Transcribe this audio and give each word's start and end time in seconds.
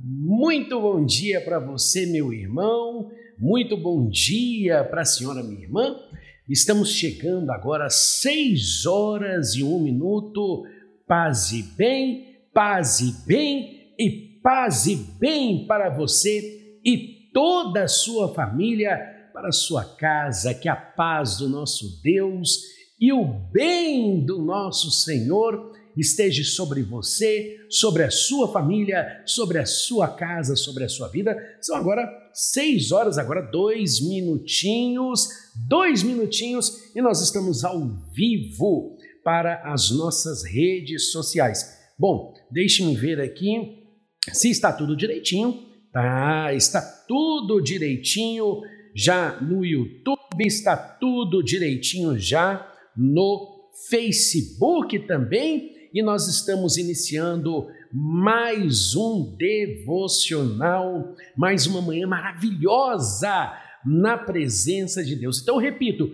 Muito 0.00 0.80
bom 0.80 1.04
dia 1.04 1.40
para 1.40 1.58
você, 1.58 2.06
meu 2.06 2.32
irmão. 2.32 3.10
Muito 3.36 3.76
bom 3.76 4.08
dia 4.08 4.84
para 4.84 5.02
a 5.02 5.04
senhora, 5.04 5.42
minha 5.42 5.60
irmã. 5.60 5.96
Estamos 6.48 6.92
chegando 6.92 7.50
agora 7.50 7.86
às 7.86 7.96
seis 7.96 8.86
horas 8.86 9.56
e 9.56 9.64
um 9.64 9.80
minuto. 9.80 10.62
Paz 11.04 11.50
e 11.50 11.64
bem, 11.76 12.36
paz 12.54 13.00
e 13.00 13.12
bem 13.26 13.92
e 13.98 14.38
paz 14.40 14.86
e 14.86 14.94
bem 15.18 15.66
para 15.66 15.90
você 15.90 16.78
e 16.84 17.28
toda 17.34 17.82
a 17.82 17.88
sua 17.88 18.32
família, 18.32 18.96
para 19.32 19.48
a 19.48 19.52
sua 19.52 19.84
casa. 19.96 20.54
Que 20.54 20.68
a 20.68 20.76
paz 20.76 21.38
do 21.38 21.48
nosso 21.48 22.00
Deus 22.04 22.60
e 23.00 23.12
o 23.12 23.24
bem 23.24 24.24
do 24.24 24.40
nosso 24.40 24.92
Senhor 24.92 25.72
esteja 26.00 26.44
sobre 26.44 26.82
você, 26.82 27.56
sobre 27.68 28.02
a 28.02 28.10
sua 28.10 28.52
família, 28.52 29.22
sobre 29.26 29.58
a 29.58 29.66
sua 29.66 30.08
casa, 30.08 30.54
sobre 30.54 30.84
a 30.84 30.88
sua 30.88 31.08
vida. 31.08 31.36
São 31.60 31.76
agora 31.76 32.06
seis 32.32 32.92
horas, 32.92 33.18
agora 33.18 33.42
dois 33.42 34.00
minutinhos, 34.00 35.28
dois 35.68 36.02
minutinhos 36.02 36.94
e 36.94 37.02
nós 37.02 37.20
estamos 37.20 37.64
ao 37.64 37.80
vivo 38.12 38.96
para 39.24 39.62
as 39.72 39.90
nossas 39.90 40.44
redes 40.44 41.10
sociais. 41.10 41.76
Bom, 41.98 42.34
deixe-me 42.50 42.94
ver 42.94 43.20
aqui 43.20 43.84
se 44.32 44.50
está 44.50 44.72
tudo 44.72 44.96
direitinho. 44.96 45.66
Tá, 45.90 46.52
está 46.52 46.82
tudo 47.08 47.62
direitinho 47.62 48.60
já 48.94 49.40
no 49.40 49.64
YouTube, 49.64 50.18
está 50.46 50.76
tudo 50.76 51.42
direitinho 51.42 52.18
já 52.18 52.70
no 52.94 53.70
Facebook 53.88 54.98
também 55.06 55.77
e 55.92 56.02
nós 56.02 56.28
estamos 56.28 56.76
iniciando 56.76 57.66
mais 57.92 58.94
um 58.94 59.34
devocional, 59.36 61.14
mais 61.36 61.66
uma 61.66 61.80
manhã 61.80 62.06
maravilhosa 62.06 63.52
na 63.84 64.18
presença 64.18 65.02
de 65.02 65.16
Deus. 65.16 65.40
Então, 65.40 65.56
repito: 65.56 66.10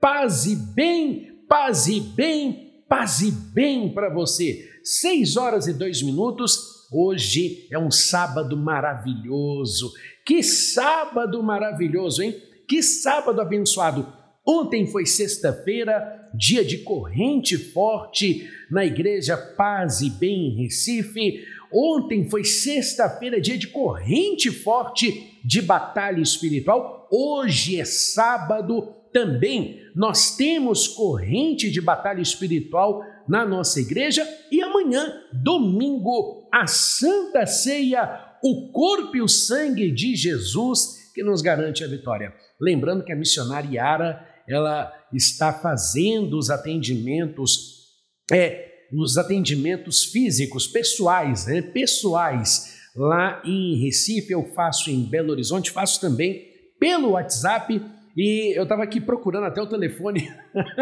paz 0.00 0.46
e 0.46 0.54
bem, 0.54 1.42
paz 1.48 1.86
e 1.88 2.00
bem, 2.00 2.84
paz 2.88 3.20
e 3.20 3.30
bem 3.30 3.92
para 3.92 4.12
você. 4.12 4.68
Seis 4.84 5.36
horas 5.36 5.66
e 5.66 5.72
dois 5.72 6.02
minutos. 6.02 6.76
Hoje 6.92 7.66
é 7.72 7.78
um 7.78 7.90
sábado 7.90 8.56
maravilhoso. 8.56 9.92
Que 10.24 10.42
sábado 10.42 11.42
maravilhoso, 11.42 12.22
hein? 12.22 12.40
Que 12.68 12.82
sábado 12.82 13.40
abençoado. 13.40 14.06
Ontem 14.46 14.86
foi 14.86 15.04
sexta-feira, 15.04 16.25
dia 16.36 16.64
de 16.64 16.78
corrente 16.78 17.56
forte 17.56 18.48
na 18.70 18.84
Igreja 18.84 19.36
Paz 19.36 20.00
e 20.00 20.10
Bem 20.10 20.48
em 20.48 20.62
Recife. 20.62 21.44
Ontem 21.72 22.28
foi 22.28 22.44
sexta-feira, 22.44 23.40
dia 23.40 23.58
de 23.58 23.68
corrente 23.68 24.50
forte 24.50 25.38
de 25.44 25.62
batalha 25.62 26.20
espiritual. 26.20 27.08
Hoje 27.10 27.80
é 27.80 27.84
sábado 27.84 28.94
também. 29.12 29.80
Nós 29.94 30.36
temos 30.36 30.86
corrente 30.86 31.70
de 31.70 31.80
batalha 31.80 32.20
espiritual 32.20 33.02
na 33.28 33.44
nossa 33.46 33.80
igreja 33.80 34.26
e 34.52 34.60
amanhã, 34.62 35.12
domingo, 35.32 36.48
a 36.52 36.66
Santa 36.66 37.46
Ceia, 37.46 38.24
o 38.42 38.70
corpo 38.70 39.16
e 39.16 39.22
o 39.22 39.28
sangue 39.28 39.90
de 39.90 40.14
Jesus 40.14 41.10
que 41.14 41.22
nos 41.22 41.40
garante 41.40 41.82
a 41.82 41.88
vitória. 41.88 42.32
Lembrando 42.60 43.04
que 43.04 43.12
a 43.12 43.16
missionária 43.16 43.70
Yara 43.70 44.35
ela 44.48 44.92
está 45.12 45.52
fazendo 45.52 46.38
os 46.38 46.50
atendimentos, 46.50 47.86
é, 48.30 48.66
os 48.92 49.18
atendimentos 49.18 50.04
físicos, 50.04 50.66
pessoais, 50.66 51.46
né, 51.46 51.62
pessoais, 51.62 52.76
lá 52.94 53.42
em 53.44 53.82
Recife, 53.82 54.32
eu 54.32 54.44
faço 54.54 54.90
em 54.90 55.02
Belo 55.02 55.32
Horizonte, 55.32 55.70
faço 55.70 56.00
também 56.00 56.46
pelo 56.78 57.10
WhatsApp, 57.10 57.80
e 58.16 58.56
eu 58.56 58.62
estava 58.62 58.82
aqui 58.82 59.00
procurando 59.00 59.44
até 59.44 59.60
o 59.60 59.68
telefone, 59.68 60.30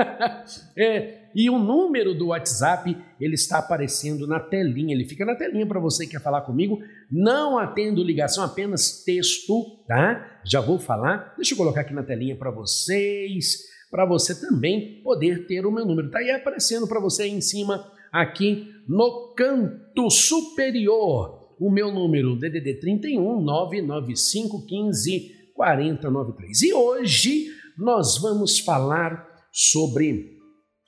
é, 0.77 1.24
e 1.35 1.51
o 1.51 1.59
número 1.59 2.15
do 2.15 2.29
WhatsApp, 2.29 2.97
ele 3.21 3.35
está 3.35 3.59
aparecendo 3.59 4.27
na 4.27 4.39
telinha, 4.39 4.95
ele 4.95 5.05
fica 5.05 5.25
na 5.25 5.35
telinha 5.35 5.67
para 5.67 5.81
você 5.81 6.05
que 6.05 6.13
quer 6.13 6.21
falar 6.21 6.43
comigo, 6.43 6.79
não 7.11 7.59
atendo 7.59 8.03
ligação, 8.03 8.45
apenas 8.45 9.03
texto, 9.05 9.83
tá? 9.87 10.41
Já 10.45 10.61
vou 10.61 10.79
falar, 10.79 11.35
deixa 11.37 11.55
eu 11.55 11.59
colocar 11.59 11.81
aqui 11.81 11.93
na 11.93 12.03
telinha 12.03 12.37
para 12.37 12.51
vocês, 12.51 13.65
para 13.91 14.05
você 14.05 14.41
também 14.41 15.01
poder 15.03 15.47
ter 15.47 15.67
o 15.67 15.73
meu 15.73 15.85
número. 15.85 16.11
Tá 16.11 16.19
aí 16.19 16.31
aparecendo 16.31 16.87
para 16.87 17.01
você 17.01 17.25
aí 17.25 17.31
em 17.31 17.41
cima, 17.41 17.85
aqui 18.13 18.69
no 18.89 19.35
canto 19.37 20.11
superior, 20.11 21.55
o 21.59 21.71
meu 21.71 21.93
número, 21.93 22.37
DDD 22.37 22.81
31 22.81 23.41
995 23.41 24.67
15 24.67 25.35
4093. 25.55 26.63
E 26.63 26.75
hoje 26.75 27.47
nós 27.79 28.19
vamos 28.19 28.59
falar 28.59 29.27
sobre 29.53 30.34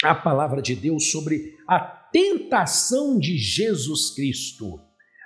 a 0.02 0.14
palavra 0.14 0.60
de 0.60 0.74
Deus 0.74 1.10
sobre 1.10 1.56
a 1.66 1.80
tentação 1.80 3.18
de 3.18 3.36
Jesus 3.36 4.10
Cristo. 4.14 4.80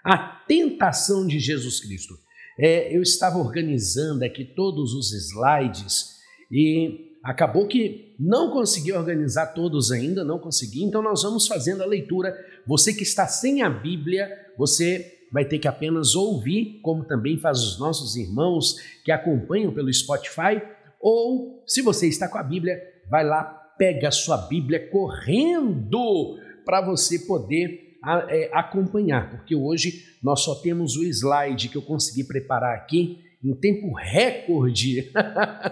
A 0.05 0.17
tentação 0.19 1.27
de 1.27 1.39
Jesus 1.39 1.81
Cristo. 1.81 2.15
É, 2.59 2.95
eu 2.95 3.03
estava 3.03 3.39
organizando 3.39 4.25
aqui 4.25 4.45
todos 4.45 4.95
os 4.95 5.13
slides 5.13 6.17
e 6.51 7.11
acabou 7.23 7.67
que 7.67 8.15
não 8.19 8.51
consegui 8.51 8.93
organizar 8.93 9.49
todos 9.49 9.91
ainda, 9.91 10.25
não 10.25 10.39
consegui, 10.39 10.83
então 10.83 11.03
nós 11.03 11.23
vamos 11.23 11.47
fazendo 11.47 11.83
a 11.83 11.87
leitura. 11.87 12.35
Você 12.67 12.93
que 12.93 13.03
está 13.03 13.27
sem 13.27 13.63
a 13.63 13.71
Bíblia, 13.71 14.29
você 14.57 15.19
vai 15.33 15.45
ter 15.45 15.59
que 15.59 15.69
apenas 15.69 16.15
ouvir, 16.15 16.81
como 16.83 17.05
também 17.05 17.39
faz 17.39 17.61
os 17.61 17.79
nossos 17.79 18.17
irmãos 18.17 18.77
que 19.05 19.13
acompanham 19.13 19.73
pelo 19.73 19.93
Spotify, 19.93 20.61
ou 21.01 21.63
se 21.67 21.81
você 21.83 22.09
está 22.09 22.29
com 22.29 22.39
a 22.39 22.43
Bíblia, 22.43 22.79
vai 23.09 23.25
lá 23.25 23.60
pega 23.81 24.09
a 24.09 24.13
sua 24.13 24.37
Bíblia 24.37 24.91
correndo 24.91 26.39
para 26.67 26.83
você 26.83 27.19
poder 27.21 27.97
é, 28.29 28.51
acompanhar, 28.53 29.31
porque 29.31 29.57
hoje 29.57 30.05
nós 30.23 30.43
só 30.43 30.55
temos 30.57 30.97
o 30.97 31.03
slide 31.03 31.71
que 31.71 31.77
eu 31.77 31.83
consegui 31.83 32.25
preparar 32.25 32.77
aqui 32.77 33.25
em 33.43 33.55
tempo 33.55 33.91
recorde 33.95 35.11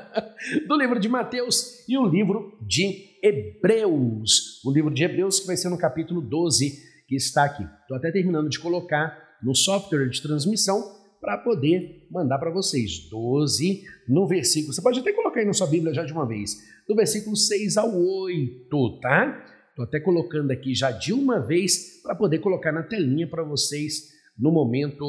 do 0.67 0.75
livro 0.79 0.99
de 0.99 1.07
Mateus 1.07 1.87
e 1.87 1.99
o 1.99 2.07
livro 2.07 2.59
de 2.63 3.19
Hebreus. 3.23 4.65
O 4.65 4.73
livro 4.73 4.91
de 4.91 5.05
Hebreus 5.05 5.41
que 5.41 5.47
vai 5.47 5.59
ser 5.59 5.69
no 5.69 5.77
capítulo 5.77 6.23
12 6.23 6.79
que 7.07 7.15
está 7.15 7.45
aqui. 7.45 7.63
Estou 7.83 7.95
até 7.95 8.11
terminando 8.11 8.49
de 8.49 8.59
colocar 8.59 9.37
no 9.43 9.55
software 9.55 10.09
de 10.09 10.23
transmissão 10.23 10.83
para 11.21 11.39
poder 11.39 12.07
mandar 12.11 12.39
para 12.39 12.51
vocês. 12.51 13.09
12 13.11 13.83
no 14.09 14.27
versículo. 14.27 14.73
Você 14.73 14.83
pode 14.83 15.01
até 15.01 15.13
colocar 15.13 15.41
aí 15.41 15.47
na 15.47 15.53
sua 15.53 15.67
Bíblia 15.67 15.93
já 15.95 16.05
de 16.05 16.13
uma 16.13 16.27
vez 16.27 16.57
do 16.89 16.95
versículo 16.95 17.37
6 17.37 17.77
ao 17.77 17.95
8, 17.95 19.01
tá? 19.01 19.45
Estou 19.69 19.85
até 19.85 20.01
colocando 20.01 20.51
aqui 20.51 20.75
já 20.75 20.91
de 20.91 21.13
uma 21.13 21.39
vez 21.39 22.01
para 22.03 22.15
poder 22.15 22.39
colocar 22.39 22.73
na 22.73 22.83
telinha 22.83 23.29
para 23.29 23.45
vocês 23.45 24.09
no 24.37 24.51
momento 24.51 25.05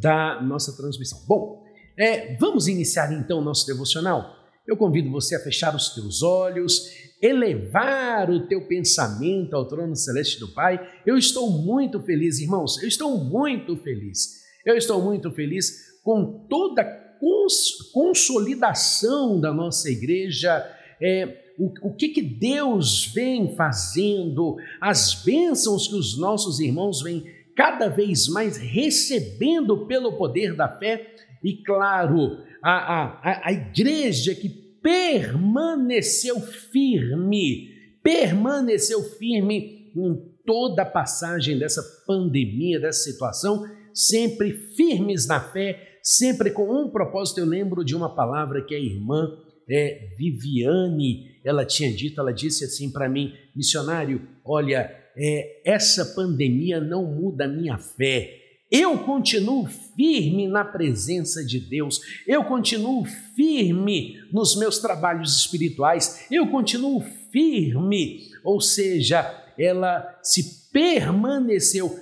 da 0.00 0.40
nossa 0.40 0.76
transmissão. 0.76 1.18
Bom, 1.26 1.64
é, 1.98 2.36
vamos 2.36 2.68
iniciar 2.68 3.12
então 3.12 3.40
o 3.40 3.44
nosso 3.44 3.66
devocional? 3.66 4.24
Eu 4.66 4.76
convido 4.76 5.10
você 5.10 5.36
a 5.36 5.40
fechar 5.40 5.74
os 5.74 5.90
teus 5.90 6.22
olhos, 6.22 6.88
elevar 7.20 8.30
o 8.30 8.46
teu 8.46 8.66
pensamento 8.66 9.54
ao 9.54 9.68
trono 9.68 9.94
celeste 9.94 10.40
do 10.40 10.48
Pai. 10.54 10.80
Eu 11.04 11.18
estou 11.18 11.50
muito 11.50 12.00
feliz, 12.00 12.38
irmãos, 12.38 12.82
eu 12.82 12.88
estou 12.88 13.22
muito 13.22 13.76
feliz. 13.76 14.43
Eu 14.64 14.76
estou 14.76 15.02
muito 15.02 15.30
feliz 15.30 15.98
com 16.02 16.46
toda 16.48 16.82
a 16.82 17.04
cons 17.18 17.90
consolidação 17.92 19.40
da 19.40 19.52
nossa 19.52 19.90
igreja 19.90 20.64
é, 21.00 21.44
o, 21.58 21.72
o 21.88 21.94
que, 21.94 22.08
que 22.08 22.22
Deus 22.22 23.06
vem 23.14 23.54
fazendo, 23.54 24.56
as 24.80 25.22
bênçãos 25.24 25.86
que 25.86 25.94
os 25.94 26.18
nossos 26.18 26.60
irmãos 26.60 27.02
vêm 27.02 27.24
cada 27.56 27.88
vez 27.88 28.26
mais 28.28 28.56
recebendo 28.56 29.86
pelo 29.86 30.16
poder 30.16 30.54
da 30.56 30.68
fé, 30.68 31.14
e 31.42 31.56
claro, 31.58 32.38
a, 32.62 32.72
a, 32.72 33.48
a 33.48 33.52
igreja 33.52 34.34
que 34.34 34.48
permaneceu 34.48 36.40
firme, 36.40 37.70
permaneceu 38.02 39.02
firme 39.02 39.92
em 39.94 40.34
toda 40.44 40.82
a 40.82 40.86
passagem 40.86 41.58
dessa 41.58 41.82
pandemia, 42.06 42.80
dessa 42.80 43.04
situação, 43.04 43.64
sempre 43.94 44.52
firmes 44.76 45.26
na 45.26 45.40
fé, 45.40 45.98
sempre 46.02 46.50
com 46.50 46.70
um 46.70 46.90
propósito. 46.90 47.38
Eu 47.38 47.46
lembro 47.46 47.84
de 47.84 47.94
uma 47.94 48.14
palavra 48.14 48.62
que 48.62 48.74
a 48.74 48.78
irmã 48.78 49.38
é, 49.68 50.08
Viviane, 50.18 51.38
ela 51.44 51.64
tinha 51.64 51.92
dito, 51.92 52.20
ela 52.20 52.32
disse 52.32 52.64
assim 52.64 52.90
para 52.90 53.08
mim, 53.08 53.32
missionário, 53.54 54.20
olha, 54.44 54.90
é, 55.16 55.60
essa 55.64 56.04
pandemia 56.14 56.80
não 56.80 57.04
muda 57.04 57.44
a 57.44 57.48
minha 57.48 57.78
fé. 57.78 58.40
Eu 58.70 58.98
continuo 58.98 59.66
firme 59.66 60.48
na 60.48 60.64
presença 60.64 61.44
de 61.44 61.60
Deus, 61.60 62.00
eu 62.26 62.42
continuo 62.44 63.04
firme 63.36 64.16
nos 64.32 64.56
meus 64.56 64.78
trabalhos 64.78 65.38
espirituais, 65.38 66.26
eu 66.30 66.48
continuo 66.48 67.00
firme, 67.30 68.30
ou 68.42 68.60
seja, 68.60 69.22
ela 69.56 70.18
se 70.22 70.70
permaneceu, 70.72 71.94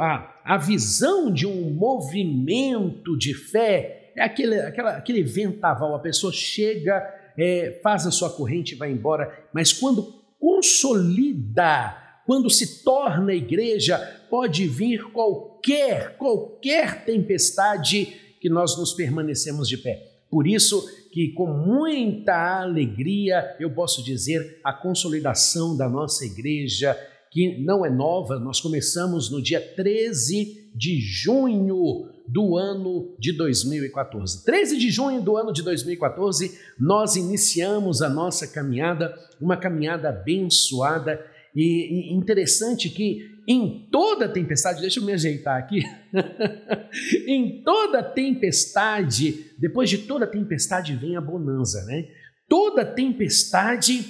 ah, 0.00 0.31
a 0.44 0.56
visão 0.56 1.32
de 1.32 1.46
um 1.46 1.70
movimento 1.70 3.16
de 3.16 3.34
fé 3.34 4.12
é 4.16 4.22
aquele, 4.22 4.58
aquela, 4.60 4.90
aquele 4.96 5.22
ventaval, 5.22 5.94
a 5.94 5.98
pessoa 5.98 6.32
chega, 6.32 7.02
é, 7.36 7.80
faz 7.82 8.06
a 8.06 8.10
sua 8.10 8.30
corrente 8.30 8.74
e 8.74 8.78
vai 8.78 8.90
embora, 8.90 9.46
mas 9.52 9.72
quando 9.72 10.22
consolida, 10.38 11.96
quando 12.26 12.50
se 12.50 12.82
torna 12.82 13.32
igreja, 13.32 13.98
pode 14.28 14.66
vir 14.66 15.04
qualquer, 15.12 16.16
qualquer 16.16 17.04
tempestade 17.04 18.20
que 18.40 18.48
nós 18.48 18.76
nos 18.76 18.92
permanecemos 18.92 19.68
de 19.68 19.78
pé. 19.78 20.02
Por 20.28 20.46
isso 20.46 20.84
que 21.12 21.28
com 21.28 21.46
muita 21.46 22.60
alegria 22.60 23.54
eu 23.60 23.70
posso 23.70 24.02
dizer 24.02 24.60
a 24.64 24.72
consolidação 24.72 25.76
da 25.76 25.88
nossa 25.88 26.24
igreja, 26.24 26.98
que 27.32 27.64
não 27.64 27.84
é 27.84 27.90
nova, 27.90 28.38
nós 28.38 28.60
começamos 28.60 29.30
no 29.30 29.42
dia 29.42 29.58
13 29.58 30.70
de 30.74 31.00
junho 31.00 32.10
do 32.28 32.58
ano 32.58 33.16
de 33.18 33.32
2014. 33.32 34.44
13 34.44 34.78
de 34.78 34.90
junho 34.90 35.22
do 35.22 35.36
ano 35.36 35.50
de 35.50 35.62
2014, 35.62 36.58
nós 36.78 37.16
iniciamos 37.16 38.02
a 38.02 38.08
nossa 38.08 38.46
caminhada, 38.46 39.14
uma 39.40 39.56
caminhada 39.56 40.10
abençoada 40.10 41.24
e, 41.56 42.14
interessante 42.14 42.90
que 42.90 43.32
em 43.48 43.88
toda 43.90 44.28
tempestade, 44.28 44.82
deixa 44.82 45.00
eu 45.00 45.04
me 45.04 45.12
ajeitar 45.12 45.58
aqui, 45.58 45.82
em 47.26 47.62
toda 47.64 48.02
tempestade, 48.02 49.46
depois 49.58 49.88
de 49.88 49.98
toda 49.98 50.26
tempestade 50.26 50.94
vem 50.94 51.16
a 51.16 51.20
bonança, 51.20 51.82
né? 51.86 52.08
Toda 52.46 52.84
tempestade 52.84 54.04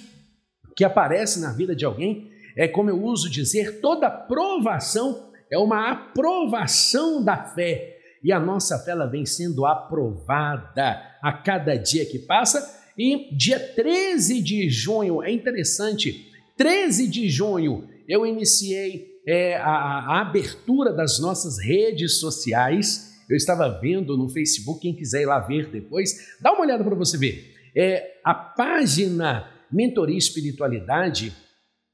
que 0.77 0.85
aparece 0.85 1.41
na 1.41 1.53
vida 1.53 1.75
de 1.75 1.85
alguém 1.85 2.32
é 2.57 2.69
como 2.69 2.91
eu 2.91 3.03
uso 3.03 3.31
dizer, 3.31 3.81
toda 3.81 4.11
provação 4.11 5.31
é 5.51 5.59
uma 5.59 5.91
aprovação 5.91 7.23
da 7.23 7.37
fé. 7.37 7.99
E 8.23 8.33
a 8.33 8.39
nossa 8.39 8.79
fé 8.79 8.93
ela 8.93 9.07
vem 9.07 9.27
sendo 9.27 9.67
aprovada 9.67 11.03
a 11.23 11.33
cada 11.33 11.77
dia 11.77 12.07
que 12.07 12.19
passa. 12.19 12.81
E 12.97 13.35
dia 13.37 13.59
13 13.59 14.41
de 14.41 14.71
junho, 14.71 15.23
é 15.23 15.31
interessante, 15.33 16.31
13 16.57 17.09
de 17.09 17.29
junho 17.29 17.89
eu 18.09 18.27
iniciei 18.27 19.21
é, 19.27 19.57
a, 19.57 19.71
a, 19.71 20.21
abertura 20.21 20.93
das 20.93 21.19
nossas 21.19 21.59
redes 21.59 22.19
sociais. 22.19 23.23
Eu 23.29 23.37
estava 23.37 23.69
vendo 23.81 24.17
no 24.17 24.29
Facebook, 24.29 24.81
quem 24.81 24.95
quiser 24.95 25.23
ir 25.23 25.27
lá 25.27 25.39
ver 25.39 25.71
depois, 25.71 26.37
dá 26.41 26.53
uma 26.53 26.63
olhada 26.63 26.85
para 26.85 26.95
você 26.95 27.17
ver. 27.17 27.55
É, 27.75 28.19
a 28.25 28.35
página 28.35 29.49
Mentoria 29.71 30.19
Espiritualidade, 30.19 31.33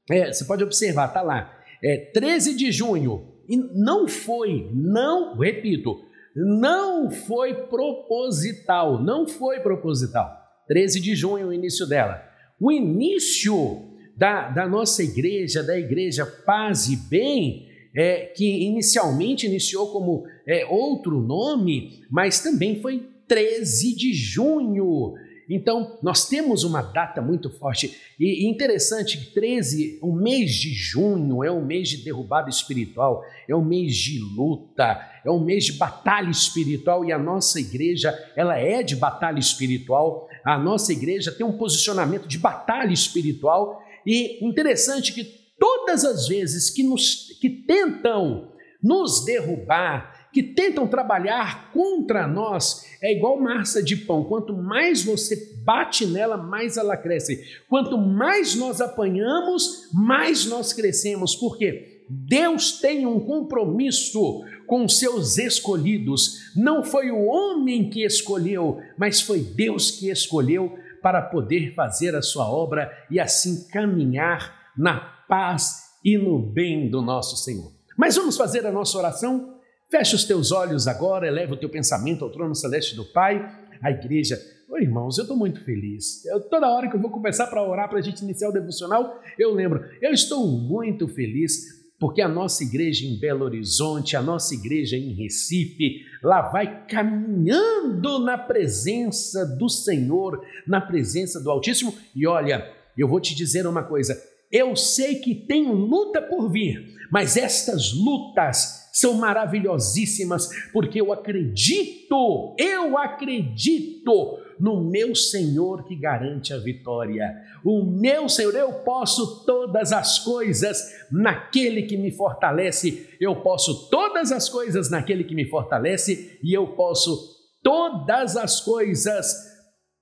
é, 0.09 0.31
você 0.31 0.45
pode 0.45 0.63
observar, 0.63 1.09
tá 1.09 1.21
lá. 1.21 1.57
É 1.81 1.97
13 1.97 2.55
de 2.55 2.71
junho. 2.71 3.27
E 3.47 3.57
não 3.57 4.07
foi, 4.07 4.69
não, 4.73 5.35
repito, 5.35 6.03
não 6.35 7.09
foi 7.09 7.53
proposital, 7.67 9.01
não 9.01 9.27
foi 9.27 9.59
proposital. 9.59 10.37
13 10.67 10.99
de 10.99 11.15
junho, 11.15 11.47
o 11.47 11.53
início 11.53 11.87
dela. 11.87 12.23
O 12.59 12.71
início 12.71 13.89
da, 14.15 14.49
da 14.49 14.67
nossa 14.67 15.01
igreja, 15.01 15.63
da 15.63 15.79
igreja 15.79 16.25
Paz 16.25 16.89
e 16.89 16.95
Bem, 16.95 17.67
é, 17.95 18.25
que 18.25 18.45
inicialmente 18.65 19.47
iniciou 19.47 19.91
como 19.91 20.25
é, 20.47 20.65
outro 20.65 21.19
nome, 21.19 22.03
mas 22.11 22.39
também 22.39 22.81
foi 22.81 23.09
13 23.27 23.95
de 23.95 24.13
junho. 24.13 25.13
Então, 25.49 25.97
nós 26.03 26.29
temos 26.29 26.63
uma 26.63 26.81
data 26.81 27.21
muito 27.21 27.49
forte. 27.49 27.97
E 28.19 28.47
interessante, 28.47 29.33
13, 29.33 29.97
o 30.01 30.13
mês 30.13 30.53
de 30.53 30.71
junho 30.71 31.43
é 31.43 31.51
um 31.51 31.65
mês 31.65 31.89
de 31.89 31.97
derrubada 31.97 32.49
espiritual, 32.49 33.23
é 33.47 33.55
um 33.55 33.65
mês 33.65 33.95
de 33.95 34.19
luta, 34.19 34.99
é 35.25 35.31
um 35.31 35.43
mês 35.43 35.65
de 35.65 35.73
batalha 35.73 36.29
espiritual. 36.29 37.03
E 37.03 37.11
a 37.11 37.17
nossa 37.17 37.59
igreja, 37.59 38.13
ela 38.35 38.57
é 38.57 38.83
de 38.83 38.95
batalha 38.95 39.39
espiritual. 39.39 40.29
A 40.45 40.57
nossa 40.57 40.93
igreja 40.93 41.31
tem 41.31 41.45
um 41.45 41.57
posicionamento 41.57 42.27
de 42.27 42.37
batalha 42.37 42.93
espiritual. 42.93 43.81
E 44.05 44.45
interessante 44.45 45.11
que 45.11 45.23
todas 45.57 46.05
as 46.05 46.27
vezes 46.27 46.69
que, 46.69 46.83
nos, 46.83 47.37
que 47.41 47.49
tentam 47.49 48.53
nos 48.81 49.25
derrubar, 49.25 50.18
que 50.31 50.43
tentam 50.43 50.87
trabalhar 50.87 51.71
contra 51.71 52.27
nós, 52.27 52.85
é 53.01 53.11
igual 53.15 53.39
massa 53.39 53.81
de 53.81 53.95
pão. 53.95 54.23
Quanto 54.23 54.53
mais 54.53 55.03
você 55.03 55.53
bate 55.63 56.05
nela, 56.05 56.37
mais 56.37 56.77
ela 56.77 56.95
cresce. 56.95 57.43
Quanto 57.67 57.97
mais 57.97 58.55
nós 58.55 58.79
apanhamos, 58.81 59.89
mais 59.93 60.45
nós 60.45 60.73
crescemos. 60.73 61.35
Por 61.35 61.57
quê? 61.57 62.03
Deus 62.09 62.79
tem 62.79 63.05
um 63.05 63.19
compromisso 63.19 64.43
com 64.65 64.87
seus 64.87 65.37
escolhidos. 65.37 66.53
Não 66.55 66.83
foi 66.83 67.11
o 67.11 67.25
homem 67.25 67.89
que 67.89 68.03
escolheu, 68.03 68.79
mas 68.97 69.21
foi 69.21 69.41
Deus 69.41 69.91
que 69.91 70.09
escolheu 70.09 70.77
para 71.01 71.21
poder 71.21 71.73
fazer 71.73 72.15
a 72.15 72.21
sua 72.21 72.49
obra 72.49 72.91
e 73.09 73.19
assim 73.19 73.67
caminhar 73.67 74.71
na 74.77 74.99
paz 74.99 75.89
e 76.03 76.17
no 76.17 76.39
bem 76.39 76.89
do 76.89 77.01
nosso 77.01 77.37
Senhor. 77.37 77.71
Mas 77.97 78.15
vamos 78.15 78.37
fazer 78.37 78.65
a 78.65 78.71
nossa 78.71 78.97
oração? 78.97 79.58
Feche 79.89 80.15
os 80.15 80.23
teus 80.23 80.51
olhos 80.51 80.87
agora, 80.87 81.27
eleva 81.27 81.55
o 81.55 81.57
teu 81.57 81.67
pensamento 81.67 82.23
ao 82.23 82.29
trono 82.29 82.53
celeste 82.53 82.95
do 82.95 83.03
Pai, 83.03 83.43
a 83.81 83.89
igreja. 83.89 84.39
Oi, 84.69 84.83
irmãos, 84.83 85.17
eu 85.17 85.23
estou 85.23 85.35
muito 85.35 85.63
feliz. 85.63 86.23
Eu, 86.27 86.41
toda 86.41 86.69
hora 86.69 86.87
que 86.87 86.95
eu 86.95 87.01
vou 87.01 87.09
começar 87.09 87.47
para 87.47 87.67
orar 87.67 87.89
para 87.89 87.97
a 87.97 88.01
gente 88.01 88.21
iniciar 88.21 88.49
o 88.49 88.53
devocional, 88.53 89.19
eu 89.39 89.51
lembro, 89.51 89.83
eu 89.99 90.11
estou 90.11 90.45
muito 90.45 91.07
feliz 91.07 91.79
porque 91.99 92.21
a 92.21 92.27
nossa 92.27 92.63
igreja 92.63 93.03
em 93.03 93.19
Belo 93.19 93.43
Horizonte, 93.43 94.15
a 94.15 94.21
nossa 94.21 94.53
igreja 94.53 94.95
em 94.95 95.11
Recife, 95.15 96.05
lá 96.21 96.43
vai 96.43 96.85
caminhando 96.85 98.19
na 98.19 98.37
presença 98.37 99.43
do 99.43 99.67
Senhor, 99.67 100.45
na 100.67 100.79
presença 100.79 101.41
do 101.41 101.49
Altíssimo. 101.49 101.95
E 102.15 102.27
olha, 102.27 102.71
eu 102.95 103.07
vou 103.07 103.19
te 103.19 103.33
dizer 103.33 103.65
uma 103.65 103.81
coisa: 103.81 104.21
eu 104.51 104.75
sei 104.75 105.15
que 105.15 105.33
tem 105.33 105.65
luta 105.65 106.21
por 106.21 106.47
vir, 106.47 106.95
mas 107.11 107.35
estas 107.35 107.91
lutas 107.91 108.88
são 108.99 109.13
maravilhosíssimas, 109.13 110.49
porque 110.71 110.99
eu 110.99 111.13
acredito, 111.13 112.55
eu 112.57 112.97
acredito 112.97 114.39
no 114.59 114.83
meu 114.83 115.15
Senhor 115.15 115.85
que 115.85 115.95
garante 115.95 116.53
a 116.53 116.57
vitória. 116.57 117.33
O 117.63 117.85
meu 117.85 118.27
Senhor, 118.27 118.53
eu 118.55 118.73
posso 118.83 119.45
todas 119.45 119.93
as 119.93 120.19
coisas 120.19 120.83
naquele 121.11 121.83
que 121.83 121.95
me 121.95 122.11
fortalece, 122.11 123.09
eu 123.19 123.41
posso 123.41 123.89
todas 123.89 124.31
as 124.31 124.49
coisas 124.49 124.89
naquele 124.89 125.23
que 125.23 125.35
me 125.35 125.49
fortalece, 125.49 126.37
e 126.43 126.53
eu 126.53 126.67
posso 126.75 127.37
todas 127.63 128.35
as 128.35 128.59
coisas 128.59 129.33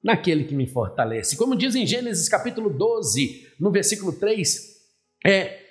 naquele 0.04 0.44
que 0.44 0.56
me 0.56 0.68
fortalece. 0.68 1.38
Como 1.38 1.56
diz 1.56 1.76
em 1.76 1.86
Gênesis 1.86 2.28
capítulo 2.30 2.70
12, 2.70 3.48
no 3.60 3.72
versículo 3.72 4.14
3, 4.14 4.78
é 5.26 5.67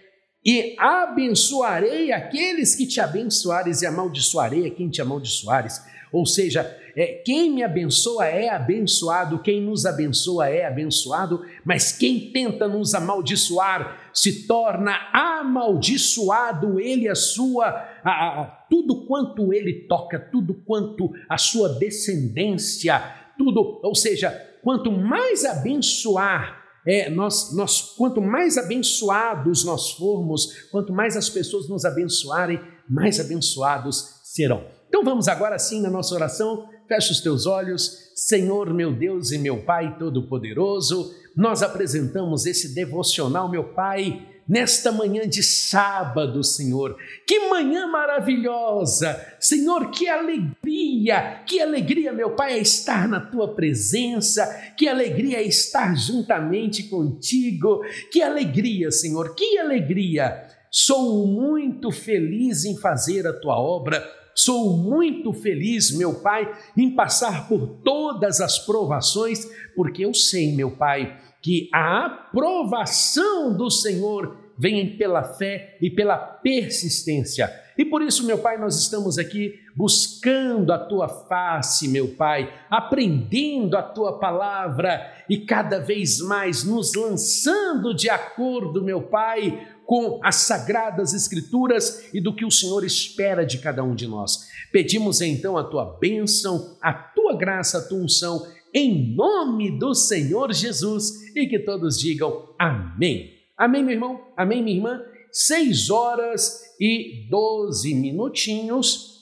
e 0.47 0.77
abençoarei 0.79 2.13
aqueles 2.13 2.77
que 2.77 2.87
te 2.87 3.01
abençoares 3.01 3.83
e 3.83 3.87
amaldiçoarei 3.87 4.69
a 4.69 4.71
quem 4.71 4.89
te 4.89 5.03
amaldiçoares. 5.03 5.85
Ou 6.13 6.25
seja, 6.25 6.63
é, 6.95 7.21
quem 7.25 7.51
me 7.51 7.65
abençoa 7.65 8.27
é 8.27 8.49
abençoado, 8.49 9.41
quem 9.41 9.61
nos 9.61 9.85
abençoa 9.85 10.49
é 10.49 10.65
abençoado, 10.65 11.45
mas 11.65 11.91
quem 11.91 12.31
tenta 12.31 12.69
nos 12.69 12.95
amaldiçoar 12.95 14.11
se 14.15 14.47
torna 14.47 14.97
amaldiçoado, 15.13 16.79
ele, 16.79 17.09
a 17.09 17.17
sua, 17.17 17.67
a, 18.05 18.41
a, 18.41 18.45
tudo 18.71 19.05
quanto 19.05 19.53
ele 19.53 19.87
toca, 19.89 20.17
tudo 20.19 20.55
quanto 20.65 21.13
a 21.29 21.37
sua 21.37 21.71
descendência, 21.71 23.03
tudo, 23.37 23.81
ou 23.83 23.97
seja, 23.97 24.31
quanto 24.63 24.93
mais 24.93 25.45
abençoar 25.45 26.66
é, 26.87 27.11
nós, 27.11 27.53
nós, 27.53 27.95
quanto 27.97 28.21
mais 28.23 28.57
abençoados 28.57 29.65
nós 29.65 29.91
formos, 29.91 30.69
quanto 30.71 30.93
mais 30.93 31.17
as 31.17 31.29
pessoas 31.29 31.69
nos 31.69 31.85
abençoarem, 31.85 32.61
mais 32.89 33.19
abençoados 33.19 34.21
serão. 34.23 34.65
Então 34.89 35.03
vamos 35.05 35.27
agora 35.27 35.59
sim 35.59 35.81
na 35.81 35.91
nossa 35.91 36.15
oração. 36.15 36.69
Feche 36.87 37.11
os 37.11 37.21
teus 37.21 37.47
olhos, 37.47 38.13
Senhor 38.15 38.73
meu 38.73 38.95
Deus 38.95 39.33
e 39.33 39.39
meu 39.39 39.65
Pai 39.65 39.99
Todo-Poderoso. 39.99 41.13
Nós 41.37 41.63
apresentamos 41.63 42.47
esse 42.47 42.73
devocional, 42.73 43.51
meu 43.51 43.65
Pai 43.75 44.25
nesta 44.49 44.93
manhã 44.93 45.29
de 45.29 45.43
sábado, 45.43 46.43
Senhor. 46.45 46.97
Que 47.27 47.49
manhã 47.49 47.87
maravilhosa! 47.87 49.21
Senhor, 49.41 49.91
que 49.91 50.09
alegria! 50.09 51.43
Que 51.47 51.61
alegria, 51.61 52.13
meu 52.13 52.31
Pai, 52.31 52.55
é 52.55 52.59
estar 52.59 53.09
na 53.09 53.21
tua 53.21 53.55
presença, 53.55 54.47
que 54.77 54.89
alegria 54.89 55.39
é 55.39 55.47
estar 55.47 55.97
juntamente 55.97 56.85
contigo, 56.85 57.81
que 58.13 58.23
alegria, 58.23 58.91
Senhor, 58.91 59.35
que 59.35 59.59
alegria! 59.59 60.47
Sou 60.71 61.27
muito 61.27 61.91
feliz 61.91 62.65
em 62.65 62.77
fazer 62.77 63.27
a 63.27 63.33
tua 63.33 63.59
obra. 63.59 64.07
Sou 64.35 64.77
muito 64.77 65.33
feliz, 65.33 65.91
meu 65.91 66.17
Pai, 66.21 66.47
em 66.77 66.95
passar 66.95 67.49
por 67.49 67.67
todas 67.83 68.43
as 68.43 68.59
provações, 68.59 69.49
porque 69.75 70.05
eu 70.05 70.13
sei, 70.13 70.55
meu 70.55 70.71
Pai, 70.73 71.17
que 71.47 71.71
a 71.73 72.07
aprovação 72.07 73.57
do 73.57 73.71
Senhor 73.71 74.37
vem 74.59 74.97
pela 74.97 75.23
fé 75.23 75.79
e 75.81 75.89
pela 75.89 76.17
persistência. 76.19 77.49
E 77.79 77.85
por 77.85 78.03
isso, 78.03 78.27
meu 78.27 78.39
Pai, 78.39 78.59
nós 78.59 78.77
estamos 78.77 79.17
aqui 79.17 79.61
buscando 79.77 80.73
a 80.73 80.79
tua 80.79 81.09
face, 81.09 81.87
meu 81.87 82.09
Pai, 82.17 82.53
aprendendo 82.69 83.77
a 83.77 83.83
tua 83.83 84.19
palavra 84.19 85.01
e 85.31 85.39
cada 85.39 85.79
vez 85.79 86.19
mais 86.19 86.65
nos 86.65 86.95
lançando 86.97 87.95
de 87.95 88.11
acordo, 88.11 88.83
meu 88.83 89.03
Pai, 89.03 89.69
com 89.85 90.19
as 90.25 90.35
sagradas 90.35 91.15
Escrituras 91.15 92.13
e 92.13 92.21
do 92.21 92.35
que 92.35 92.45
o 92.45 92.51
Senhor 92.51 92.85
espera 92.85 93.47
de 93.47 93.59
cada 93.59 93.85
um 93.85 93.95
de 93.95 94.09
nós. 94.09 94.49
Pedimos 94.73 95.21
então 95.21 95.57
a 95.57 95.63
tua 95.63 95.97
bênção, 96.01 96.77
a 96.83 96.93
tua 96.93 97.37
graça, 97.37 97.79
a 97.79 97.83
tua 97.83 97.99
unção, 97.99 98.45
em 98.77 99.15
nome 99.17 99.79
do 99.79 99.95
Senhor 99.95 100.53
Jesus 100.53 101.35
e 101.35 101.47
que 101.47 101.59
todos 101.59 101.99
digam 101.99 102.55
amém. 102.59 103.33
Amém, 103.57 103.83
meu 103.83 103.95
irmão? 103.95 104.21
Amém, 104.37 104.63
minha 104.63 104.77
irmã? 104.77 105.03
Seis 105.33 105.89
horas 105.89 106.61
e 106.79 107.27
doze 107.31 107.95
minutinhos. 107.95 109.17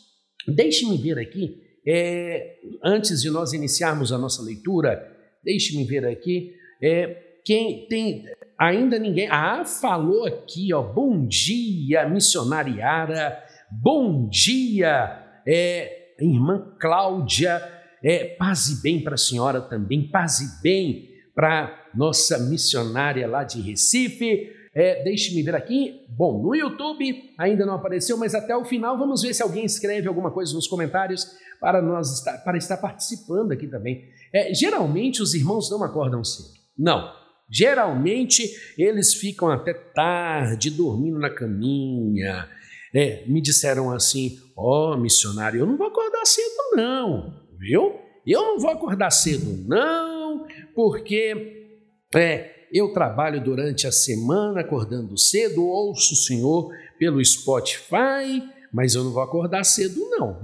Deixe-me 0.49 0.97
ver 0.99 1.21
aqui, 1.21 1.63
é, 1.87 2.57
antes 2.83 3.23
de 3.23 3.31
nós 3.31 3.53
iniciarmos 3.53 4.11
a 4.11 4.19
nossa 4.19 4.43
leitura, 4.43 5.01
deixe-me 5.45 5.85
ver 5.85 6.05
aqui, 6.05 6.53
é, 6.83 7.39
quem 7.45 7.87
tem 7.87 8.25
ainda 8.59 8.99
ninguém. 8.99 9.29
Ah, 9.31 9.65
falou 9.65 10.27
aqui, 10.27 10.75
ó. 10.75 10.83
Bom 10.83 11.29
dia, 11.29 12.09
missionariara. 12.09 13.41
Bom 13.71 14.29
dia, 14.29 15.43
é, 15.47 16.17
irmã 16.19 16.75
Cláudia. 16.81 17.74
É, 18.05 18.37
paz 18.37 18.69
e 18.69 18.83
bem 18.83 19.03
para 19.03 19.15
a 19.15 19.19
senhora 19.19 19.63
também, 19.63 20.07
paz 20.07 20.41
e 20.41 20.63
bem 20.63 21.09
para 21.35 21.89
nossa 21.95 22.39
missionária 22.39 23.27
lá 23.27 23.43
de 23.45 23.61
Recife. 23.61 24.53
É, 24.75 25.03
Deixe-me 25.03 25.43
ver 25.43 25.55
aqui. 25.55 26.05
Bom, 26.11 26.43
no 26.43 26.55
YouTube 26.55 27.33
ainda 27.39 27.65
não 27.65 27.75
apareceu, 27.75 28.19
mas 28.19 28.35
até 28.35 28.55
o 28.55 28.65
final 28.65 28.99
vamos 28.99 29.23
ver 29.23 29.33
se 29.33 29.43
alguém 29.43 29.65
escreve 29.65 30.07
alguma 30.07 30.31
coisa 30.31 30.53
nos 30.53 30.69
comentários 30.69 31.27
para 31.59 31.81
nós 31.81 32.19
estar, 32.19 32.39
para 32.45 32.59
estar 32.59 32.77
participando 32.77 33.53
aqui 33.53 33.67
também. 33.67 34.05
É, 34.33 34.53
geralmente 34.53 35.23
os 35.23 35.33
irmãos 35.33 35.71
não 35.71 35.83
acordam 35.83 36.23
cedo. 36.23 36.49
Não, 36.77 37.11
Geralmente 37.51 38.51
eles 38.77 39.15
ficam 39.15 39.51
até 39.51 39.73
tarde 39.73 40.71
dormindo 40.71 41.19
na 41.19 41.31
caminha. 41.31 42.49
É, 42.95 43.25
me 43.27 43.41
disseram 43.41 43.93
assim: 43.93 44.39
Ó, 44.57 44.93
oh, 44.93 44.97
missionário, 44.97 45.61
eu 45.61 45.67
não 45.67 45.77
vou 45.77 45.87
acordar 45.87 46.25
cedo, 46.25 46.77
não, 46.77 47.44
viu? 47.65 47.99
Eu 48.27 48.43
não 48.43 48.59
vou 48.59 48.71
acordar 48.71 49.11
cedo, 49.11 49.65
não, 49.67 50.47
porque 50.75 51.67
é, 52.15 52.51
eu 52.73 52.93
trabalho 52.93 53.43
durante 53.43 53.87
a 53.87 53.93
semana 53.93 54.61
acordando 54.61 55.17
cedo, 55.17 55.65
ouço 55.65 56.13
o 56.13 56.17
Senhor 56.17 56.71
pelo 56.99 57.25
Spotify, 57.25 58.43
mas 58.73 58.95
eu 58.95 59.05
não 59.05 59.13
vou 59.13 59.23
acordar 59.23 59.65
cedo, 59.65 59.99
não. 60.11 60.41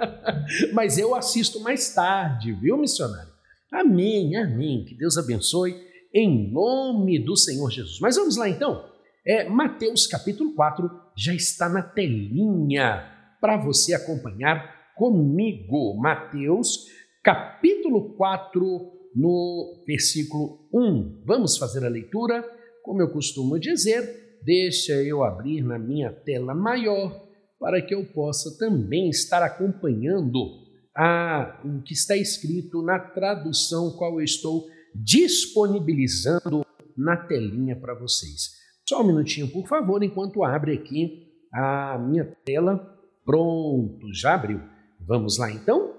mas 0.72 0.98
eu 0.98 1.14
assisto 1.14 1.60
mais 1.60 1.94
tarde, 1.94 2.52
viu, 2.52 2.76
missionário? 2.76 3.32
Amém, 3.72 4.36
amém. 4.36 4.84
Que 4.84 4.94
Deus 4.94 5.16
abençoe 5.16 5.74
em 6.12 6.50
nome 6.52 7.18
do 7.18 7.36
Senhor 7.36 7.70
Jesus. 7.70 7.98
Mas 8.00 8.16
vamos 8.16 8.36
lá 8.36 8.48
então. 8.48 8.84
É, 9.26 9.48
Mateus 9.48 10.06
capítulo 10.06 10.54
4 10.54 10.90
já 11.16 11.34
está 11.34 11.68
na 11.68 11.82
telinha 11.82 13.10
para 13.40 13.56
você 13.56 13.94
acompanhar 13.94 14.73
comigo. 14.94 15.96
Mateus 15.96 16.86
capítulo 17.22 18.14
4, 18.16 18.92
no 19.14 19.82
versículo 19.86 20.68
1. 20.72 21.22
Vamos 21.24 21.56
fazer 21.56 21.84
a 21.84 21.88
leitura, 21.88 22.44
como 22.82 23.00
eu 23.00 23.10
costumo 23.10 23.58
dizer, 23.58 24.40
deixa 24.42 24.92
eu 25.02 25.24
abrir 25.24 25.62
na 25.62 25.78
minha 25.78 26.12
tela 26.12 26.54
maior 26.54 27.24
para 27.58 27.80
que 27.80 27.94
eu 27.94 28.04
possa 28.04 28.58
também 28.58 29.08
estar 29.08 29.42
acompanhando 29.42 30.64
a, 30.94 31.60
o 31.64 31.80
que 31.82 31.94
está 31.94 32.14
escrito 32.16 32.82
na 32.82 32.98
tradução 32.98 33.96
qual 33.96 34.20
eu 34.20 34.24
estou 34.24 34.66
disponibilizando 34.94 36.64
na 36.96 37.16
telinha 37.16 37.74
para 37.74 37.94
vocês. 37.94 38.52
Só 38.86 39.00
um 39.00 39.06
minutinho, 39.06 39.48
por 39.48 39.66
favor, 39.66 40.02
enquanto 40.02 40.44
abre 40.44 40.74
aqui 40.74 41.26
a 41.52 41.98
minha 41.98 42.24
tela. 42.44 42.92
Pronto, 43.24 44.12
já 44.12 44.34
abriu. 44.34 44.60
Vamos 45.06 45.38
lá 45.38 45.50
então? 45.50 45.94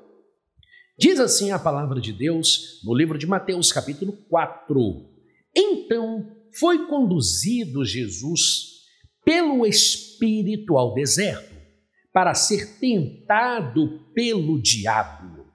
Diz 0.98 1.20
assim 1.20 1.52
a 1.52 1.60
palavra 1.60 2.00
de 2.00 2.14
Deus 2.14 2.82
no 2.84 2.96
livro 2.96 3.18
de 3.18 3.28
Mateus, 3.28 3.72
capítulo 3.72 4.14
4. 4.30 4.80
Então 5.56 6.32
foi 6.58 6.88
conduzido 6.88 7.84
Jesus 7.84 8.76
pelo 9.24 9.66
Espírito 9.66 10.78
ao 10.78 10.94
deserto 10.94 11.56
para 12.14 12.34
ser 12.34 12.80
tentado 12.80 14.06
pelo 14.14 14.62
diabo. 14.62 15.46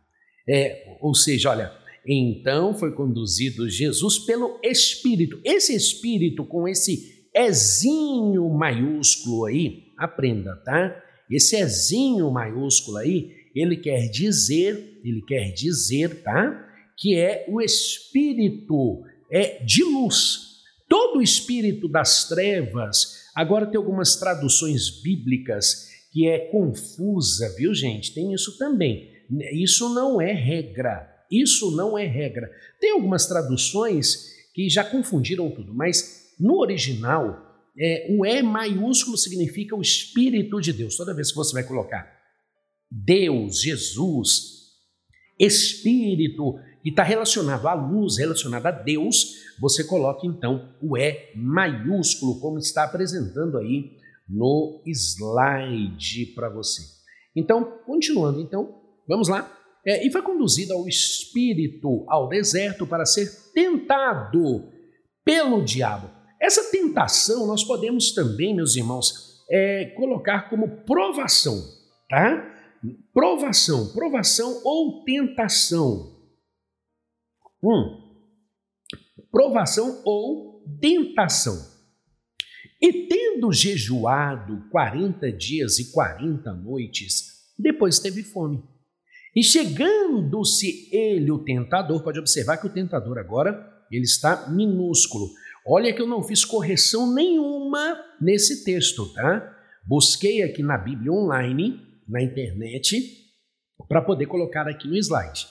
É, 0.46 0.98
ou 1.00 1.14
seja, 1.14 1.50
olha, 1.50 1.72
então 2.06 2.74
foi 2.74 2.92
conduzido 2.92 3.68
Jesus 3.68 4.18
pelo 4.18 4.58
Espírito. 4.62 5.40
Esse 5.44 5.74
Espírito, 5.74 6.44
com 6.44 6.68
esse 6.68 7.28
Ezinho 7.34 8.48
maiúsculo 8.50 9.46
aí, 9.46 9.84
aprenda, 9.96 10.54
tá? 10.64 11.02
Esse 11.30 11.56
Ezinho 11.56 12.30
maiúsculo 12.30 12.98
aí, 12.98 13.39
ele 13.54 13.76
quer 13.76 14.08
dizer, 14.08 15.00
ele 15.04 15.22
quer 15.22 15.52
dizer, 15.52 16.22
tá? 16.22 16.68
Que 16.96 17.16
é 17.16 17.46
o 17.48 17.60
Espírito 17.60 19.04
é 19.30 19.62
de 19.64 19.84
luz. 19.84 20.50
Todo 20.88 21.18
o 21.18 21.22
espírito 21.22 21.88
das 21.88 22.28
trevas, 22.28 23.30
agora 23.34 23.66
tem 23.66 23.76
algumas 23.76 24.16
traduções 24.16 24.90
bíblicas 24.90 25.88
que 26.12 26.26
é 26.26 26.38
confusa, 26.38 27.54
viu 27.56 27.72
gente? 27.72 28.12
Tem 28.12 28.34
isso 28.34 28.58
também. 28.58 29.08
Isso 29.52 29.94
não 29.94 30.20
é 30.20 30.32
regra. 30.32 31.08
Isso 31.30 31.70
não 31.76 31.96
é 31.96 32.04
regra. 32.04 32.50
Tem 32.80 32.90
algumas 32.90 33.26
traduções 33.26 34.34
que 34.52 34.68
já 34.68 34.82
confundiram 34.82 35.48
tudo, 35.48 35.72
mas 35.72 36.34
no 36.40 36.58
original, 36.58 37.46
é, 37.78 38.08
o 38.10 38.26
E 38.26 38.42
maiúsculo 38.42 39.16
significa 39.16 39.76
o 39.76 39.80
Espírito 39.80 40.60
de 40.60 40.72
Deus. 40.72 40.96
Toda 40.96 41.14
vez 41.14 41.30
que 41.30 41.36
você 41.36 41.52
vai 41.52 41.62
colocar 41.62 42.19
Deus, 42.90 43.60
Jesus, 43.60 44.60
Espírito, 45.38 46.58
que 46.82 46.90
está 46.90 47.02
relacionado 47.02 47.66
à 47.68 47.74
luz, 47.74 48.18
relacionado 48.18 48.66
a 48.66 48.70
Deus, 48.70 49.36
você 49.60 49.84
coloca 49.84 50.26
então 50.26 50.74
o 50.82 50.96
E 50.96 51.32
maiúsculo, 51.36 52.40
como 52.40 52.58
está 52.58 52.84
apresentando 52.84 53.58
aí 53.58 53.96
no 54.28 54.82
slide 54.86 56.26
para 56.34 56.48
você. 56.48 56.82
Então, 57.34 57.78
continuando, 57.84 58.40
então, 58.40 58.80
vamos 59.06 59.28
lá. 59.28 59.56
É, 59.86 60.06
e 60.06 60.10
foi 60.10 60.22
conduzido 60.22 60.72
ao 60.72 60.86
espírito 60.86 62.04
ao 62.08 62.28
deserto 62.28 62.86
para 62.86 63.06
ser 63.06 63.30
tentado 63.54 64.70
pelo 65.24 65.64
diabo. 65.64 66.10
Essa 66.40 66.70
tentação 66.70 67.46
nós 67.46 67.64
podemos 67.64 68.12
também, 68.12 68.54
meus 68.54 68.76
irmãos, 68.76 69.42
é, 69.50 69.86
colocar 69.96 70.48
como 70.48 70.84
provação, 70.84 71.62
tá? 72.08 72.49
Provação, 73.12 73.92
provação 73.92 74.60
ou 74.64 75.04
tentação. 75.04 76.18
Hum. 77.62 78.10
Provação 79.30 80.02
ou 80.04 80.64
tentação. 80.80 81.70
E 82.80 83.06
tendo 83.06 83.52
jejuado 83.52 84.64
40 84.70 85.30
dias 85.32 85.78
e 85.78 85.92
40 85.92 86.52
noites, 86.54 87.52
depois 87.58 87.98
teve 87.98 88.22
fome. 88.22 88.62
E 89.36 89.44
chegando-se 89.44 90.88
ele, 90.90 91.30
o 91.30 91.44
tentador, 91.44 92.02
pode 92.02 92.18
observar 92.18 92.56
que 92.56 92.66
o 92.66 92.72
tentador 92.72 93.18
agora 93.18 93.68
ele 93.90 94.04
está 94.04 94.48
minúsculo. 94.48 95.28
Olha 95.66 95.92
que 95.92 96.00
eu 96.00 96.06
não 96.06 96.22
fiz 96.22 96.44
correção 96.44 97.12
nenhuma 97.12 98.02
nesse 98.20 98.64
texto, 98.64 99.12
tá? 99.12 99.56
Busquei 99.86 100.42
aqui 100.42 100.62
na 100.62 100.78
Bíblia 100.78 101.12
online, 101.12 101.89
na 102.10 102.22
internet, 102.22 103.20
para 103.88 104.02
poder 104.02 104.26
colocar 104.26 104.68
aqui 104.68 104.88
no 104.88 104.96
slide. 104.96 105.46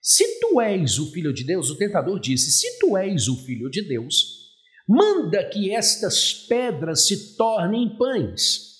Se 0.00 0.40
tu 0.40 0.60
és 0.60 0.98
o 0.98 1.10
filho 1.12 1.32
de 1.32 1.44
Deus, 1.44 1.70
o 1.70 1.76
tentador 1.76 2.18
disse: 2.18 2.50
Se 2.50 2.78
tu 2.78 2.96
és 2.96 3.28
o 3.28 3.36
filho 3.44 3.70
de 3.70 3.82
Deus, 3.82 4.50
manda 4.86 5.44
que 5.48 5.70
estas 5.70 6.34
pedras 6.34 7.06
se 7.06 7.36
tornem 7.36 7.96
pães. 7.96 8.72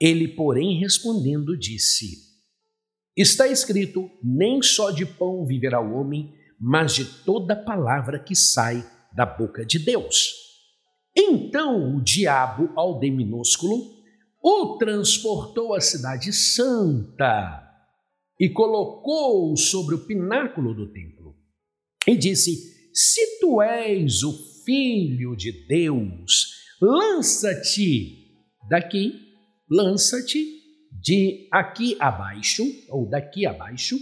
Ele, 0.00 0.28
porém, 0.28 0.80
respondendo, 0.80 1.56
disse: 1.56 2.26
Está 3.16 3.46
escrito: 3.46 4.10
nem 4.22 4.60
só 4.60 4.90
de 4.90 5.06
pão 5.06 5.46
viverá 5.46 5.80
o 5.80 5.94
homem, 5.94 6.34
mas 6.60 6.94
de 6.94 7.04
toda 7.04 7.54
palavra 7.54 8.18
que 8.18 8.34
sai 8.34 8.84
da 9.14 9.24
boca 9.24 9.64
de 9.64 9.78
Deus. 9.78 10.34
Então 11.16 11.96
o 11.96 12.02
diabo, 12.02 12.70
ao 12.76 12.98
D 12.98 13.10
minúsculo, 13.10 13.95
o 14.48 14.78
transportou 14.78 15.74
à 15.74 15.80
cidade 15.80 16.32
santa 16.32 17.68
e 18.38 18.48
colocou-o 18.48 19.56
sobre 19.56 19.96
o 19.96 20.06
pináculo 20.06 20.72
do 20.72 20.92
templo. 20.92 21.34
E 22.06 22.16
disse: 22.16 22.54
Se 22.94 23.40
tu 23.40 23.60
és 23.60 24.22
o 24.22 24.32
filho 24.64 25.34
de 25.34 25.50
Deus, 25.66 26.52
lança-te 26.80 28.24
daqui 28.70 29.26
lança-te 29.68 30.46
de 30.92 31.48
aqui 31.52 31.96
abaixo, 31.98 32.62
ou 32.88 33.08
daqui 33.08 33.44
abaixo, 33.44 33.98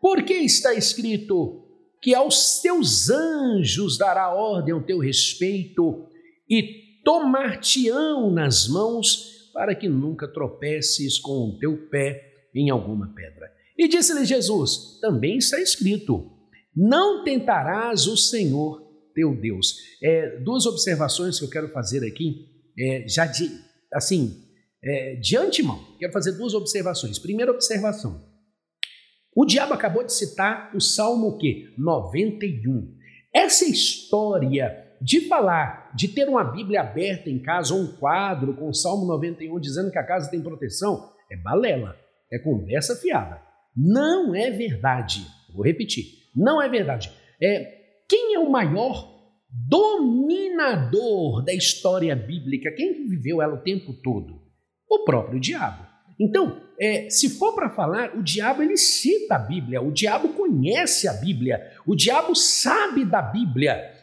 porque 0.00 0.32
está 0.32 0.72
escrito 0.72 1.62
que 2.00 2.14
aos 2.14 2.60
teus 2.62 3.10
anjos 3.10 3.98
dará 3.98 4.34
ordem 4.34 4.72
ao 4.72 4.82
teu 4.82 4.98
respeito 4.98 6.06
e 6.48 7.02
tomar-te-ão 7.04 8.30
nas 8.30 8.66
mãos 8.66 9.33
para 9.54 9.74
que 9.74 9.88
nunca 9.88 10.26
tropeces 10.26 11.18
com 11.18 11.48
o 11.48 11.58
teu 11.58 11.88
pé 11.88 12.48
em 12.54 12.68
alguma 12.68 13.14
pedra. 13.14 13.50
E 13.78 13.88
disse-lhe 13.88 14.24
Jesus: 14.24 14.98
também 15.00 15.38
está 15.38 15.60
escrito: 15.60 16.30
não 16.76 17.24
tentarás 17.24 18.06
o 18.08 18.16
Senhor 18.16 18.82
teu 19.14 19.34
Deus. 19.40 19.76
É, 20.02 20.38
duas 20.40 20.66
observações 20.66 21.38
que 21.38 21.44
eu 21.44 21.50
quero 21.50 21.68
fazer 21.68 22.04
aqui, 22.04 22.48
é, 22.76 23.06
já 23.08 23.24
de, 23.26 23.48
assim, 23.92 24.42
é, 24.82 25.14
de 25.14 25.36
antemão, 25.36 25.96
quero 25.98 26.12
fazer 26.12 26.32
duas 26.32 26.52
observações. 26.52 27.18
Primeira 27.18 27.52
observação, 27.52 28.20
o 29.34 29.46
diabo 29.46 29.72
acabou 29.72 30.04
de 30.04 30.12
citar 30.12 30.74
o 30.74 30.80
Salmo 30.80 31.28
o 31.28 31.38
quê? 31.38 31.72
91. 31.78 32.92
Essa 33.32 33.64
história 33.64 34.83
de 35.00 35.28
falar, 35.28 35.90
de 35.94 36.08
ter 36.08 36.28
uma 36.28 36.44
Bíblia 36.44 36.80
aberta 36.80 37.30
em 37.30 37.38
casa, 37.38 37.74
ou 37.74 37.80
um 37.80 37.96
quadro 37.96 38.54
com 38.54 38.68
o 38.68 38.74
Salmo 38.74 39.06
91 39.06 39.58
dizendo 39.60 39.90
que 39.90 39.98
a 39.98 40.06
casa 40.06 40.30
tem 40.30 40.42
proteção, 40.42 41.10
é 41.30 41.36
balela, 41.36 41.96
é 42.32 42.38
conversa 42.38 42.96
fiada. 42.96 43.40
Não 43.76 44.34
é 44.34 44.50
verdade. 44.50 45.26
Vou 45.52 45.64
repetir, 45.64 46.04
não 46.34 46.62
é 46.62 46.68
verdade. 46.68 47.10
É 47.42 47.74
quem 48.08 48.34
é 48.34 48.38
o 48.38 48.50
maior 48.50 49.12
dominador 49.50 51.44
da 51.44 51.52
história 51.54 52.14
bíblica? 52.14 52.72
Quem 52.72 53.08
viveu 53.08 53.40
ela 53.40 53.54
o 53.54 53.62
tempo 53.62 53.92
todo? 54.02 54.42
O 54.88 55.04
próprio 55.04 55.40
diabo. 55.40 55.84
Então, 56.18 56.60
é, 56.78 57.08
se 57.08 57.38
for 57.38 57.54
para 57.54 57.70
falar, 57.70 58.16
o 58.16 58.22
diabo 58.22 58.62
ele 58.62 58.76
cita 58.76 59.36
a 59.36 59.38
Bíblia, 59.38 59.80
o 59.80 59.92
diabo 59.92 60.28
conhece 60.30 61.08
a 61.08 61.12
Bíblia, 61.12 61.72
o 61.86 61.94
diabo 61.94 62.34
sabe 62.34 63.04
da 63.04 63.22
Bíblia. 63.22 63.93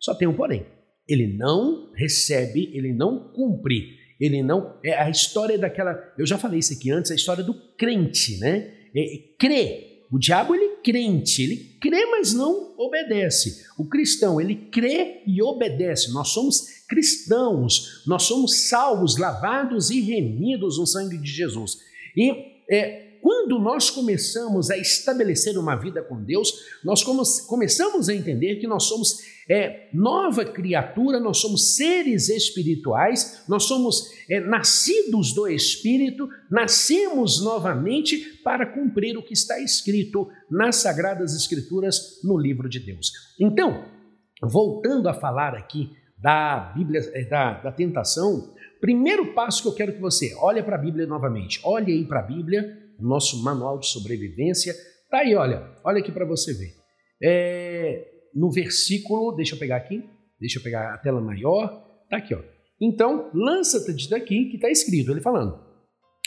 Só 0.00 0.14
tem 0.14 0.26
um 0.26 0.34
porém: 0.34 0.66
ele 1.08 1.26
não 1.26 1.92
recebe, 1.94 2.70
ele 2.72 2.92
não 2.92 3.32
cumpre, 3.32 3.96
ele 4.20 4.42
não. 4.42 4.78
É 4.84 4.94
a 4.94 5.10
história 5.10 5.58
daquela. 5.58 5.96
Eu 6.18 6.26
já 6.26 6.38
falei 6.38 6.58
isso 6.58 6.72
aqui 6.72 6.90
antes, 6.90 7.10
a 7.10 7.14
história 7.14 7.44
do 7.44 7.54
crente, 7.76 8.38
né? 8.38 8.72
É, 8.96 9.18
crê. 9.38 9.86
O 10.10 10.18
diabo 10.18 10.56
ele 10.56 10.78
crente, 10.82 11.42
ele 11.42 11.56
crê, 11.80 12.04
mas 12.06 12.34
não 12.34 12.74
obedece. 12.76 13.64
O 13.78 13.88
cristão, 13.88 14.40
ele 14.40 14.56
crê 14.56 15.22
e 15.24 15.40
obedece. 15.40 16.12
Nós 16.12 16.30
somos 16.30 16.66
cristãos, 16.88 18.02
nós 18.06 18.24
somos 18.24 18.68
salvos, 18.68 19.16
lavados 19.16 19.90
e 19.90 20.00
remidos 20.00 20.78
no 20.78 20.86
sangue 20.86 21.16
de 21.16 21.30
Jesus. 21.30 21.78
E 22.16 22.32
é, 22.68 23.09
quando 23.20 23.58
nós 23.58 23.90
começamos 23.90 24.70
a 24.70 24.76
estabelecer 24.76 25.58
uma 25.58 25.76
vida 25.76 26.02
com 26.02 26.22
Deus, 26.22 26.52
nós 26.84 27.02
começamos 27.02 28.08
a 28.08 28.14
entender 28.14 28.56
que 28.56 28.66
nós 28.66 28.84
somos 28.84 29.18
é, 29.48 29.88
nova 29.92 30.44
criatura, 30.44 31.18
nós 31.18 31.38
somos 31.38 31.74
seres 31.74 32.28
espirituais, 32.28 33.42
nós 33.48 33.64
somos 33.64 34.10
é, 34.28 34.40
nascidos 34.40 35.32
do 35.32 35.48
Espírito, 35.48 36.28
nascemos 36.50 37.42
novamente 37.42 38.40
para 38.44 38.64
cumprir 38.64 39.16
o 39.16 39.22
que 39.22 39.32
está 39.32 39.58
escrito 39.60 40.28
nas 40.50 40.76
Sagradas 40.76 41.34
Escrituras 41.34 42.20
no 42.22 42.38
livro 42.38 42.68
de 42.68 42.78
Deus. 42.78 43.12
Então, 43.40 43.84
voltando 44.40 45.08
a 45.08 45.14
falar 45.14 45.54
aqui 45.54 45.90
da 46.16 46.72
Bíblia, 46.76 47.00
é, 47.14 47.24
da, 47.24 47.54
da 47.54 47.72
tentação, 47.72 48.54
Primeiro 48.80 49.34
passo 49.34 49.62
que 49.62 49.68
eu 49.68 49.74
quero 49.74 49.92
que 49.92 50.00
você 50.00 50.34
olhe 50.40 50.62
para 50.62 50.76
a 50.76 50.78
Bíblia 50.78 51.06
novamente. 51.06 51.60
Olhe 51.62 51.92
aí 51.92 52.04
para 52.04 52.20
a 52.20 52.22
Bíblia, 52.22 52.78
nosso 53.02 53.42
manual 53.42 53.78
de 53.78 53.86
sobrevivência. 53.88 54.74
Tá 55.10 55.18
aí, 55.18 55.34
olha. 55.34 55.70
Olha 55.84 56.00
aqui 56.00 56.12
para 56.12 56.24
você 56.24 56.52
ver. 56.52 56.74
É, 57.22 58.06
no 58.34 58.50
versículo, 58.50 59.32
deixa 59.32 59.54
eu 59.54 59.58
pegar 59.58 59.76
aqui, 59.76 60.02
deixa 60.40 60.58
eu 60.58 60.62
pegar 60.62 60.94
a 60.94 60.98
tela 60.98 61.20
maior. 61.20 61.68
Tá 62.08 62.16
aqui, 62.16 62.34
ó. 62.34 62.40
Então, 62.80 63.30
lança-te 63.34 64.08
daqui 64.08 64.46
que 64.46 64.56
está 64.56 64.70
escrito, 64.70 65.10
ele 65.10 65.20
falando: 65.20 65.58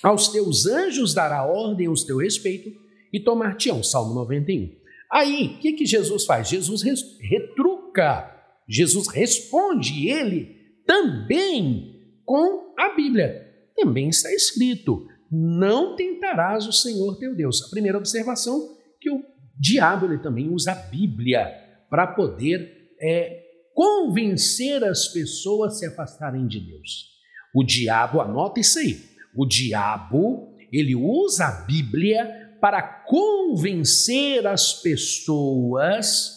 Aos 0.03 0.27
teus 0.29 0.65
anjos 0.67 1.13
dará 1.13 1.45
ordem 1.45 1.87
aos 1.87 2.03
teu 2.03 2.17
respeito 2.17 2.69
e 3.11 3.19
tomar-te-ão. 3.19 3.81
Salmo 3.81 4.13
91. 4.13 4.69
Aí, 5.11 5.55
o 5.55 5.59
que, 5.59 5.73
que 5.73 5.85
Jesus 5.85 6.25
faz? 6.25 6.49
Jesus 6.49 6.83
retruca, 7.19 8.31
Jesus 8.67 9.07
responde, 9.07 10.09
ele 10.09 10.55
também 10.85 11.93
com 12.25 12.73
a 12.77 12.95
Bíblia. 12.95 13.51
Também 13.75 14.09
está 14.09 14.31
escrito: 14.31 15.07
não 15.33 15.95
tentarás 15.95 16.67
o 16.67 16.71
Senhor 16.71 17.17
teu 17.17 17.35
Deus. 17.35 17.63
A 17.63 17.69
primeira 17.69 17.97
observação 17.97 18.77
que 19.01 19.09
o 19.09 19.23
diabo 19.59 20.05
ele 20.05 20.19
também 20.19 20.49
usa 20.49 20.73
a 20.73 20.75
Bíblia 20.75 21.47
para 21.89 22.07
poder 22.07 22.93
é, 23.01 23.41
convencer 23.73 24.83
as 24.83 25.07
pessoas 25.07 25.73
a 25.73 25.75
se 25.77 25.85
afastarem 25.87 26.47
de 26.47 26.59
Deus. 26.59 27.11
O 27.55 27.63
diabo, 27.63 28.21
anota 28.21 28.59
isso 28.59 28.79
aí, 28.79 28.99
o 29.35 29.45
diabo 29.45 30.53
ele 30.71 30.95
usa 30.95 31.45
a 31.45 31.65
Bíblia 31.65 32.57
para 32.59 32.81
convencer 32.81 34.47
as 34.47 34.73
pessoas, 34.81 36.31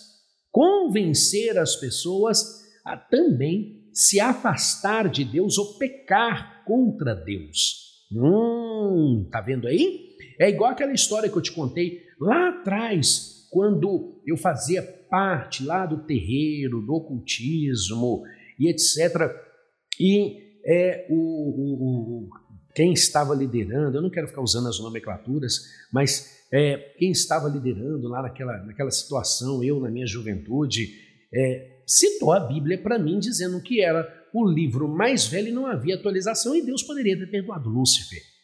convencer 0.51 1.59
as 1.59 1.77
pessoas 1.77 2.65
a 2.85 2.97
também 2.97 3.91
se 3.93 4.21
afastar 4.21 5.09
de 5.09 5.25
Deus 5.25 5.57
ou 5.57 5.79
pecar 5.79 6.65
contra 6.65 7.15
Deus. 7.15 7.87
Hum, 8.13 8.56
tá 9.31 9.41
vendo 9.41 9.67
aí? 9.67 10.07
É 10.39 10.49
igual 10.49 10.71
aquela 10.71 10.93
história 10.93 11.29
que 11.29 11.37
eu 11.37 11.43
te 11.43 11.53
contei 11.53 12.03
lá 12.21 12.49
atrás, 12.49 13.47
quando 13.51 14.21
eu 14.27 14.37
fazia 14.37 14.83
parte 14.83 15.65
lá 15.65 15.87
do 15.87 16.05
terreiro, 16.05 16.83
do 16.83 16.95
ocultismo 16.95 18.23
e 18.59 18.69
etc. 18.69 19.31
E 20.01 20.61
é, 20.65 21.07
o, 21.09 21.15
o, 21.15 22.25
o, 22.25 22.31
quem 22.75 22.93
estava 22.93 23.35
liderando, 23.35 23.97
eu 23.97 24.03
não 24.03 24.11
quero 24.11 24.29
ficar 24.29 24.43
usando 24.43 24.69
as 24.69 24.79
nomenclaturas, 24.79 25.61
mas 25.93 26.37
é, 26.53 26.77
quem 26.99 27.11
estava 27.11 27.49
liderando 27.49 28.09
lá 28.09 28.23
naquela, 28.23 28.59
naquela 28.65 28.91
situação, 28.91 29.63
eu 29.63 29.81
na 29.81 29.91
minha 29.91 30.07
juventude, 30.07 30.91
é, 31.33 31.81
citou 31.87 32.33
a 32.33 32.41
Bíblia 32.41 32.79
para 32.79 32.99
mim, 32.99 33.19
dizendo 33.19 33.61
que 33.63 33.81
era 33.81 34.07
o 34.33 34.47
livro 34.47 34.89
mais 34.89 35.27
velho 35.27 35.49
e 35.49 35.53
não 35.53 35.67
havia 35.67 35.95
atualização, 35.95 36.55
e 36.55 36.65
Deus 36.65 36.83
poderia 36.83 37.17
ter 37.19 37.27
perdoado 37.27 37.71
Lúcifer. 37.71 38.36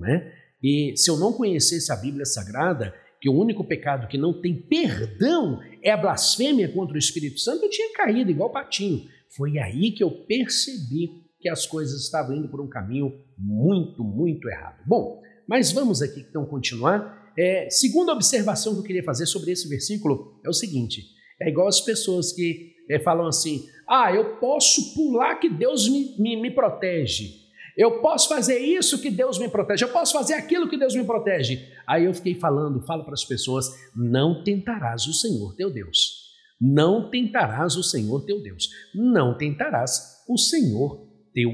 Né? 0.00 0.32
E 0.62 0.94
se 0.96 1.10
eu 1.10 1.16
não 1.16 1.32
conhecesse 1.32 1.92
a 1.92 1.96
Bíblia 1.96 2.24
Sagrada, 2.24 2.94
que 3.20 3.28
o 3.28 3.38
único 3.38 3.62
pecado 3.62 4.08
que 4.08 4.16
não 4.16 4.40
tem 4.40 4.54
perdão 4.54 5.60
é 5.82 5.90
a 5.90 5.96
blasfêmia 5.96 6.68
contra 6.68 6.94
o 6.94 6.98
Espírito 6.98 7.38
Santo, 7.38 7.64
eu 7.64 7.70
tinha 7.70 7.92
caído 7.92 8.30
igual 8.30 8.50
patinho. 8.50 9.06
Foi 9.36 9.58
aí 9.58 9.92
que 9.92 10.02
eu 10.02 10.10
percebi 10.10 11.22
que 11.38 11.48
as 11.48 11.66
coisas 11.66 12.02
estavam 12.02 12.36
indo 12.36 12.48
por 12.48 12.60
um 12.60 12.68
caminho 12.68 13.12
muito, 13.38 14.02
muito 14.02 14.48
errado. 14.48 14.82
Bom, 14.86 15.20
mas 15.46 15.72
vamos 15.72 16.02
aqui 16.02 16.20
então 16.20 16.44
continuar. 16.46 17.32
É, 17.38 17.68
segunda 17.70 18.12
observação 18.12 18.74
que 18.74 18.80
eu 18.80 18.84
queria 18.84 19.04
fazer 19.04 19.26
sobre 19.26 19.52
esse 19.52 19.68
versículo 19.68 20.40
é 20.44 20.48
o 20.48 20.52
seguinte: 20.52 21.02
é 21.40 21.48
igual 21.48 21.68
as 21.68 21.80
pessoas 21.80 22.32
que 22.32 22.74
é, 22.88 22.98
falam 22.98 23.26
assim: 23.26 23.66
ah, 23.88 24.12
eu 24.14 24.36
posso 24.36 24.94
pular 24.94 25.36
que 25.36 25.48
Deus 25.48 25.88
me, 25.88 26.16
me, 26.18 26.36
me 26.36 26.50
protege. 26.50 27.40
Eu 27.76 28.00
posso 28.00 28.28
fazer 28.28 28.58
isso 28.58 29.00
que 29.00 29.10
Deus 29.10 29.38
me 29.38 29.48
protege. 29.48 29.84
Eu 29.84 29.92
posso 29.92 30.12
fazer 30.12 30.34
aquilo 30.34 30.68
que 30.68 30.78
Deus 30.78 30.94
me 30.94 31.04
protege. 31.04 31.68
Aí 31.86 32.04
eu 32.04 32.14
fiquei 32.14 32.34
falando, 32.34 32.84
falo 32.86 33.04
para 33.04 33.14
as 33.14 33.24
pessoas: 33.24 33.66
não 33.94 34.42
tentarás 34.42 35.06
o 35.06 35.12
Senhor 35.12 35.54
teu 35.56 35.70
Deus. 35.70 36.30
Não 36.60 37.10
tentarás 37.10 37.76
o 37.76 37.82
Senhor 37.82 38.24
teu 38.24 38.42
Deus. 38.42 38.68
Não 38.94 39.36
tentarás 39.36 40.22
o 40.28 40.36
Senhor 40.36 41.06
teu 41.32 41.50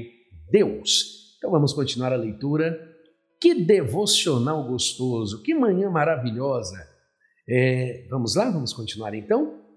Deus. 0.51 1.35
Então 1.37 1.51
vamos 1.51 1.73
continuar 1.73 2.11
a 2.11 2.17
leitura. 2.17 2.77
Que 3.39 3.53
devocional 3.53 4.67
gostoso, 4.67 5.43
que 5.43 5.53
manhã 5.53 5.91
maravilhosa. 5.91 6.75
É, 7.47 8.07
vamos 8.09 8.35
lá, 8.35 8.49
vamos 8.49 8.73
continuar 8.73 9.13
então? 9.13 9.67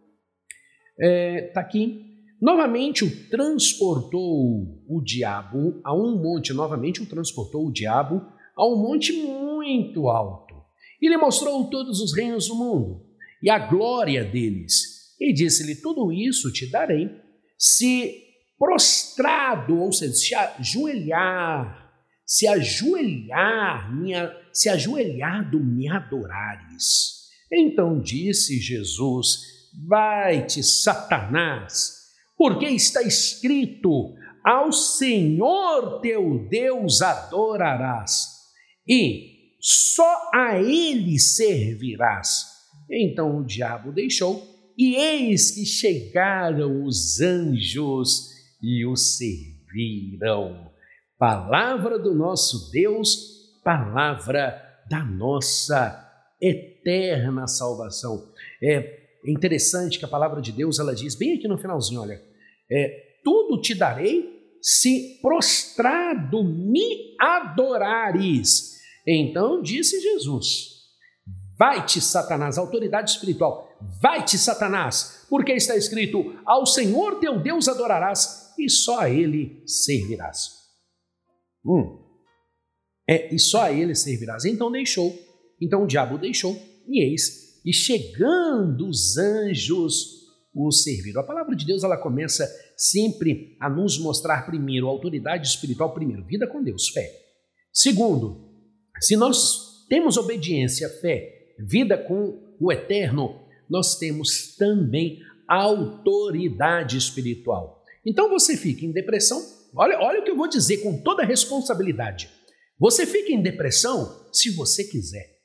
está 1.00 1.06
é, 1.06 1.40
tá 1.54 1.60
aqui. 1.60 2.06
Novamente 2.40 3.04
o 3.04 3.28
transportou 3.28 4.79
o 4.90 5.00
diabo 5.00 5.80
a 5.84 5.94
um 5.94 6.20
monte, 6.20 6.52
novamente 6.52 7.00
o 7.00 7.06
transportou 7.06 7.66
o 7.66 7.72
diabo 7.72 8.20
a 8.56 8.66
um 8.66 8.76
monte 8.76 9.12
muito 9.12 10.08
alto. 10.08 10.54
E 11.00 11.08
lhe 11.08 11.16
mostrou 11.16 11.70
todos 11.70 12.00
os 12.00 12.14
reinos 12.14 12.48
do 12.48 12.56
mundo 12.56 13.06
e 13.42 13.48
a 13.48 13.58
glória 13.58 14.24
deles. 14.24 15.14
E 15.20 15.32
disse-lhe: 15.32 15.76
Tudo 15.76 16.12
isso 16.12 16.52
te 16.52 16.70
darei, 16.70 17.08
se 17.56 18.24
prostrado, 18.58 19.78
ou 19.78 19.92
seja, 19.92 20.12
se 20.12 20.34
ajoelhar, 20.34 21.90
se 22.26 22.46
ajoelhar, 22.46 23.94
minha, 23.94 24.34
se 24.52 24.68
ajoelhado 24.68 25.58
me 25.58 25.88
adorares. 25.88 27.28
Então 27.52 28.00
disse 28.00 28.58
Jesus: 28.58 29.40
Vai-te, 29.86 30.62
Satanás, 30.62 32.00
porque 32.36 32.66
está 32.66 33.02
escrito: 33.02 34.14
ao 34.44 34.72
Senhor 34.72 36.00
teu 36.00 36.46
Deus 36.48 37.02
adorarás, 37.02 38.26
e 38.88 39.56
só 39.60 40.30
a 40.34 40.58
ele 40.58 41.18
servirás. 41.18 42.46
Então 42.90 43.38
o 43.38 43.44
diabo 43.44 43.92
deixou, 43.92 44.42
e 44.76 44.96
eis 44.96 45.50
que 45.50 45.64
chegaram 45.66 46.84
os 46.84 47.20
anjos 47.20 48.30
e 48.62 48.84
o 48.86 48.96
serviram. 48.96 50.70
Palavra 51.18 51.98
do 51.98 52.14
nosso 52.14 52.70
Deus, 52.70 53.60
palavra 53.62 54.60
da 54.88 55.04
nossa 55.04 56.08
eterna 56.40 57.46
salvação. 57.46 58.32
É 58.62 59.00
interessante 59.26 59.98
que 59.98 60.04
a 60.04 60.08
palavra 60.08 60.40
de 60.40 60.50
Deus 60.50 60.78
ela 60.78 60.94
diz 60.94 61.14
bem 61.14 61.34
aqui 61.34 61.46
no 61.46 61.58
finalzinho, 61.58 62.00
olha, 62.00 62.20
é, 62.70 63.09
tudo 63.22 63.60
te 63.60 63.74
darei 63.74 64.40
se 64.60 65.18
prostrado 65.22 66.44
me 66.44 67.16
adorares. 67.18 68.78
Então 69.06 69.62
disse 69.62 70.00
Jesus: 70.00 70.80
Vai-te, 71.58 72.00
Satanás, 72.00 72.58
autoridade 72.58 73.10
espiritual, 73.10 73.68
vai-te, 74.00 74.38
Satanás, 74.38 75.26
porque 75.28 75.52
está 75.52 75.76
escrito: 75.76 76.34
Ao 76.44 76.66
Senhor 76.66 77.18
teu 77.18 77.40
Deus 77.40 77.68
adorarás 77.68 78.54
e 78.58 78.68
só 78.68 79.00
a 79.00 79.10
Ele 79.10 79.62
servirás. 79.66 80.50
Hum. 81.64 81.98
É, 83.08 83.34
e 83.34 83.38
só 83.38 83.62
a 83.62 83.72
Ele 83.72 83.94
servirás. 83.94 84.44
Então 84.44 84.70
deixou. 84.70 85.14
Então 85.60 85.84
o 85.84 85.86
diabo 85.86 86.16
deixou, 86.16 86.56
e 86.88 87.04
eis, 87.04 87.60
e 87.64 87.72
chegando 87.72 88.88
os 88.88 89.18
anjos 89.18 90.20
o 90.54 90.72
serviram. 90.72 91.20
A 91.20 91.26
palavra 91.26 91.54
de 91.54 91.66
Deus 91.66 91.84
ela 91.84 91.96
começa 91.96 92.48
sempre 92.80 93.58
a 93.60 93.68
nos 93.68 93.98
mostrar 93.98 94.46
primeiro 94.46 94.88
autoridade 94.88 95.46
espiritual, 95.46 95.92
primeiro, 95.92 96.24
vida 96.24 96.46
com 96.46 96.62
Deus, 96.62 96.88
fé. 96.88 97.12
Segundo, 97.70 98.48
se 98.98 99.16
nós 99.16 99.86
temos 99.86 100.16
obediência, 100.16 100.88
fé, 100.88 101.54
vida 101.58 101.98
com 101.98 102.56
o 102.58 102.72
eterno, 102.72 103.38
nós 103.68 103.98
temos 103.98 104.56
também 104.56 105.20
autoridade 105.46 106.96
espiritual. 106.96 107.84
Então 108.04 108.30
você 108.30 108.56
fica 108.56 108.86
em 108.86 108.92
depressão. 108.92 109.44
Olha, 109.74 110.00
olha 110.00 110.20
o 110.20 110.24
que 110.24 110.30
eu 110.30 110.36
vou 110.36 110.48
dizer 110.48 110.78
com 110.78 111.02
toda 111.02 111.22
responsabilidade. 111.22 112.30
Você 112.78 113.04
fica 113.04 113.30
em 113.30 113.42
depressão 113.42 114.26
se 114.32 114.50
você 114.52 114.84
quiser. 114.84 115.38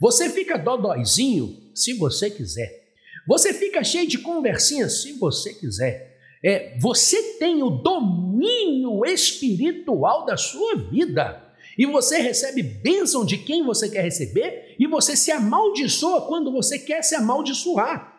Você 0.00 0.30
fica 0.30 0.56
dodóizinho 0.56 1.70
se 1.74 1.92
você 1.92 2.30
quiser. 2.30 2.70
Você 3.28 3.52
fica 3.52 3.84
cheio 3.84 4.08
de 4.08 4.16
conversinhas 4.16 5.02
se 5.02 5.12
você 5.12 5.52
quiser. 5.52 6.09
É, 6.42 6.76
você 6.78 7.38
tem 7.38 7.62
o 7.62 7.70
domínio 7.70 9.04
espiritual 9.04 10.24
da 10.24 10.36
sua 10.36 10.76
vida. 10.76 11.46
E 11.76 11.86
você 11.86 12.18
recebe 12.18 12.62
bênção 12.62 13.24
de 13.24 13.38
quem 13.38 13.62
você 13.62 13.88
quer 13.88 14.02
receber, 14.02 14.76
e 14.78 14.86
você 14.86 15.16
se 15.16 15.30
amaldiçoa 15.30 16.26
quando 16.26 16.52
você 16.52 16.78
quer 16.78 17.02
se 17.02 17.14
amaldiçoar. 17.14 18.12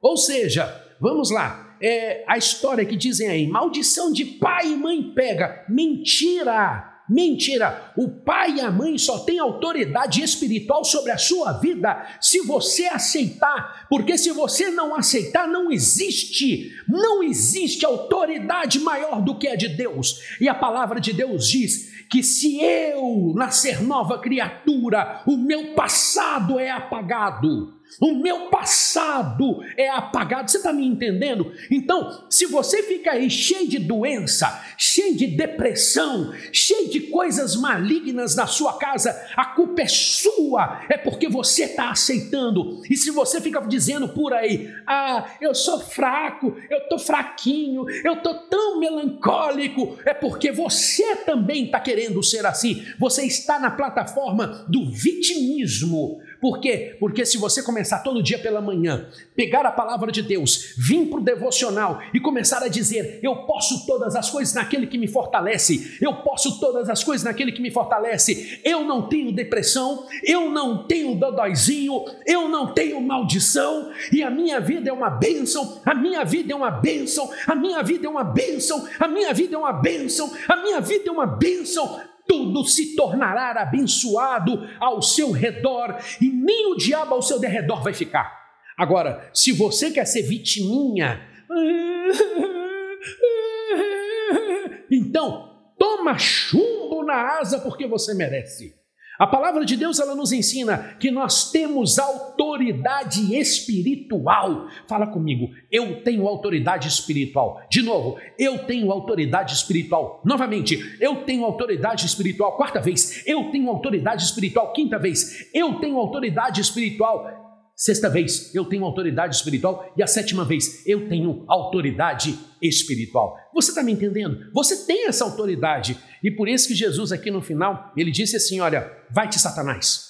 Ou 0.00 0.16
seja, 0.16 0.66
vamos 1.00 1.30
lá, 1.30 1.76
é, 1.80 2.24
a 2.26 2.36
história 2.36 2.84
que 2.84 2.96
dizem 2.96 3.28
aí: 3.28 3.46
maldição 3.46 4.12
de 4.12 4.24
pai 4.24 4.72
e 4.72 4.76
mãe 4.76 5.12
pega. 5.14 5.64
Mentira! 5.68 6.95
Mentira! 7.08 7.92
O 7.96 8.08
pai 8.08 8.56
e 8.56 8.60
a 8.60 8.70
mãe 8.70 8.98
só 8.98 9.20
têm 9.20 9.38
autoridade 9.38 10.22
espiritual 10.22 10.84
sobre 10.84 11.12
a 11.12 11.18
sua 11.18 11.52
vida 11.52 12.04
se 12.20 12.40
você 12.40 12.86
aceitar, 12.86 13.86
porque 13.88 14.18
se 14.18 14.32
você 14.32 14.70
não 14.70 14.94
aceitar, 14.94 15.46
não 15.46 15.70
existe, 15.70 16.72
não 16.88 17.22
existe 17.22 17.86
autoridade 17.86 18.80
maior 18.80 19.22
do 19.22 19.38
que 19.38 19.46
a 19.46 19.54
de 19.54 19.68
Deus. 19.68 20.20
E 20.40 20.48
a 20.48 20.54
palavra 20.54 21.00
de 21.00 21.12
Deus 21.12 21.48
diz 21.48 21.94
que 22.10 22.22
se 22.22 22.60
eu 22.60 23.32
nascer 23.36 23.82
nova 23.82 24.18
criatura, 24.18 25.22
o 25.26 25.36
meu 25.36 25.74
passado 25.74 26.58
é 26.58 26.70
apagado. 26.70 27.75
O 28.00 28.14
meu 28.14 28.50
passado 28.50 29.62
é 29.76 29.88
apagado. 29.88 30.50
Você 30.50 30.58
está 30.58 30.72
me 30.72 30.86
entendendo? 30.86 31.52
Então, 31.70 32.26
se 32.28 32.46
você 32.46 32.82
fica 32.82 33.12
aí 33.12 33.30
cheio 33.30 33.68
de 33.68 33.78
doença, 33.78 34.62
cheio 34.76 35.16
de 35.16 35.26
depressão, 35.26 36.32
cheio 36.52 36.90
de 36.90 37.00
coisas 37.00 37.56
malignas 37.56 38.36
na 38.36 38.46
sua 38.46 38.76
casa, 38.78 39.16
a 39.34 39.46
culpa 39.46 39.82
é 39.82 39.88
sua, 39.88 40.82
é 40.90 40.98
porque 40.98 41.28
você 41.28 41.64
está 41.64 41.90
aceitando. 41.90 42.82
E 42.90 42.96
se 42.96 43.10
você 43.10 43.40
fica 43.40 43.60
dizendo 43.62 44.08
por 44.08 44.34
aí, 44.34 44.70
ah, 44.86 45.26
eu 45.40 45.54
sou 45.54 45.80
fraco, 45.80 46.56
eu 46.68 46.78
estou 46.78 46.98
fraquinho, 46.98 47.88
eu 48.04 48.14
estou 48.14 48.34
tão 48.34 48.78
melancólico, 48.78 49.98
é 50.04 50.12
porque 50.12 50.52
você 50.52 51.16
também 51.16 51.66
está 51.66 51.80
querendo 51.80 52.22
ser 52.22 52.44
assim. 52.44 52.84
Você 52.98 53.24
está 53.24 53.58
na 53.58 53.70
plataforma 53.70 54.66
do 54.68 54.90
vitimismo. 54.90 56.20
Por 56.46 56.60
quê? 56.60 56.96
Porque 57.00 57.26
se 57.26 57.38
você 57.38 57.60
começar 57.60 58.04
todo 58.04 58.22
dia 58.22 58.38
pela 58.38 58.60
manhã, 58.60 59.08
pegar 59.34 59.66
a 59.66 59.72
palavra 59.72 60.12
de 60.12 60.22
Deus, 60.22 60.74
vir 60.78 61.06
para 61.06 61.18
o 61.18 61.20
devocional 61.20 62.00
e 62.14 62.20
começar 62.20 62.62
a 62.62 62.68
dizer: 62.68 63.18
Eu 63.20 63.34
posso 63.38 63.84
todas 63.84 64.14
as 64.14 64.30
coisas 64.30 64.54
naquele 64.54 64.86
que 64.86 64.96
me 64.96 65.08
fortalece, 65.08 65.98
eu 66.00 66.14
posso 66.18 66.60
todas 66.60 66.88
as 66.88 67.02
coisas 67.02 67.24
naquele 67.24 67.50
que 67.50 67.60
me 67.60 67.72
fortalece, 67.72 68.60
eu 68.62 68.84
não 68.84 69.08
tenho 69.08 69.32
depressão, 69.32 70.06
eu 70.22 70.48
não 70.48 70.86
tenho 70.86 71.16
dodóizinho, 71.16 72.04
eu 72.24 72.48
não 72.48 72.72
tenho 72.72 73.00
maldição, 73.00 73.90
e 74.12 74.22
a 74.22 74.30
minha 74.30 74.60
vida 74.60 74.88
é 74.88 74.92
uma 74.92 75.10
bênção, 75.10 75.80
a 75.84 75.96
minha 75.96 76.24
vida 76.24 76.52
é 76.52 76.54
uma 76.54 76.70
bênção, 76.70 77.28
a 77.44 77.56
minha 77.56 77.82
vida 77.82 78.06
é 78.06 78.08
uma 78.08 78.22
bênção, 78.22 78.86
a 79.00 79.08
minha 79.08 79.34
vida 79.34 79.56
é 79.56 79.58
uma 79.58 79.72
bênção, 79.72 80.32
a 80.46 80.54
minha 80.54 80.80
vida 80.80 81.08
é 81.08 81.10
uma 81.10 81.26
bênção 81.26 82.00
tudo 82.26 82.64
se 82.64 82.96
tornará 82.96 83.60
abençoado 83.60 84.66
ao 84.80 85.02
seu 85.02 85.30
redor 85.30 85.98
e 86.20 86.30
nem 86.30 86.72
o 86.72 86.76
diabo 86.76 87.14
ao 87.14 87.22
seu 87.22 87.38
derredor 87.38 87.82
vai 87.82 87.94
ficar. 87.94 88.44
Agora, 88.76 89.30
se 89.32 89.52
você 89.52 89.90
quer 89.90 90.04
ser 90.04 90.22
vitiminha, 90.22 91.20
então 94.90 95.72
toma 95.78 96.18
chumbo 96.18 97.04
na 97.04 97.38
asa 97.38 97.60
porque 97.60 97.86
você 97.86 98.12
merece. 98.14 98.74
A 99.18 99.26
palavra 99.26 99.64
de 99.64 99.76
Deus 99.76 99.98
ela 99.98 100.14
nos 100.14 100.32
ensina 100.32 100.96
que 101.00 101.10
nós 101.10 101.50
temos 101.50 101.98
autoridade 101.98 103.34
espiritual. 103.34 104.66
Fala 104.86 105.06
comigo, 105.06 105.50
eu 105.72 106.02
tenho 106.02 106.26
autoridade 106.26 106.88
espiritual. 106.88 107.62
De 107.70 107.80
novo, 107.82 108.18
eu 108.38 108.58
tenho 108.66 108.90
autoridade 108.92 109.54
espiritual. 109.54 110.20
Novamente, 110.24 110.96
eu 111.00 111.24
tenho 111.24 111.44
autoridade 111.44 112.04
espiritual. 112.04 112.56
Quarta 112.56 112.80
vez, 112.80 113.26
eu 113.26 113.50
tenho 113.50 113.70
autoridade 113.70 114.22
espiritual. 114.22 114.72
Quinta 114.72 114.98
vez, 114.98 115.48
eu 115.54 115.74
tenho 115.74 115.96
autoridade 115.98 116.60
espiritual. 116.60 117.45
Sexta 117.76 118.08
vez, 118.08 118.54
eu 118.54 118.64
tenho 118.64 118.86
autoridade 118.86 119.36
espiritual. 119.36 119.92
E 119.94 120.02
a 120.02 120.06
sétima 120.06 120.46
vez, 120.46 120.86
eu 120.86 121.10
tenho 121.10 121.44
autoridade 121.46 122.38
espiritual. 122.62 123.36
Você 123.52 123.70
está 123.70 123.82
me 123.82 123.92
entendendo? 123.92 124.50
Você 124.54 124.86
tem 124.86 125.06
essa 125.06 125.24
autoridade. 125.24 125.98
E 126.24 126.30
por 126.30 126.48
isso 126.48 126.68
que 126.68 126.74
Jesus, 126.74 127.12
aqui 127.12 127.30
no 127.30 127.42
final, 127.42 127.92
ele 127.94 128.10
disse 128.10 128.34
assim: 128.34 128.60
Olha, 128.60 128.90
vai-te, 129.12 129.38
Satanás. 129.38 130.06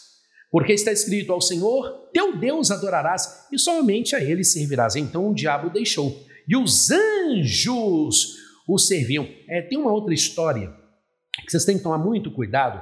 Porque 0.48 0.74
está 0.74 0.92
escrito: 0.92 1.33
Ao 1.33 1.40
Senhor 1.40 2.09
teu 2.12 2.38
Deus 2.38 2.70
adorarás 2.70 3.48
e 3.52 3.59
somente 3.59 4.14
a 4.14 4.22
ele 4.22 4.44
servirás. 4.44 4.94
Então 4.94 5.29
o 5.29 5.35
diabo 5.35 5.68
deixou. 5.68 6.24
E 6.48 6.57
os 6.57 6.88
anjos 6.92 8.37
o 8.68 8.79
serviam. 8.79 9.29
É, 9.48 9.62
tem 9.62 9.76
uma 9.76 9.92
outra 9.92 10.14
história 10.14 10.72
que 11.44 11.50
vocês 11.50 11.64
têm 11.64 11.79
que 11.79 11.83
tomar 11.83 11.98
muito 11.98 12.31
cuidado. 12.31 12.81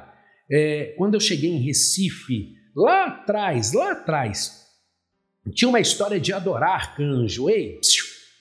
É, 0.51 0.93
quando 0.95 1.15
eu 1.15 1.19
cheguei 1.19 1.49
em 1.49 1.65
Recife, 1.65 2.53
lá 2.75 3.07
atrás, 3.07 3.73
lá 3.73 3.93
atrás, 3.93 4.64
tinha 5.53 5.69
uma 5.69 5.79
história 5.79 6.19
de 6.19 6.33
adorar 6.33 6.73
arcanjo. 6.73 7.49
Ei, 7.49 7.79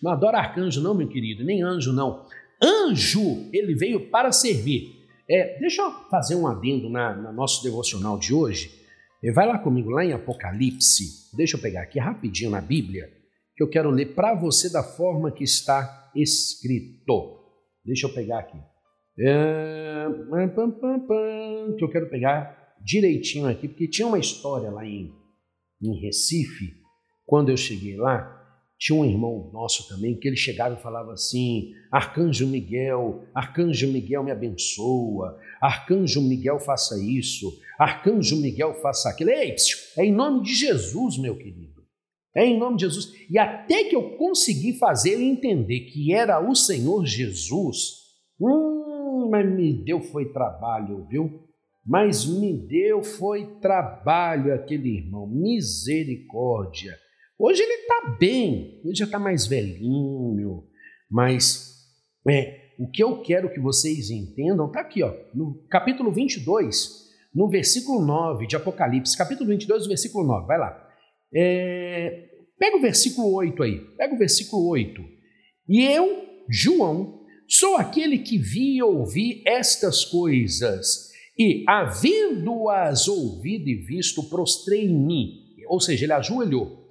não 0.02 0.10
adora 0.10 0.38
arcanjo, 0.38 0.80
não, 0.80 0.94
meu 0.94 1.08
querido, 1.08 1.44
nem 1.44 1.62
anjo, 1.62 1.92
não. 1.92 2.26
Anjo, 2.62 3.48
ele 3.52 3.74
veio 3.74 4.10
para 4.10 4.32
servir. 4.32 5.04
É, 5.28 5.58
deixa 5.58 5.82
eu 5.82 5.90
fazer 6.10 6.34
um 6.34 6.46
adendo 6.46 6.88
na, 6.88 7.14
na 7.14 7.32
nosso 7.32 7.62
devocional 7.62 8.18
de 8.18 8.32
hoje. 8.32 8.70
É, 9.22 9.32
vai 9.32 9.46
lá 9.46 9.58
comigo, 9.58 9.90
lá 9.90 10.04
em 10.04 10.12
Apocalipse. 10.12 11.34
Deixa 11.34 11.56
eu 11.56 11.60
pegar 11.60 11.82
aqui 11.82 11.98
rapidinho 11.98 12.50
na 12.50 12.60
Bíblia, 12.60 13.10
que 13.56 13.62
eu 13.62 13.68
quero 13.68 13.90
ler 13.90 14.14
para 14.14 14.34
você 14.34 14.70
da 14.70 14.82
forma 14.82 15.30
que 15.30 15.44
está 15.44 16.10
escrito. 16.14 17.40
Deixa 17.84 18.06
eu 18.06 18.14
pegar 18.14 18.40
aqui. 18.40 18.58
É, 19.18 20.06
que 21.78 21.84
eu 21.84 21.90
quero 21.90 22.10
pegar 22.10 22.74
direitinho 22.82 23.46
aqui, 23.46 23.68
porque 23.68 23.88
tinha 23.88 24.06
uma 24.08 24.18
história 24.18 24.70
lá 24.70 24.84
em, 24.84 25.12
em 25.82 26.00
Recife 26.00 26.83
quando 27.26 27.50
eu 27.50 27.56
cheguei 27.56 27.96
lá, 27.96 28.30
tinha 28.78 28.98
um 28.98 29.04
irmão 29.04 29.50
nosso 29.52 29.88
também 29.88 30.18
que 30.18 30.28
ele 30.28 30.36
chegava 30.36 30.74
e 30.74 30.82
falava 30.82 31.12
assim: 31.12 31.72
Arcanjo 31.90 32.46
Miguel, 32.46 33.24
Arcanjo 33.34 33.90
Miguel 33.90 34.24
me 34.24 34.30
abençoa, 34.30 35.38
Arcanjo 35.60 36.20
Miguel 36.20 36.58
faça 36.60 37.00
isso, 37.00 37.58
Arcanjo 37.78 38.36
Miguel 38.40 38.74
faça 38.82 39.08
aquilo. 39.08 39.30
Ei, 39.30 39.54
é 39.96 40.04
em 40.04 40.12
nome 40.12 40.42
de 40.42 40.54
Jesus, 40.54 41.18
meu 41.18 41.36
querido. 41.36 41.82
É 42.36 42.44
em 42.44 42.58
nome 42.58 42.76
de 42.76 42.84
Jesus. 42.84 43.12
E 43.30 43.38
até 43.38 43.84
que 43.84 43.94
eu 43.94 44.16
consegui 44.16 44.76
fazer 44.76 45.12
ele 45.12 45.24
entender 45.24 45.80
que 45.80 46.12
era 46.12 46.40
o 46.40 46.54
Senhor 46.54 47.06
Jesus, 47.06 48.04
Hum, 48.40 49.28
mas 49.30 49.48
me 49.48 49.72
deu 49.72 50.00
foi 50.00 50.32
trabalho, 50.32 51.06
viu? 51.08 51.40
Mas 51.86 52.24
me 52.24 52.52
deu 52.52 53.02
foi 53.02 53.46
trabalho 53.60 54.54
aquele 54.54 54.96
irmão, 54.96 55.26
misericórdia. 55.26 56.98
Hoje 57.38 57.62
ele 57.62 57.72
está 57.72 58.16
bem, 58.18 58.80
ele 58.84 58.94
já 58.94 59.06
está 59.06 59.18
mais 59.18 59.46
velhinho, 59.46 60.64
mas 61.10 61.74
é, 62.28 62.74
o 62.78 62.88
que 62.88 63.02
eu 63.02 63.22
quero 63.22 63.52
que 63.52 63.58
vocês 63.58 64.08
entendam 64.08 64.66
está 64.68 64.80
aqui, 64.80 65.02
ó, 65.02 65.12
no 65.34 65.66
capítulo 65.68 66.12
22, 66.12 67.04
no 67.34 67.48
versículo 67.48 68.04
9 68.06 68.46
de 68.46 68.54
Apocalipse, 68.54 69.18
capítulo 69.18 69.50
22, 69.50 69.88
versículo 69.88 70.24
9, 70.24 70.46
vai 70.46 70.58
lá. 70.58 70.88
É, 71.34 72.28
pega 72.56 72.76
o 72.76 72.80
versículo 72.80 73.34
8 73.34 73.62
aí, 73.64 73.80
pega 73.96 74.14
o 74.14 74.18
versículo 74.18 74.68
8. 74.68 75.02
E 75.68 75.82
eu, 75.82 76.24
João, 76.48 77.20
sou 77.48 77.76
aquele 77.76 78.18
que 78.18 78.38
vi 78.38 78.76
e 78.76 78.82
ouvi 78.82 79.42
estas 79.44 80.04
coisas, 80.04 81.10
e, 81.36 81.64
havendo-as 81.68 83.08
ouvido 83.08 83.68
e 83.68 83.74
visto, 83.74 84.22
prostrei-me, 84.28 85.42
ou 85.68 85.80
seja, 85.80 86.04
ele 86.04 86.12
ajoelhou, 86.12 86.83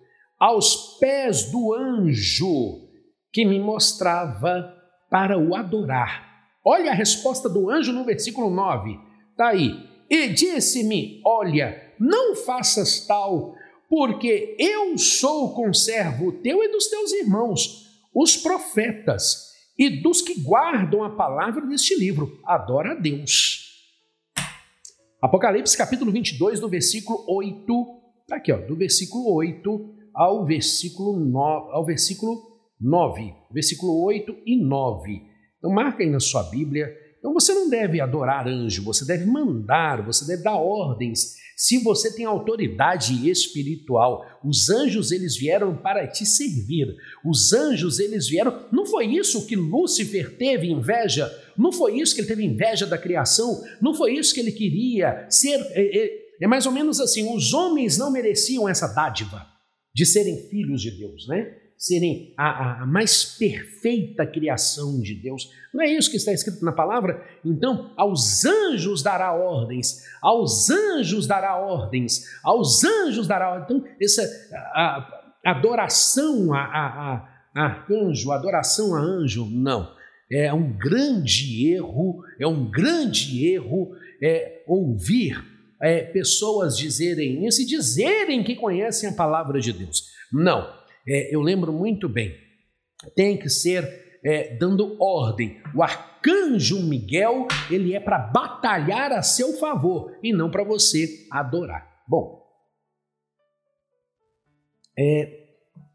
aos 0.43 0.97
pés 0.99 1.49
do 1.49 1.73
anjo 1.73 2.89
que 3.31 3.45
me 3.45 3.57
mostrava 3.61 4.75
para 5.09 5.39
o 5.39 5.55
adorar. 5.55 6.49
Olha 6.65 6.91
a 6.91 6.93
resposta 6.93 7.47
do 7.47 7.69
anjo 7.69 7.93
no 7.93 8.03
versículo 8.03 8.49
9. 8.49 8.99
Está 9.31 9.47
aí. 9.47 9.71
E 10.09 10.27
disse-me: 10.27 11.21
Olha, 11.25 11.93
não 11.97 12.35
faças 12.35 13.07
tal, 13.07 13.55
porque 13.89 14.57
eu 14.59 14.97
sou 14.97 15.53
conservo 15.53 16.33
teu 16.33 16.61
e 16.61 16.67
dos 16.67 16.89
teus 16.89 17.13
irmãos, 17.13 17.87
os 18.13 18.35
profetas, 18.35 19.53
e 19.79 20.01
dos 20.01 20.21
que 20.21 20.41
guardam 20.41 21.05
a 21.05 21.15
palavra 21.15 21.65
deste 21.65 21.95
livro. 21.97 22.37
Adora 22.43 22.91
a 22.91 22.95
Deus. 22.95 23.81
Apocalipse 25.21 25.77
capítulo 25.77 26.11
22, 26.11 26.59
do 26.59 26.67
versículo 26.67 27.23
8, 27.29 28.01
tá 28.27 28.35
aqui, 28.35 28.51
ó, 28.51 28.57
do 28.57 28.75
versículo 28.75 29.33
8 29.35 30.02
ao 30.13 30.45
versículo 30.45 31.19
9, 31.19 31.71
ao 31.71 31.85
versículo 31.85 32.53
9, 32.79 33.33
versículo 33.51 34.03
8 34.03 34.35
e 34.45 34.63
9. 34.63 35.21
Então 35.57 35.71
marca 35.71 36.03
aí 36.03 36.09
na 36.09 36.19
sua 36.19 36.43
Bíblia. 36.43 36.93
Então 37.17 37.33
você 37.33 37.53
não 37.53 37.69
deve 37.69 38.01
adorar 38.01 38.47
anjo, 38.47 38.83
você 38.83 39.05
deve 39.05 39.25
mandar, 39.25 40.05
você 40.05 40.25
deve 40.25 40.43
dar 40.43 40.57
ordens. 40.57 41.41
Se 41.55 41.81
você 41.81 42.13
tem 42.13 42.25
autoridade 42.25 43.29
espiritual, 43.29 44.25
os 44.43 44.69
anjos 44.69 45.11
eles 45.11 45.37
vieram 45.37 45.77
para 45.77 46.05
te 46.07 46.25
servir. 46.25 46.93
Os 47.23 47.53
anjos 47.53 47.99
eles 47.99 48.27
vieram. 48.27 48.65
Não 48.71 48.85
foi 48.85 49.05
isso 49.05 49.47
que 49.47 49.55
Lúcifer 49.55 50.35
teve 50.37 50.69
inveja? 50.69 51.31
Não 51.57 51.71
foi 51.71 51.99
isso 51.99 52.13
que 52.13 52.21
ele 52.21 52.27
teve 52.27 52.43
inveja 52.43 52.85
da 52.85 52.97
criação? 52.97 53.61
Não 53.81 53.93
foi 53.93 54.15
isso 54.17 54.33
que 54.33 54.41
ele 54.41 54.51
queria 54.51 55.25
ser? 55.29 55.55
É, 55.71 56.05
é, 56.05 56.11
é 56.41 56.47
mais 56.47 56.65
ou 56.65 56.71
menos 56.73 56.99
assim: 56.99 57.33
os 57.33 57.53
homens 57.53 57.97
não 57.97 58.11
mereciam 58.11 58.67
essa 58.67 58.87
dádiva 58.87 59.52
de 59.93 60.05
serem 60.05 60.49
filhos 60.49 60.81
de 60.81 60.91
Deus, 60.91 61.27
né? 61.27 61.57
serem 61.83 62.33
a, 62.37 62.83
a, 62.83 62.85
mais 62.85 63.25
perfeita 63.37 64.25
criação 64.25 65.01
de 65.01 65.15
Deus. 65.15 65.51
Não 65.73 65.83
é 65.83 65.91
isso 65.91 66.09
que 66.09 66.15
está 66.15 66.31
escrito 66.31 66.63
na 66.63 66.71
palavra? 66.71 67.21
Então, 67.43 67.91
aos 67.97 68.45
anjos 68.45 69.03
dará 69.03 69.33
ordens, 69.33 70.01
aos 70.21 70.69
anjos 70.69 71.27
dará 71.27 71.57
ordens, 71.57 72.23
aos 72.41 72.85
anjos 72.85 73.27
dará 73.27 73.51
ordens. 73.51 73.69
Então, 73.69 73.83
essa 73.99 74.23
a, 74.73 75.23
a 75.45 75.51
adoração 75.51 76.53
a, 76.53 76.61
a, 76.63 77.15
a 77.53 77.65
arcanjo, 77.65 78.31
adoração 78.31 78.95
a 78.95 79.01
anjo, 79.01 79.45
não. 79.49 79.93
É 80.31 80.53
um 80.53 80.71
grande 80.77 81.67
erro, 81.69 82.23
é 82.39 82.47
um 82.47 82.71
grande 82.71 83.45
erro 83.45 83.91
é, 84.21 84.63
ouvir 84.65 85.52
é, 85.83 86.01
pessoas 86.01 86.77
dizerem 86.77 87.45
isso 87.45 87.61
e 87.61 87.65
dizerem 87.65 88.43
que 88.43 88.55
conhecem 88.55 89.09
a 89.09 89.13
palavra 89.13 89.59
de 89.59 89.73
Deus. 89.73 90.09
Não 90.31 90.81
é, 91.05 91.35
eu 91.35 91.41
lembro 91.41 91.73
muito 91.73 92.07
bem, 92.07 92.33
tem 93.15 93.37
que 93.37 93.49
ser 93.49 94.19
é, 94.23 94.55
dando 94.55 94.95
ordem. 95.01 95.61
O 95.75 95.83
arcanjo 95.83 96.81
Miguel, 96.81 97.47
ele 97.69 97.93
é 97.93 97.99
para 97.99 98.17
batalhar 98.17 99.11
a 99.11 99.21
seu 99.21 99.53
favor 99.57 100.17
e 100.23 100.31
não 100.31 100.49
para 100.49 100.63
você 100.63 101.27
adorar. 101.29 102.03
Bom, 102.07 102.41
é, 104.97 105.47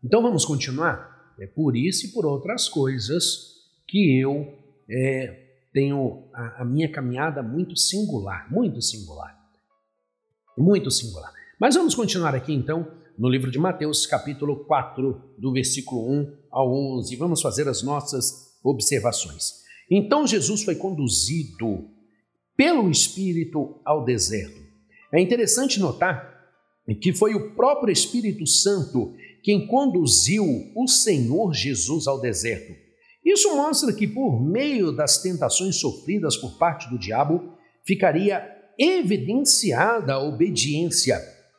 então 0.05 0.21
vamos 0.21 0.45
continuar? 0.45 1.35
É 1.41 1.47
por 1.47 1.75
isso 1.75 2.07
e 2.07 2.13
por 2.13 2.27
outras 2.27 2.69
coisas 2.69 3.55
que 3.87 4.21
eu 4.21 4.55
é, 4.91 5.47
tenho 5.73 6.29
a, 6.35 6.63
a 6.63 6.65
minha 6.65 6.91
caminhada 6.91 7.43
muito 7.43 7.77
singular, 7.77 8.53
muito 8.53 8.83
singular. 8.83 9.38
Muito 10.59 10.91
singular. 10.91 11.33
Mas 11.61 11.77
vamos 11.77 11.95
continuar 11.95 12.35
aqui 12.35 12.53
então 12.53 12.91
no 13.17 13.29
livro 13.29 13.49
de 13.49 13.61
Mateus, 13.61 14.07
capítulo 14.07 14.65
4, 14.65 15.35
do 15.39 15.53
versículo 15.53 16.11
1 16.11 16.37
ao 16.51 16.73
11. 16.99 17.15
Vamos 17.15 17.41
fazer 17.41 17.69
as 17.69 17.81
nossas 17.81 18.59
observações. 18.65 19.63
Então 19.89 20.27
Jesus 20.27 20.65
foi 20.65 20.75
conduzido 20.75 21.89
pelo 22.57 22.91
Espírito 22.91 23.81
ao 23.85 24.05
deserto. 24.05 24.61
É 25.13 25.21
interessante 25.21 25.79
notar 25.79 26.37
que 27.01 27.13
foi 27.13 27.35
o 27.37 27.55
próprio 27.55 27.93
Espírito 27.93 28.45
Santo 28.45 29.15
quem 29.45 29.65
conduziu 29.69 30.45
o 30.75 30.89
Senhor 30.89 31.55
Jesus 31.55 32.09
ao 32.09 32.21
deserto. 32.21 32.75
Isso 33.25 33.55
mostra 33.55 33.93
que, 33.93 34.09
por 34.09 34.43
meio 34.43 34.91
das 34.91 35.23
tentações 35.23 35.77
sofridas 35.77 36.37
por 36.37 36.59
parte 36.59 36.91
do 36.91 36.99
diabo, 36.99 37.55
ficaria 37.87 38.58
evidenciada 38.79 40.15
a 40.15 40.23
obediência 40.23 41.19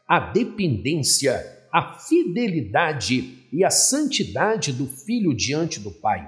a 0.10 0.20
dependência, 0.20 1.46
a 1.72 2.00
fidelidade 2.00 3.46
e 3.54 3.64
a 3.64 3.70
santidade 3.70 4.74
do 4.74 4.88
filho 4.88 5.36
diante 5.36 5.80
do 5.80 5.92
Pai. 5.92 6.28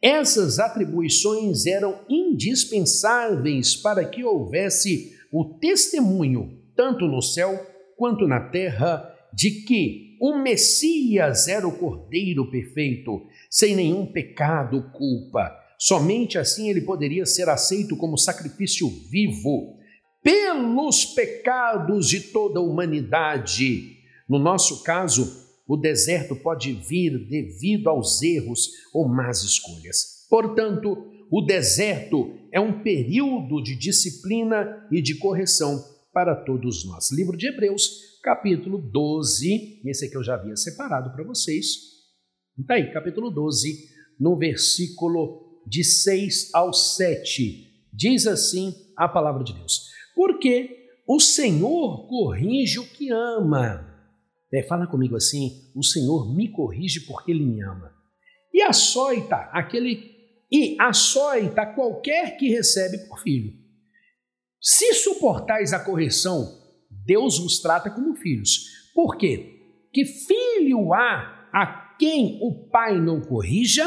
Essas 0.00 0.58
atribuições 0.58 1.66
eram 1.66 2.00
indispensáveis 2.08 3.76
para 3.76 4.06
que 4.06 4.24
houvesse 4.24 5.14
o 5.30 5.44
testemunho, 5.60 6.62
tanto 6.74 7.06
no 7.06 7.20
céu 7.20 7.54
quanto 7.98 8.26
na 8.26 8.40
terra, 8.40 9.06
de 9.34 9.50
que 9.50 10.16
o 10.18 10.38
Messias 10.38 11.46
era 11.46 11.68
o 11.68 11.76
Cordeiro 11.76 12.50
perfeito, 12.50 13.26
sem 13.50 13.76
nenhum 13.76 14.06
pecado 14.06 14.76
ou 14.76 14.82
culpa. 14.84 15.54
Somente 15.78 16.38
assim 16.38 16.70
ele 16.70 16.80
poderia 16.80 17.26
ser 17.26 17.50
aceito 17.50 17.94
como 17.98 18.16
sacrifício 18.16 18.88
vivo 19.10 19.78
pelos 20.22 21.04
pecados 21.04 22.08
de 22.08 22.20
toda 22.20 22.60
a 22.60 22.62
humanidade. 22.62 23.96
No 24.28 24.38
nosso 24.38 24.82
caso, 24.82 25.48
o 25.66 25.76
deserto 25.76 26.36
pode 26.36 26.72
vir 26.72 27.28
devido 27.28 27.88
aos 27.88 28.22
erros 28.22 28.70
ou 28.92 29.08
más 29.08 29.42
escolhas. 29.42 30.26
Portanto, 30.28 30.96
o 31.30 31.40
deserto 31.42 32.36
é 32.52 32.60
um 32.60 32.82
período 32.82 33.62
de 33.62 33.76
disciplina 33.76 34.86
e 34.90 35.00
de 35.00 35.16
correção 35.16 35.82
para 36.12 36.34
todos 36.34 36.84
nós. 36.84 37.12
Livro 37.12 37.36
de 37.36 37.46
Hebreus, 37.48 38.18
capítulo 38.22 38.78
12, 38.78 39.80
esse 39.86 40.06
aqui 40.06 40.16
eu 40.16 40.24
já 40.24 40.34
havia 40.34 40.56
separado 40.56 41.12
para 41.12 41.24
vocês. 41.24 41.66
Está 42.58 42.74
aí, 42.74 42.92
capítulo 42.92 43.30
12, 43.30 43.88
no 44.18 44.36
versículo 44.36 45.62
de 45.66 45.84
6 45.84 46.50
ao 46.52 46.72
7. 46.72 47.70
Diz 47.92 48.26
assim 48.26 48.74
a 48.96 49.08
palavra 49.08 49.44
de 49.44 49.52
Deus. 49.52 49.89
Porque 50.20 50.90
o 51.08 51.18
Senhor 51.18 52.06
corrige 52.06 52.78
o 52.78 52.86
que 52.86 53.10
ama. 53.10 53.88
É, 54.52 54.62
fala 54.64 54.86
comigo 54.86 55.16
assim: 55.16 55.72
o 55.74 55.82
Senhor 55.82 56.36
me 56.36 56.46
corrige 56.52 57.06
porque 57.06 57.30
Ele 57.30 57.42
me 57.42 57.62
ama. 57.62 57.90
E 58.52 58.60
açoita 58.60 59.36
aquele 59.50 60.10
e 60.52 60.76
açoita 60.78 61.64
qualquer 61.64 62.36
que 62.36 62.50
recebe 62.50 62.98
por 63.08 63.18
filho. 63.20 63.50
Se 64.60 64.92
suportais 64.92 65.72
a 65.72 65.82
correção, 65.82 66.46
Deus 66.90 67.38
vos 67.38 67.62
trata 67.62 67.90
como 67.90 68.14
filhos. 68.14 68.90
Por 68.94 69.16
quê? 69.16 69.58
Que 69.90 70.04
filho 70.04 70.92
há 70.92 71.48
a 71.50 71.96
quem 71.98 72.38
o 72.42 72.68
pai 72.68 73.00
não 73.00 73.22
corrija, 73.22 73.86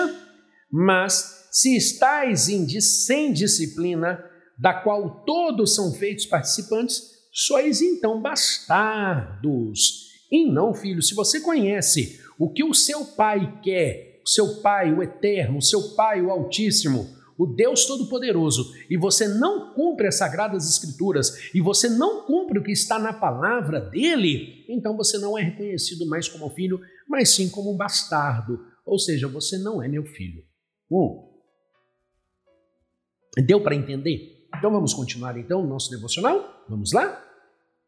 mas 0.72 1.48
se 1.52 1.78
estáis 1.78 2.50
em, 2.50 2.68
sem 2.82 3.32
disciplina, 3.32 4.33
da 4.58 4.74
qual 4.74 5.24
todos 5.26 5.76
são 5.76 5.92
feitos 5.94 6.26
participantes, 6.26 7.02
sois 7.32 7.82
então 7.82 8.22
bastardos, 8.22 10.12
e 10.32 10.46
não 10.46 10.74
filhos. 10.74 11.08
Se 11.08 11.16
você 11.16 11.40
conhece 11.40 12.20
o 12.40 12.52
que 12.52 12.64
o 12.64 12.74
seu 12.74 13.06
pai 13.06 13.60
quer, 13.62 14.22
o 14.26 14.30
seu 14.30 14.62
pai, 14.62 14.94
o 14.94 15.04
eterno, 15.04 15.58
o 15.58 15.62
seu 15.62 15.96
pai, 15.96 16.22
o 16.22 16.32
altíssimo, 16.32 17.08
o 17.38 17.48
Deus 17.48 17.86
Todo-Poderoso, 17.86 18.72
e 18.90 18.96
você 18.96 19.28
não 19.28 19.74
cumpre 19.74 20.08
as 20.08 20.16
sagradas 20.16 20.70
escrituras, 20.70 21.54
e 21.54 21.62
você 21.62 21.90
não 21.90 22.26
cumpre 22.26 22.60
o 22.60 22.64
que 22.64 22.72
está 22.72 22.98
na 23.00 23.12
palavra 23.12 23.80
dele, 23.82 24.66
então 24.70 24.96
você 24.96 25.18
não 25.18 25.38
é 25.38 25.44
reconhecido 25.44 26.08
mais 26.08 26.28
como 26.28 26.50
filho, 26.52 26.80
mas 27.08 27.30
sim 27.30 27.50
como 27.50 27.74
um 27.74 27.78
bastardo. 27.78 28.60
Ou 28.86 29.00
seja, 29.00 29.28
você 29.28 29.58
não 29.58 29.82
é 29.82 29.88
meu 29.88 30.06
filho. 30.06 30.44
Um, 30.92 31.34
Deu 33.42 33.62
para 33.62 33.76
entender? 33.76 34.33
Então 34.56 34.72
vamos 34.72 34.94
continuar 34.94 35.38
então 35.38 35.62
o 35.62 35.68
nosso 35.68 35.90
devocional? 35.90 36.66
Vamos 36.70 36.94
lá? 36.94 37.22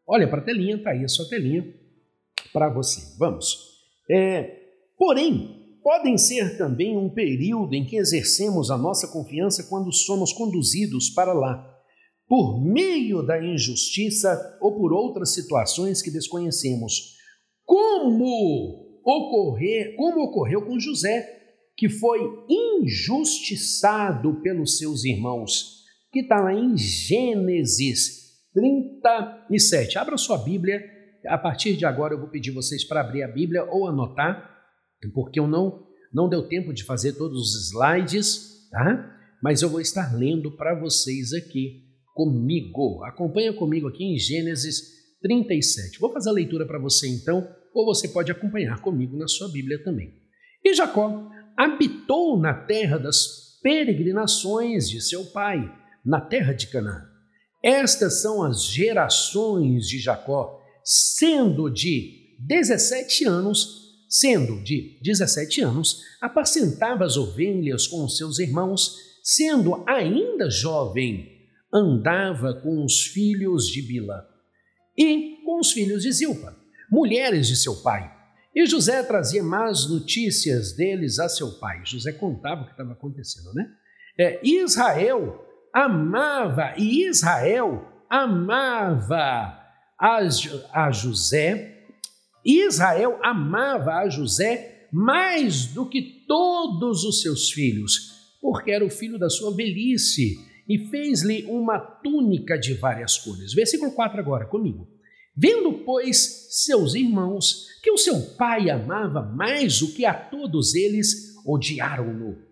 Olha 0.06 0.28
para 0.28 0.40
a 0.40 0.44
telinha, 0.44 0.82
tá 0.82 0.90
aí 0.90 1.04
a 1.04 1.08
sua 1.08 1.28
telinha 1.28 1.66
para 2.52 2.68
você. 2.68 3.16
Vamos. 3.18 3.56
É, 4.10 4.60
porém, 4.98 5.78
podem 5.82 6.16
ser 6.16 6.56
também 6.56 6.96
um 6.96 7.08
período 7.08 7.74
em 7.74 7.84
que 7.84 7.96
exercemos 7.96 8.70
a 8.70 8.78
nossa 8.78 9.08
confiança 9.08 9.64
quando 9.68 9.92
somos 9.92 10.32
conduzidos 10.32 11.10
para 11.10 11.32
lá, 11.32 11.74
por 12.28 12.60
meio 12.60 13.22
da 13.22 13.42
injustiça 13.42 14.58
ou 14.60 14.76
por 14.76 14.92
outras 14.92 15.32
situações 15.34 16.02
que 16.02 16.10
desconhecemos. 16.10 17.16
Como 17.64 19.00
ocorrer, 19.04 19.94
como 19.96 20.22
ocorreu 20.24 20.62
com 20.62 20.78
José, 20.78 21.36
que 21.76 21.88
foi 21.88 22.20
injustiçado 22.48 24.40
pelos 24.40 24.78
seus 24.78 25.04
irmãos, 25.04 25.75
que 26.16 26.20
está 26.22 26.40
lá 26.40 26.54
em 26.54 26.74
Gênesis 26.78 28.38
37. 28.54 29.98
Abra 29.98 30.16
sua 30.16 30.38
Bíblia. 30.38 30.82
A 31.26 31.36
partir 31.36 31.76
de 31.76 31.84
agora 31.84 32.14
eu 32.14 32.18
vou 32.18 32.30
pedir 32.30 32.52
vocês 32.52 32.84
para 32.84 33.02
abrir 33.02 33.22
a 33.22 33.28
Bíblia 33.28 33.64
ou 33.64 33.86
anotar, 33.86 34.50
porque 35.12 35.38
eu 35.38 35.46
não 35.46 35.84
não 36.14 36.26
deu 36.26 36.48
tempo 36.48 36.72
de 36.72 36.84
fazer 36.84 37.12
todos 37.14 37.36
os 37.36 37.68
slides, 37.68 38.70
tá? 38.70 39.14
Mas 39.42 39.60
eu 39.60 39.68
vou 39.68 39.78
estar 39.78 40.16
lendo 40.16 40.56
para 40.56 40.74
vocês 40.80 41.34
aqui 41.34 41.82
comigo. 42.14 43.04
Acompanha 43.04 43.52
comigo 43.52 43.88
aqui 43.88 44.02
em 44.02 44.18
Gênesis 44.18 44.80
37. 45.20 45.98
Vou 46.00 46.10
fazer 46.10 46.30
a 46.30 46.32
leitura 46.32 46.64
para 46.64 46.78
você 46.78 47.06
então, 47.08 47.46
ou 47.74 47.84
você 47.84 48.08
pode 48.08 48.32
acompanhar 48.32 48.80
comigo 48.80 49.18
na 49.18 49.28
sua 49.28 49.50
Bíblia 49.50 49.84
também. 49.84 50.14
E 50.64 50.72
Jacó 50.72 51.28
habitou 51.58 52.40
na 52.40 52.54
terra 52.54 52.96
das 52.96 53.58
peregrinações 53.62 54.88
de 54.88 55.02
seu 55.02 55.26
pai, 55.26 55.60
na 56.06 56.20
terra 56.20 56.52
de 56.52 56.68
Canaã. 56.68 57.02
Estas 57.62 58.22
são 58.22 58.42
as 58.44 58.64
gerações 58.64 59.88
de 59.88 59.98
Jacó, 59.98 60.62
sendo 60.84 61.68
de 61.68 62.36
17 62.38 63.24
anos, 63.24 64.06
sendo 64.08 64.62
de 64.62 65.00
17 65.02 65.62
anos, 65.62 66.00
apacentava 66.20 67.04
as 67.04 67.16
ovelhas 67.16 67.88
com 67.88 68.04
os 68.04 68.16
seus 68.16 68.38
irmãos, 68.38 68.94
sendo 69.24 69.82
ainda 69.88 70.48
jovem, 70.48 71.28
andava 71.74 72.54
com 72.54 72.84
os 72.84 73.02
filhos 73.02 73.66
de 73.66 73.82
Bila 73.82 74.24
e 74.96 75.42
com 75.44 75.58
os 75.58 75.72
filhos 75.72 76.04
de 76.04 76.12
Zilpa, 76.12 76.56
mulheres 76.90 77.48
de 77.48 77.56
seu 77.56 77.74
pai, 77.82 78.16
e 78.54 78.64
José 78.64 79.02
trazia 79.02 79.42
más 79.42 79.86
notícias 79.86 80.72
deles 80.74 81.18
a 81.18 81.28
seu 81.28 81.58
pai. 81.58 81.82
José 81.84 82.12
contava 82.12 82.62
o 82.62 82.64
que 82.64 82.70
estava 82.70 82.92
acontecendo, 82.92 83.52
né? 83.52 83.68
É, 84.18 84.40
Israel 84.42 85.45
amava, 85.76 86.72
e 86.78 87.06
Israel 87.06 87.86
amava 88.08 89.60
a, 90.00 90.20
a 90.72 90.90
José, 90.90 91.84
Israel 92.42 93.18
amava 93.22 93.96
a 93.96 94.08
José 94.08 94.88
mais 94.90 95.66
do 95.66 95.86
que 95.86 96.24
todos 96.26 97.04
os 97.04 97.20
seus 97.20 97.50
filhos, 97.50 98.38
porque 98.40 98.70
era 98.70 98.86
o 98.86 98.90
filho 98.90 99.18
da 99.18 99.28
sua 99.28 99.54
velhice, 99.54 100.38
e 100.66 100.88
fez-lhe 100.88 101.44
uma 101.44 101.78
túnica 101.78 102.58
de 102.58 102.72
várias 102.72 103.18
cores. 103.18 103.52
Versículo 103.52 103.92
4 103.92 104.18
agora, 104.18 104.46
comigo. 104.46 104.88
Vendo, 105.36 105.84
pois, 105.84 106.46
seus 106.64 106.94
irmãos 106.94 107.66
que 107.82 107.90
o 107.90 107.98
seu 107.98 108.18
pai 108.36 108.70
amava 108.70 109.20
mais 109.20 109.80
do 109.80 109.88
que 109.88 110.06
a 110.06 110.14
todos 110.14 110.74
eles, 110.74 111.36
odiaram-no 111.44 112.45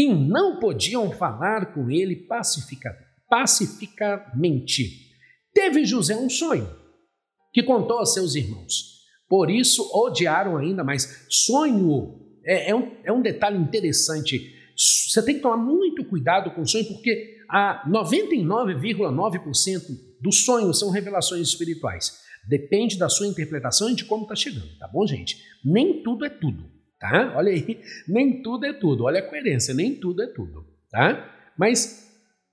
e 0.00 0.14
não 0.14 0.58
podiam 0.58 1.12
falar 1.12 1.74
com 1.74 1.90
ele 1.90 2.16
pacifica, 2.16 2.96
pacificamente. 3.28 5.10
Teve 5.52 5.84
José 5.84 6.16
um 6.16 6.30
sonho 6.30 6.66
que 7.52 7.62
contou 7.62 7.98
a 7.98 8.06
seus 8.06 8.34
irmãos. 8.34 9.00
Por 9.28 9.50
isso 9.50 9.86
odiaram 9.92 10.56
ainda 10.56 10.82
mais. 10.82 11.26
Sonho 11.28 12.18
é, 12.46 12.70
é, 12.70 12.74
um, 12.74 12.96
é 13.04 13.12
um 13.12 13.20
detalhe 13.20 13.58
interessante. 13.58 14.40
Você 14.74 15.22
tem 15.22 15.34
que 15.34 15.42
tomar 15.42 15.58
muito 15.58 16.02
cuidado 16.04 16.50
com 16.52 16.62
o 16.62 16.66
sonho, 16.66 16.86
porque 16.86 17.36
a 17.50 17.86
99,9% 17.86 19.82
dos 20.18 20.46
sonhos 20.46 20.78
são 20.78 20.88
revelações 20.90 21.46
espirituais. 21.46 22.18
Depende 22.48 22.96
da 22.96 23.10
sua 23.10 23.26
interpretação 23.26 23.90
e 23.90 23.94
de 23.94 24.06
como 24.06 24.22
está 24.22 24.34
chegando, 24.34 24.78
tá 24.78 24.88
bom, 24.88 25.06
gente? 25.06 25.36
Nem 25.62 26.02
tudo 26.02 26.24
é 26.24 26.30
tudo, 26.30 26.64
tá? 27.00 27.34
Olha 27.36 27.50
aí, 27.50 27.80
nem 28.06 28.42
tudo 28.42 28.66
é 28.66 28.72
tudo. 28.72 29.04
Olha 29.04 29.20
a 29.20 29.28
coerência, 29.28 29.74
nem 29.74 29.94
tudo 29.94 30.22
é 30.22 30.26
tudo, 30.28 30.64
tá? 30.90 31.52
Mas, 31.58 32.08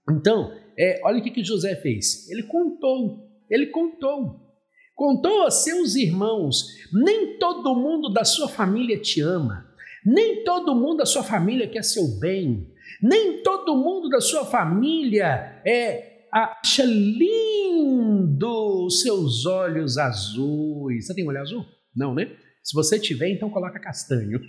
então, 0.10 0.52
é, 0.80 1.02
olha 1.04 1.20
o 1.20 1.24
que, 1.24 1.30
que 1.30 1.44
José 1.44 1.76
fez. 1.76 2.30
Ele 2.30 2.44
contou, 2.44 3.30
ele 3.50 3.68
contou. 3.68 4.48
Contou 4.96 5.46
a 5.46 5.52
seus 5.52 5.96
irmãos: 5.96 6.66
nem 6.92 7.38
todo 7.38 7.76
mundo 7.76 8.10
da 8.10 8.26
sua 8.26 8.48
família 8.48 9.00
te 9.00 9.22
ama, 9.22 9.68
nem 10.04 10.44
todo 10.44 10.74
mundo 10.74 10.98
da 10.98 11.06
sua 11.06 11.24
família 11.24 11.68
quer 11.68 11.84
seu 11.84 12.20
bem, 12.20 12.74
nem 13.02 13.44
todo 13.44 13.76
mundo 13.76 14.10
da 14.10 14.20
sua 14.20 14.46
família 14.46 15.62
é 15.66 16.18
acha 16.32 16.84
lindo 16.84 18.48
os 18.86 19.02
seus 19.02 19.46
olhos 19.46 19.98
azuis. 19.98 21.06
Você 21.06 21.14
tem 21.14 21.28
olho 21.28 21.40
azul? 21.40 21.66
Não, 21.96 22.14
né? 22.14 22.32
Se 22.68 22.76
você 22.76 23.00
tiver, 23.00 23.30
então 23.30 23.50
coloca 23.50 23.80
castanho. 23.80 24.42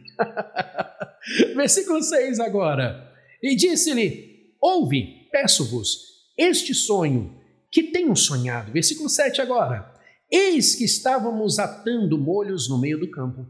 Versículo 1.54 2.02
6 2.02 2.40
agora. 2.40 3.12
E 3.40 3.54
disse-lhe: 3.54 4.57
Ouve, 4.61 5.28
peço-vos, 5.31 6.00
este 6.37 6.74
sonho 6.74 7.38
que 7.70 7.92
tenho 7.92 8.16
sonhado. 8.16 8.72
Versículo 8.72 9.09
7 9.09 9.40
agora. 9.40 9.94
Eis 10.28 10.74
que 10.74 10.83
estávamos 10.85 11.61
atando 11.61 12.18
molhos 12.18 12.68
no 12.68 12.81
meio 12.81 12.98
do 12.98 13.09
campo. 13.09 13.46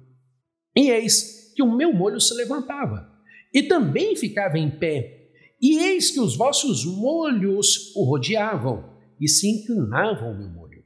E 0.77 0.91
eis 0.91 1.51
que 1.57 1.63
o 1.63 1.75
meu 1.75 1.95
molho 1.95 2.21
se 2.21 2.35
levantava, 2.35 3.11
e 3.55 3.63
também 3.63 4.15
ficava 4.17 4.59
em 4.59 4.71
pé, 4.71 5.31
e 5.61 5.79
eis 5.79 6.11
que 6.11 6.21
os 6.21 6.37
vossos 6.37 6.85
molhos 6.85 7.97
o 7.97 8.05
rodeavam 8.05 8.97
e 9.19 9.27
se 9.27 9.49
inclinavam 9.49 10.29
ao 10.29 10.39
meu 10.39 10.51
molho. 10.51 10.85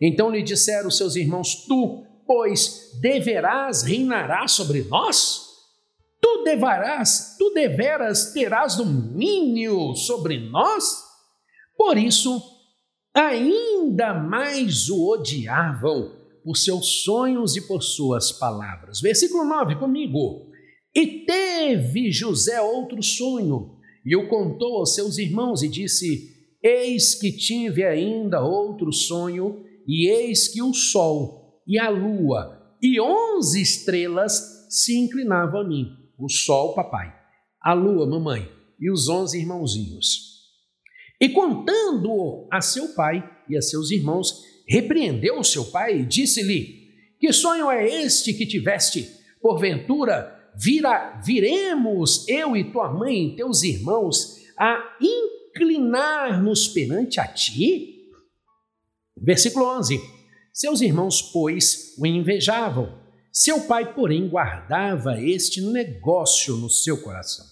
Então 0.00 0.30
lhe 0.30 0.42
disseram 0.42 0.90
seus 0.92 1.16
irmãos: 1.16 1.66
Tu, 1.66 2.05
pois, 2.26 2.98
deverás 3.00 3.82
reinarás 3.82 4.52
sobre 4.52 4.82
nós? 4.84 5.46
Tu 6.20 6.42
deverás, 6.44 7.36
tu 7.38 7.52
deveras 7.52 8.32
terás 8.32 8.76
domínio 8.76 9.94
sobre 9.94 10.38
nós? 10.38 11.04
Por 11.76 11.96
isso, 11.96 12.42
ainda 13.14 14.14
mais 14.14 14.88
o 14.88 15.08
odiavam 15.10 16.12
por 16.44 16.56
seus 16.56 17.02
sonhos 17.02 17.56
e 17.56 17.66
por 17.66 17.82
suas 17.82 18.32
palavras. 18.32 19.00
Versículo 19.00 19.44
9 19.44 19.76
comigo. 19.76 20.50
E 20.94 21.24
teve 21.26 22.10
José 22.10 22.60
outro 22.60 23.02
sonho 23.02 23.76
e 24.04 24.16
o 24.16 24.28
contou 24.28 24.78
aos 24.78 24.94
seus 24.94 25.18
irmãos 25.18 25.62
e 25.62 25.68
disse: 25.68 26.30
Eis 26.62 27.14
que 27.14 27.32
tive 27.32 27.84
ainda 27.84 28.40
outro 28.40 28.92
sonho, 28.92 29.64
e 29.86 30.08
eis 30.08 30.48
que 30.48 30.62
o 30.62 30.72
sol 30.72 31.45
e 31.66 31.78
a 31.78 31.88
lua 31.88 32.76
e 32.80 33.00
onze 33.00 33.60
estrelas 33.60 34.66
se 34.70 34.96
inclinavam 34.96 35.60
a 35.60 35.64
mim. 35.64 35.88
O 36.18 36.28
sol, 36.28 36.74
papai, 36.74 37.12
a 37.60 37.72
lua, 37.72 38.06
mamãe, 38.06 38.50
e 38.80 38.90
os 38.90 39.08
onze 39.08 39.38
irmãozinhos. 39.38 40.36
E 41.20 41.28
contando 41.30 42.46
a 42.52 42.60
seu 42.60 42.94
pai 42.94 43.28
e 43.48 43.56
a 43.56 43.62
seus 43.62 43.90
irmãos, 43.90 44.42
repreendeu 44.68 45.38
o 45.38 45.44
seu 45.44 45.64
pai 45.64 46.00
e 46.00 46.06
disse-lhe: 46.06 46.90
Que 47.18 47.32
sonho 47.32 47.70
é 47.70 47.86
este 47.86 48.34
que 48.34 48.46
tiveste? 48.46 49.08
Porventura 49.40 50.34
vira, 50.56 51.20
viremos 51.24 52.26
eu 52.28 52.56
e 52.56 52.70
tua 52.70 52.92
mãe 52.92 53.28
e 53.28 53.36
teus 53.36 53.62
irmãos 53.62 54.36
a 54.58 54.96
inclinar-nos 55.00 56.68
perante 56.68 57.20
a 57.20 57.26
ti? 57.26 58.10
Versículo 59.16 59.66
11: 59.78 59.98
Seus 60.56 60.80
irmãos, 60.80 61.20
pois, 61.20 61.94
o 61.98 62.06
invejavam. 62.06 62.98
Seu 63.30 63.60
pai, 63.66 63.92
porém, 63.92 64.26
guardava 64.26 65.20
este 65.20 65.60
negócio 65.60 66.56
no 66.56 66.70
seu 66.70 67.02
coração. 67.02 67.44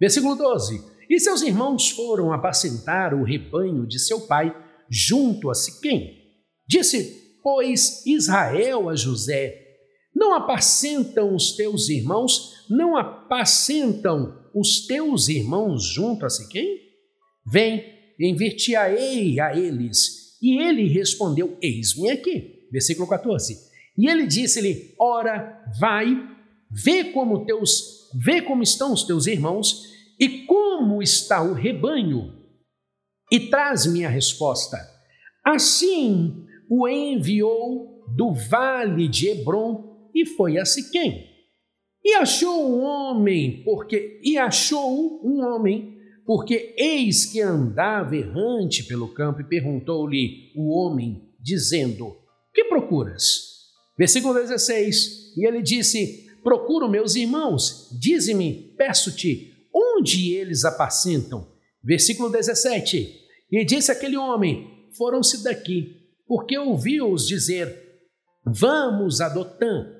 Versículo 0.00 0.34
12: 0.34 0.84
E 1.08 1.20
seus 1.20 1.42
irmãos 1.42 1.90
foram 1.90 2.32
apacentar 2.32 3.14
o 3.14 3.22
rebanho 3.22 3.86
de 3.86 4.00
seu 4.00 4.22
pai 4.22 4.52
junto 4.90 5.48
a 5.48 5.54
Siquém. 5.54 6.24
Disse, 6.66 7.38
pois, 7.40 8.04
Israel 8.04 8.88
a 8.88 8.96
José: 8.96 9.56
não 10.12 10.34
apacentam 10.34 11.36
os 11.36 11.52
teus 11.52 11.88
irmãos, 11.88 12.66
não 12.68 12.96
apacentam 12.96 14.44
os 14.52 14.88
teus 14.88 15.28
irmãos 15.28 15.84
junto 15.84 16.26
a 16.26 16.28
Siquém? 16.28 16.80
Vem, 17.46 17.84
enviar-te-ei 18.18 19.38
a 19.38 19.56
eles. 19.56 20.23
E 20.44 20.58
ele 20.58 20.86
respondeu: 20.86 21.56
Eis-me 21.62 22.10
aqui. 22.10 22.68
Versículo 22.70 23.08
14. 23.08 23.56
E 23.96 24.06
ele 24.06 24.26
disse-lhe: 24.26 24.94
Ora, 25.00 25.64
vai, 25.80 26.14
vê 26.70 27.04
como 27.04 27.46
teus, 27.46 28.10
vê 28.14 28.42
como 28.42 28.62
estão 28.62 28.92
os 28.92 29.04
teus 29.04 29.26
irmãos 29.26 29.84
E 30.20 30.44
como 30.44 31.02
está 31.02 31.42
o 31.42 31.54
rebanho? 31.54 32.44
E 33.32 33.40
traz-me 33.40 34.04
a 34.04 34.10
resposta. 34.10 34.76
Assim 35.42 36.44
o 36.68 36.86
enviou 36.86 38.04
do 38.14 38.34
vale 38.34 39.08
de 39.08 39.28
Hebron 39.28 40.10
e 40.14 40.26
foi 40.26 40.58
a 40.58 40.66
Siquém. 40.66 41.26
E 42.04 42.14
achou 42.16 42.70
um 42.70 42.82
homem, 42.82 43.62
porque 43.64 44.20
e 44.22 44.36
achou 44.36 45.24
um 45.24 45.42
homem, 45.42 45.93
porque 46.26 46.74
eis 46.78 47.26
que 47.26 47.40
andava 47.40 48.16
errante 48.16 48.84
pelo 48.84 49.08
campo 49.08 49.40
e 49.40 49.44
perguntou-lhe 49.44 50.52
o 50.56 50.70
homem, 50.70 51.22
dizendo: 51.40 52.16
Que 52.52 52.64
procuras? 52.64 53.54
Versículo 53.98 54.34
16. 54.34 55.34
E 55.36 55.46
ele 55.46 55.62
disse: 55.62 56.26
Procuro 56.42 56.88
meus 56.88 57.14
irmãos, 57.14 57.90
dize-me, 57.98 58.74
peço-te, 58.76 59.52
onde 59.74 60.34
eles 60.34 60.64
apacentam? 60.64 61.46
Versículo 61.82 62.30
17. 62.30 63.20
E 63.52 63.64
disse 63.64 63.92
aquele 63.92 64.16
homem: 64.16 64.88
Foram-se 64.96 65.42
daqui, 65.44 66.08
porque 66.26 66.56
ouviu-os 66.56 67.26
dizer: 67.26 68.00
Vamos 68.46 69.20
a 69.20 69.28
Dotã. 69.28 69.90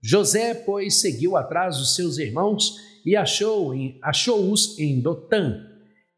José, 0.00 0.54
pois, 0.54 1.00
seguiu 1.00 1.36
atrás 1.36 1.76
dos 1.76 1.96
seus 1.96 2.18
irmãos 2.18 2.76
e 3.04 3.16
achou-os 3.16 3.94
achou 4.02 4.54
em 4.78 5.00
Dotã. 5.00 5.67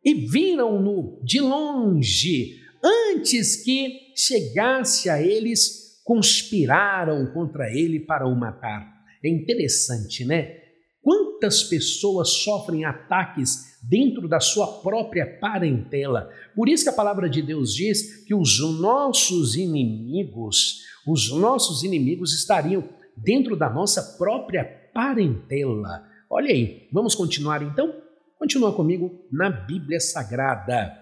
E 0.05 0.14
viram-no 0.14 1.20
de 1.22 1.40
longe, 1.40 2.59
antes 2.82 3.62
que 3.62 4.12
chegasse 4.16 5.11
a 5.11 5.22
eles, 5.22 6.01
conspiraram 6.05 7.32
contra 7.32 7.70
ele 7.70 8.01
para 8.01 8.26
o 8.26 8.34
matar. 8.34 8.86
É 9.22 9.28
interessante, 9.28 10.24
né? 10.24 10.57
Quantas 11.03 11.62
pessoas 11.62 12.30
sofrem 12.30 12.84
ataques 12.84 13.78
dentro 13.82 14.28
da 14.28 14.40
sua 14.40 14.80
própria 14.82 15.38
parentela? 15.38 16.30
Por 16.55 16.68
isso 16.68 16.84
que 16.84 16.90
a 16.90 16.94
palavra 16.94 17.28
de 17.28 17.42
Deus 17.42 17.74
diz 17.74 18.24
que 18.24 18.34
os 18.34 18.59
nossos 18.80 19.57
inimigos, 19.57 20.80
os 21.07 21.30
nossos 21.30 21.82
inimigos 21.82 22.34
estariam 22.34 22.86
dentro 23.16 23.57
da 23.57 23.70
nossa 23.70 24.16
própria 24.18 24.64
parentela. 24.92 26.05
Olha 26.28 26.51
aí, 26.51 26.88
vamos 26.92 27.14
continuar 27.14 27.62
então? 27.62 27.94
Continua 28.41 28.74
comigo 28.74 29.28
na 29.30 29.51
Bíblia 29.51 30.01
Sagrada. 30.01 30.97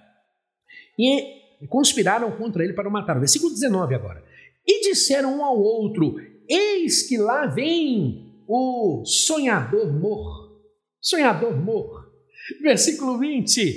E 0.99 1.67
conspiraram 1.69 2.33
contra 2.33 2.65
ele 2.65 2.73
para 2.73 2.89
o 2.89 2.93
matar. 2.93 3.17
Versículo 3.21 3.55
19 3.55 3.95
agora. 3.95 4.25
E 4.67 4.91
disseram 4.91 5.39
um 5.39 5.45
ao 5.45 5.57
outro: 5.57 6.17
Eis 6.49 7.05
que 7.05 7.17
lá 7.17 7.47
vem 7.47 8.43
o 8.49 9.05
sonhador 9.05 9.93
mor. 9.93 10.61
Sonhador 11.01 11.57
mor. 11.57 12.13
Versículo 12.61 13.17
20: 13.19 13.77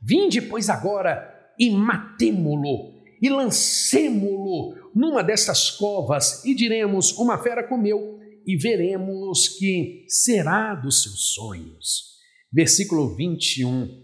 Vinde, 0.00 0.40
pois, 0.40 0.70
agora 0.70 1.30
e 1.58 1.70
matemo-lo 1.70 2.94
e 3.20 3.28
lancemo-lo 3.28 4.90
numa 4.94 5.22
destas 5.22 5.70
covas 5.70 6.42
e 6.46 6.54
diremos: 6.54 7.12
Uma 7.18 7.36
fera 7.36 7.62
comeu, 7.62 8.18
e 8.46 8.56
veremos 8.56 9.48
que 9.48 10.06
será 10.08 10.74
dos 10.74 11.02
seus 11.02 11.34
sonhos. 11.34 12.11
Versículo 12.52 13.14
21. 13.16 14.02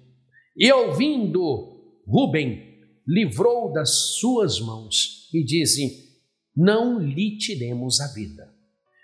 E 0.57 0.73
ouvindo, 0.73 2.03
Ruben 2.07 2.69
livrou 3.07 3.73
das 3.73 4.19
suas 4.19 4.59
mãos 4.59 5.29
e 5.33 5.45
disse: 5.45 6.09
Não 6.57 6.99
lhe 6.99 7.37
tiremos 7.37 8.01
a 8.01 8.07
vida. 8.09 8.53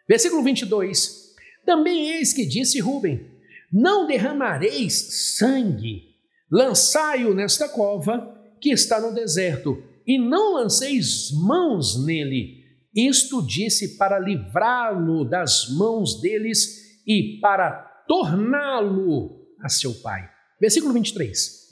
Versículo 0.08 0.42
22. 0.42 1.34
Também 1.66 2.10
eis 2.12 2.32
que 2.32 2.46
disse 2.46 2.80
Ruben: 2.80 3.20
Não 3.70 4.06
derramareis 4.06 5.36
sangue, 5.36 6.02
lançai-o 6.50 7.34
nesta 7.34 7.68
cova 7.68 8.32
que 8.60 8.70
está 8.70 8.98
no 9.00 9.14
deserto, 9.14 9.82
e 10.06 10.18
não 10.18 10.54
lanceis 10.54 11.30
mãos 11.32 12.02
nele. 12.04 12.64
Isto 12.94 13.44
disse 13.46 13.98
para 13.98 14.18
livrá-lo 14.18 15.24
das 15.24 15.68
mãos 15.76 16.20
deles 16.20 17.02
e 17.06 17.38
para 17.40 17.93
torná-lo 18.06 19.46
a 19.62 19.68
seu 19.68 19.94
pai. 19.94 20.28
Versículo 20.60 20.92
23. 20.92 21.64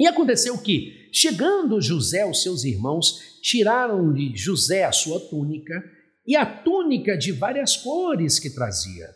E 0.00 0.06
aconteceu 0.06 0.56
que, 0.58 1.08
chegando 1.12 1.80
José 1.80 2.22
aos 2.22 2.42
seus 2.42 2.64
irmãos, 2.64 3.40
tiraram-lhe 3.42 4.34
José 4.36 4.84
a 4.84 4.92
sua 4.92 5.20
túnica 5.20 5.82
e 6.26 6.36
a 6.36 6.46
túnica 6.46 7.16
de 7.16 7.32
várias 7.32 7.76
cores 7.76 8.38
que 8.38 8.50
trazia. 8.50 9.08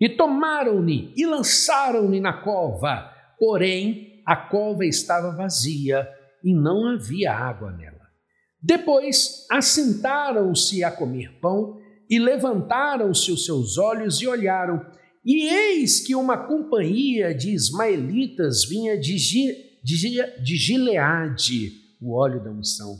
E 0.00 0.08
tomaram-lhe 0.08 1.12
e 1.16 1.26
lançaram-lhe 1.26 2.20
na 2.20 2.32
cova, 2.32 3.10
porém 3.38 4.22
a 4.26 4.36
cova 4.36 4.84
estava 4.84 5.30
vazia 5.30 6.08
e 6.42 6.54
não 6.54 6.88
havia 6.88 7.32
água 7.32 7.72
nela. 7.72 8.04
Depois 8.62 9.46
assentaram-se 9.50 10.82
a 10.82 10.90
comer 10.90 11.38
pão 11.40 11.78
e 12.08 12.18
levantaram-se 12.18 13.30
os 13.30 13.44
seus 13.44 13.76
olhos 13.76 14.20
e 14.20 14.26
olharam, 14.26 14.84
e 15.24 15.48
eis 15.48 16.00
que 16.00 16.14
uma 16.14 16.36
companhia 16.36 17.34
de 17.34 17.50
ismaelitas 17.50 18.64
vinha 18.64 18.98
de, 18.98 19.16
de, 19.82 20.42
de 20.42 20.56
Gileade, 20.56 21.72
o 22.00 22.14
óleo 22.14 22.42
da 22.42 22.50
unção 22.50 22.98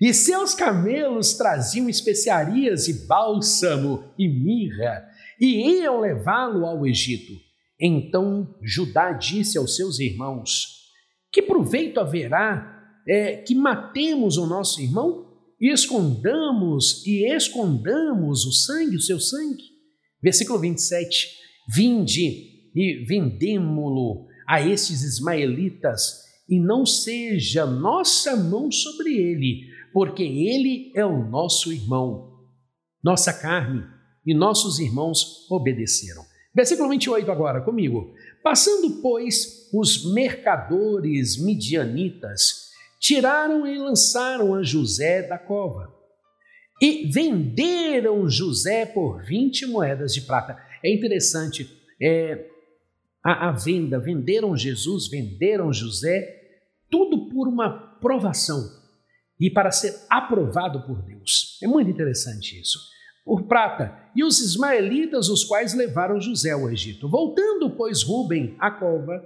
e 0.00 0.14
seus 0.14 0.54
camelos 0.54 1.34
traziam 1.34 1.88
especiarias 1.88 2.86
e 2.86 3.06
bálsamo 3.06 4.04
e 4.16 4.28
mirra, 4.28 5.04
e 5.40 5.80
iam 5.80 6.00
levá-lo 6.00 6.64
ao 6.64 6.86
Egito. 6.86 7.32
Então 7.80 8.54
Judá 8.62 9.12
disse 9.12 9.58
aos 9.58 9.74
seus 9.74 9.98
irmãos: 9.98 10.92
Que 11.32 11.42
proveito 11.42 11.98
haverá 11.98 12.76
é, 13.08 13.38
que 13.38 13.54
matemos 13.54 14.36
o 14.36 14.46
nosso 14.46 14.80
irmão 14.80 15.26
e 15.60 15.72
escondamos 15.72 17.04
e 17.04 17.24
escondamos 17.34 18.46
o 18.46 18.52
sangue, 18.52 18.96
o 18.96 19.00
seu 19.00 19.18
sangue? 19.18 19.64
Versículo 20.22 20.60
27. 20.60 21.37
Vinde 21.68 22.70
e 22.74 23.04
vendemo-lo 23.06 24.26
a 24.46 24.62
estes 24.62 25.02
ismaelitas, 25.02 26.24
e 26.48 26.58
não 26.58 26.86
seja 26.86 27.66
nossa 27.66 28.34
mão 28.34 28.72
sobre 28.72 29.14
ele, 29.14 29.68
porque 29.92 30.22
ele 30.22 30.90
é 30.94 31.04
o 31.04 31.28
nosso 31.28 31.70
irmão, 31.70 32.38
nossa 33.04 33.32
carne, 33.32 33.84
e 34.26 34.34
nossos 34.34 34.78
irmãos 34.78 35.46
obedeceram. 35.50 36.22
Versículo 36.54 36.88
28 36.88 37.30
agora, 37.30 37.60
comigo. 37.60 38.14
Passando, 38.42 39.02
pois, 39.02 39.68
os 39.72 40.12
mercadores 40.12 41.36
midianitas, 41.36 42.68
tiraram 42.98 43.66
e 43.66 43.78
lançaram 43.78 44.54
a 44.54 44.62
José 44.62 45.22
da 45.22 45.38
cova. 45.38 45.94
E 46.80 47.10
venderam 47.12 48.28
José 48.28 48.86
por 48.86 49.24
20 49.24 49.66
moedas 49.66 50.14
de 50.14 50.22
prata. 50.22 50.56
É 50.82 50.92
interessante, 50.92 51.68
é, 52.00 52.46
a, 53.24 53.48
a 53.48 53.52
venda, 53.52 53.98
venderam 53.98 54.56
Jesus, 54.56 55.08
venderam 55.08 55.72
José, 55.72 56.36
tudo 56.90 57.28
por 57.28 57.48
uma 57.48 57.70
provação 58.00 58.78
e 59.40 59.50
para 59.50 59.70
ser 59.70 59.94
aprovado 60.10 60.82
por 60.82 61.02
Deus. 61.02 61.58
É 61.62 61.66
muito 61.66 61.90
interessante 61.90 62.60
isso. 62.60 62.78
Por 63.24 63.46
prata, 63.46 63.94
e 64.16 64.24
os 64.24 64.40
ismaelitas, 64.40 65.28
os 65.28 65.44
quais 65.44 65.74
levaram 65.74 66.20
José 66.20 66.50
ao 66.50 66.70
Egito. 66.70 67.08
Voltando, 67.08 67.70
pois, 67.76 68.02
Rubem 68.02 68.56
à 68.58 68.70
cova, 68.70 69.22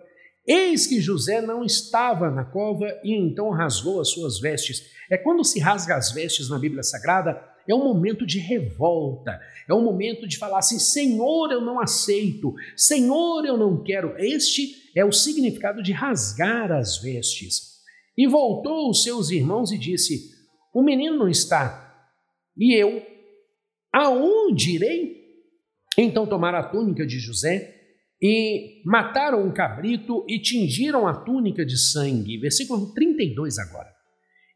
eis 0.47 0.87
que 0.87 1.01
José 1.01 1.41
não 1.41 1.65
estava 1.65 2.29
na 2.31 2.45
cova 2.45 2.87
e 3.05 3.15
então 3.15 3.51
rasgou 3.51 4.01
as 4.01 4.09
suas 4.09 4.41
vestes. 4.41 4.91
É 5.09 5.17
quando 5.17 5.45
se 5.45 5.61
rasga 5.61 5.97
as 5.97 6.11
vestes 6.11 6.49
na 6.49 6.59
Bíblia 6.59 6.83
Sagrada, 6.83 7.52
é 7.69 7.75
um 7.75 7.85
momento 7.85 8.27
de 8.27 8.39
revolta, 8.39 9.41
é 9.69 9.75
um 9.75 9.83
momento 9.83 10.27
de 10.27 10.39
falar 10.39 10.59
assim: 10.59 10.79
Senhor, 10.79 11.51
eu 11.53 11.61
não 11.61 11.81
aceito, 11.81 12.55
Senhor, 12.77 13.45
eu 13.45 13.57
não 13.57 13.83
quero. 13.83 14.15
Este 14.19 14.91
é 14.97 15.05
o 15.05 15.13
significado 15.13 15.83
de 15.83 15.93
rasgar 15.93 16.73
as 16.73 16.99
vestes. 16.99 17.73
E 18.17 18.27
voltou 18.27 18.91
os 18.91 19.03
seus 19.03 19.31
irmãos 19.31 19.73
e 19.73 19.79
disse: 19.79 20.31
O 20.75 20.83
menino 20.83 21.17
não 21.17 21.29
está. 21.29 21.91
E 22.57 22.75
eu, 22.75 23.03
aonde 23.93 24.73
irei? 24.73 25.23
Então 25.97 26.27
tomaram 26.27 26.59
a 26.59 26.65
túnica 26.65 27.07
de 27.07 27.19
José 27.19 27.81
e 28.21 28.83
mataram 28.85 29.45
um 29.45 29.53
cabrito 29.53 30.25
e 30.29 30.41
tingiram 30.41 31.09
a 31.09 31.15
túnica 31.15 31.67
de 31.67 31.77
sangue. 31.77 32.39
Versículo 32.39 32.93
32 32.95 33.59
agora. 33.59 33.91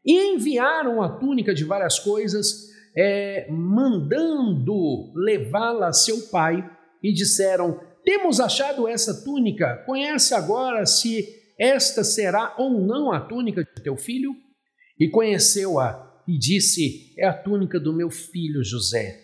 E 0.05 0.33
enviaram 0.33 1.01
a 1.01 1.09
túnica 1.09 1.53
de 1.53 1.65
várias 1.65 1.99
coisas, 1.99 2.69
é, 2.97 3.47
mandando 3.51 5.11
levá-la 5.13 5.89
a 5.89 5.93
seu 5.93 6.29
pai, 6.29 6.67
e 7.03 7.13
disseram: 7.13 7.79
Temos 8.03 8.39
achado 8.39 8.87
essa 8.87 9.23
túnica, 9.23 9.83
conhece 9.85 10.33
agora 10.33 10.85
se 10.85 11.27
esta 11.59 12.03
será 12.03 12.55
ou 12.57 12.71
não 12.71 13.11
a 13.11 13.19
túnica 13.19 13.63
de 13.63 13.81
teu 13.81 13.95
filho? 13.95 14.35
E 14.99 15.07
conheceu-a 15.07 16.21
e 16.27 16.37
disse: 16.37 17.13
É 17.17 17.27
a 17.27 17.33
túnica 17.33 17.79
do 17.79 17.93
meu 17.93 18.09
filho 18.09 18.63
José. 18.63 19.23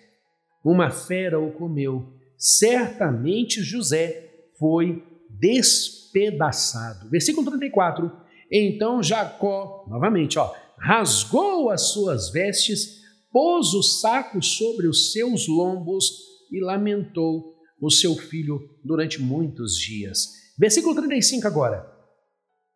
Uma 0.64 0.90
fera 0.90 1.40
o 1.40 1.52
comeu. 1.52 2.14
Certamente 2.38 3.62
José 3.62 4.30
foi 4.58 5.04
despedaçado. 5.30 7.10
Versículo 7.10 7.50
34. 7.50 8.12
Então 8.52 9.02
Jacó, 9.02 9.86
novamente, 9.90 10.38
ó, 10.38 10.54
rasgou 10.78 11.70
as 11.70 11.90
suas 11.90 12.30
vestes, 12.32 13.03
pôs 13.34 13.74
o 13.74 13.82
saco 13.82 14.42
sobre 14.44 14.88
os 14.88 15.12
seus 15.12 15.48
lombos 15.48 16.12
e 16.52 16.62
lamentou 16.62 17.56
o 17.82 17.90
seu 17.90 18.16
filho 18.16 18.70
durante 18.86 19.20
muitos 19.20 19.76
dias. 19.76 20.28
Versículo 20.58 20.96
35 20.96 21.48
agora. 21.48 21.92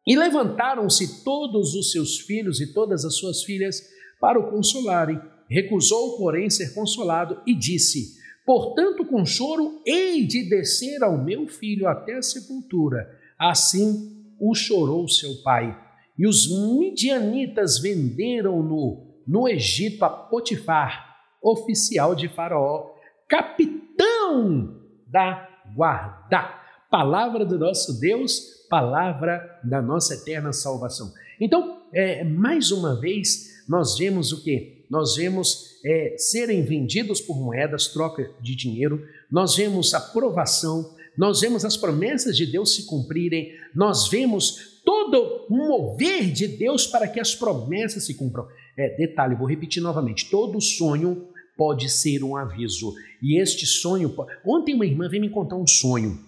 E 0.05 0.17
levantaram-se 0.17 1.23
todos 1.23 1.75
os 1.75 1.91
seus 1.91 2.17
filhos 2.19 2.59
e 2.59 2.73
todas 2.73 3.05
as 3.05 3.15
suas 3.15 3.43
filhas 3.43 3.81
para 4.19 4.39
o 4.39 4.49
consolarem. 4.49 5.21
Recusou, 5.47 6.17
porém, 6.17 6.49
ser 6.49 6.73
consolado 6.73 7.39
e 7.45 7.53
disse: 7.53 8.17
Portanto, 8.45 9.05
com 9.05 9.25
choro 9.25 9.81
hei 9.85 10.25
de 10.25 10.49
descer 10.49 11.03
ao 11.03 11.23
meu 11.23 11.47
filho 11.47 11.87
até 11.87 12.15
a 12.15 12.21
sepultura. 12.21 13.07
Assim 13.37 14.33
o 14.39 14.55
chorou 14.55 15.07
seu 15.07 15.35
pai. 15.43 15.77
E 16.17 16.25
os 16.25 16.49
midianitas 16.49 17.77
venderam-no 17.77 19.06
no 19.27 19.47
Egito 19.47 20.05
a 20.05 20.09
Potifar, 20.09 21.17
oficial 21.41 22.15
de 22.15 22.27
Faraó, 22.29 22.91
capitão 23.27 24.79
da 25.07 25.47
guarda. 25.75 26.55
Palavra 26.89 27.45
do 27.45 27.59
nosso 27.59 27.99
Deus, 27.99 28.65
palavra 28.69 29.59
da 29.63 29.81
nossa 29.81 30.13
eterna 30.13 30.53
salvação. 30.53 31.11
Então, 31.39 31.81
é, 31.93 32.23
mais 32.23 32.71
uma 32.71 32.99
vez, 32.99 33.63
nós 33.67 33.97
vemos 33.97 34.31
o 34.31 34.41
que? 34.43 34.85
Nós 34.89 35.15
vemos 35.15 35.77
é, 35.85 36.15
serem 36.17 36.63
vendidos 36.63 37.19
por 37.19 37.37
moedas, 37.37 37.87
troca 37.87 38.31
de 38.41 38.55
dinheiro, 38.55 39.05
nós 39.29 39.55
vemos 39.55 39.93
a 39.93 39.99
provação, 39.99 40.95
nós 41.17 41.41
vemos 41.41 41.65
as 41.65 41.75
promessas 41.75 42.37
de 42.37 42.45
Deus 42.45 42.75
se 42.75 42.85
cumprirem, 42.85 43.53
nós 43.75 44.07
vemos 44.07 44.81
todo 44.85 45.45
o 45.49 45.55
mover 45.55 46.31
de 46.31 46.47
Deus 46.47 46.87
para 46.87 47.07
que 47.07 47.19
as 47.19 47.35
promessas 47.35 48.05
se 48.05 48.13
cumpram. 48.13 48.47
É, 48.77 48.95
detalhe, 48.95 49.35
vou 49.35 49.47
repetir 49.47 49.81
novamente: 49.81 50.29
todo 50.29 50.61
sonho 50.61 51.29
pode 51.57 51.89
ser 51.89 52.23
um 52.23 52.35
aviso. 52.35 52.93
E 53.21 53.41
este 53.41 53.65
sonho. 53.65 54.15
Ontem 54.45 54.75
uma 54.75 54.85
irmã 54.85 55.09
veio 55.09 55.21
me 55.21 55.29
contar 55.29 55.55
um 55.55 55.65
sonho. 55.65 56.19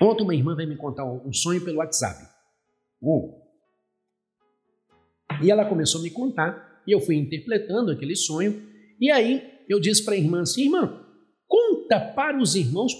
Ontem 0.00 0.24
uma 0.24 0.34
irmã 0.34 0.54
veio 0.54 0.68
me 0.68 0.76
contar 0.76 1.04
um 1.04 1.32
sonho 1.32 1.62
pelo 1.62 1.78
WhatsApp. 1.78 2.26
Uh. 3.00 3.42
E 5.42 5.50
ela 5.50 5.64
começou 5.64 6.00
a 6.00 6.04
me 6.04 6.10
contar, 6.10 6.82
e 6.86 6.92
eu 6.92 7.00
fui 7.00 7.16
interpretando 7.16 7.90
aquele 7.90 8.16
sonho. 8.16 8.62
E 9.00 9.10
aí 9.10 9.42
eu 9.68 9.78
disse 9.78 10.04
para 10.04 10.14
a 10.14 10.16
irmã 10.16 10.42
assim: 10.42 10.64
irmã, 10.64 11.04
conta 11.46 12.00
para 12.00 12.40
os 12.40 12.54
irmãos 12.54 12.92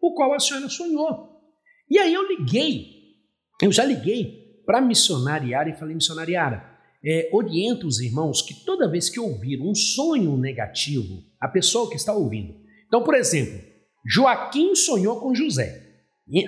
o 0.00 0.14
qual 0.14 0.32
a 0.34 0.40
senhora 0.40 0.68
sonhou. 0.68 1.32
E 1.88 1.98
aí 1.98 2.12
eu 2.12 2.26
liguei 2.26 2.94
eu 3.62 3.70
já 3.70 3.84
liguei 3.84 4.62
para 4.66 4.78
a 4.78 4.82
missionariara 4.82 5.68
e 5.68 5.74
falei, 5.74 5.94
missionariara, 5.94 6.73
é, 7.04 7.28
orienta 7.32 7.86
os 7.86 8.00
irmãos 8.00 8.40
que 8.40 8.64
toda 8.64 8.90
vez 8.90 9.10
que 9.10 9.20
ouvir 9.20 9.60
um 9.60 9.74
sonho 9.74 10.36
negativo, 10.36 11.22
a 11.40 11.48
pessoa 11.48 11.90
que 11.90 11.96
está 11.96 12.12
ouvindo. 12.12 12.54
Então, 12.86 13.02
por 13.02 13.14
exemplo, 13.14 13.60
Joaquim 14.06 14.74
sonhou 14.74 15.20
com 15.20 15.34
José. 15.34 15.82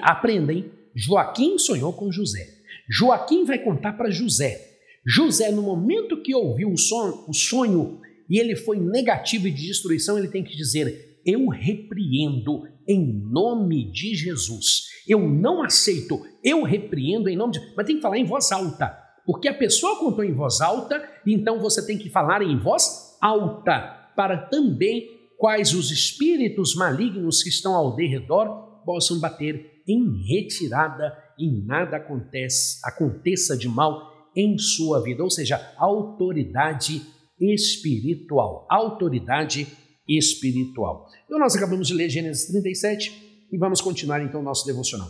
Aprendem, 0.01 0.71
Joaquim 0.95 1.59
sonhou 1.59 1.93
com 1.93 2.11
José. 2.11 2.47
Joaquim 2.89 3.45
vai 3.45 3.59
contar 3.59 3.93
para 3.95 4.11
José. 4.11 4.77
José, 5.07 5.51
no 5.51 5.63
momento 5.63 6.23
que 6.23 6.35
ouviu 6.35 6.73
o 6.73 6.79
sonho, 6.79 7.25
o 7.29 7.33
sonho 7.33 8.01
e 8.29 8.39
ele 8.39 8.57
foi 8.57 8.79
negativo 8.79 9.47
e 9.47 9.53
de 9.53 9.67
destruição, 9.67 10.19
ele 10.19 10.29
tem 10.29 10.43
que 10.43 10.57
dizer: 10.57 11.21
Eu 11.25 11.49
repreendo 11.49 12.67
em 12.87 13.05
nome 13.31 13.91
de 13.91 14.15
Jesus. 14.15 14.87
Eu 15.07 15.29
não 15.29 15.63
aceito, 15.63 16.21
eu 16.43 16.63
repreendo 16.63 17.29
em 17.29 17.37
nome 17.37 17.53
de. 17.53 17.61
Mas 17.77 17.87
tem 17.87 17.97
que 17.97 18.03
falar 18.03 18.19
em 18.19 18.25
voz 18.25 18.51
alta, 18.51 18.99
porque 19.27 19.49
a 19.49 19.55
pessoa 19.55 19.99
contou 19.99 20.25
em 20.25 20.33
voz 20.33 20.61
alta, 20.61 21.03
então 21.27 21.59
você 21.61 21.85
tem 21.85 21.99
que 21.99 22.09
falar 22.09 22.41
em 22.43 22.57
voz 22.57 23.19
alta, 23.21 24.11
para 24.15 24.39
também 24.47 25.11
quais 25.37 25.75
os 25.75 25.91
espíritos 25.91 26.75
malignos 26.77 27.43
que 27.43 27.49
estão 27.49 27.75
ao 27.75 27.97
derredor 27.97 28.83
possam 28.85 29.19
bater 29.19 29.83
em 29.87 30.25
retirada 30.27 31.13
e 31.39 31.51
nada 31.51 31.97
acontece, 31.97 32.79
aconteça 32.85 33.57
de 33.57 33.69
mal 33.69 34.31
em 34.35 34.57
sua 34.59 35.03
vida, 35.03 35.23
ou 35.23 35.31
seja, 35.31 35.75
autoridade 35.77 37.03
espiritual, 37.39 38.67
autoridade 38.71 39.67
espiritual. 40.09 41.09
Então 41.25 41.39
nós 41.39 41.55
acabamos 41.57 41.89
de 41.89 41.95
ler 41.95 42.09
Gênesis 42.09 42.47
37, 42.47 43.27
e 43.53 43.59
vamos 43.59 43.81
continuar 43.81 44.23
então 44.23 44.41
o 44.41 44.45
nosso 44.45 44.67
devocional. 44.67 45.09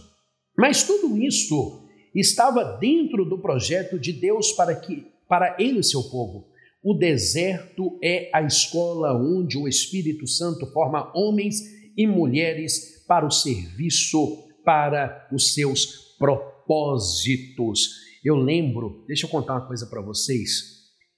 Mas 0.56 0.84
tudo 0.84 1.16
isso 1.18 1.85
estava 2.20 2.64
dentro 2.78 3.24
do 3.24 3.38
projeto 3.38 3.98
de 3.98 4.12
Deus 4.12 4.52
para 4.52 4.74
que 4.74 5.06
para 5.28 5.56
ele 5.58 5.80
e 5.80 5.84
seu 5.84 6.02
povo. 6.04 6.48
O 6.82 6.94
deserto 6.94 7.98
é 8.02 8.30
a 8.32 8.42
escola 8.42 9.12
onde 9.12 9.58
o 9.58 9.66
Espírito 9.66 10.26
Santo 10.26 10.66
forma 10.72 11.10
homens 11.16 11.60
e 11.96 12.06
mulheres 12.06 13.04
para 13.08 13.26
o 13.26 13.30
serviço, 13.30 14.44
para 14.64 15.28
os 15.32 15.52
seus 15.52 16.14
propósitos. 16.16 17.90
Eu 18.24 18.36
lembro, 18.36 19.04
deixa 19.06 19.26
eu 19.26 19.30
contar 19.30 19.54
uma 19.54 19.66
coisa 19.66 19.86
para 19.86 20.00
vocês. 20.00 20.76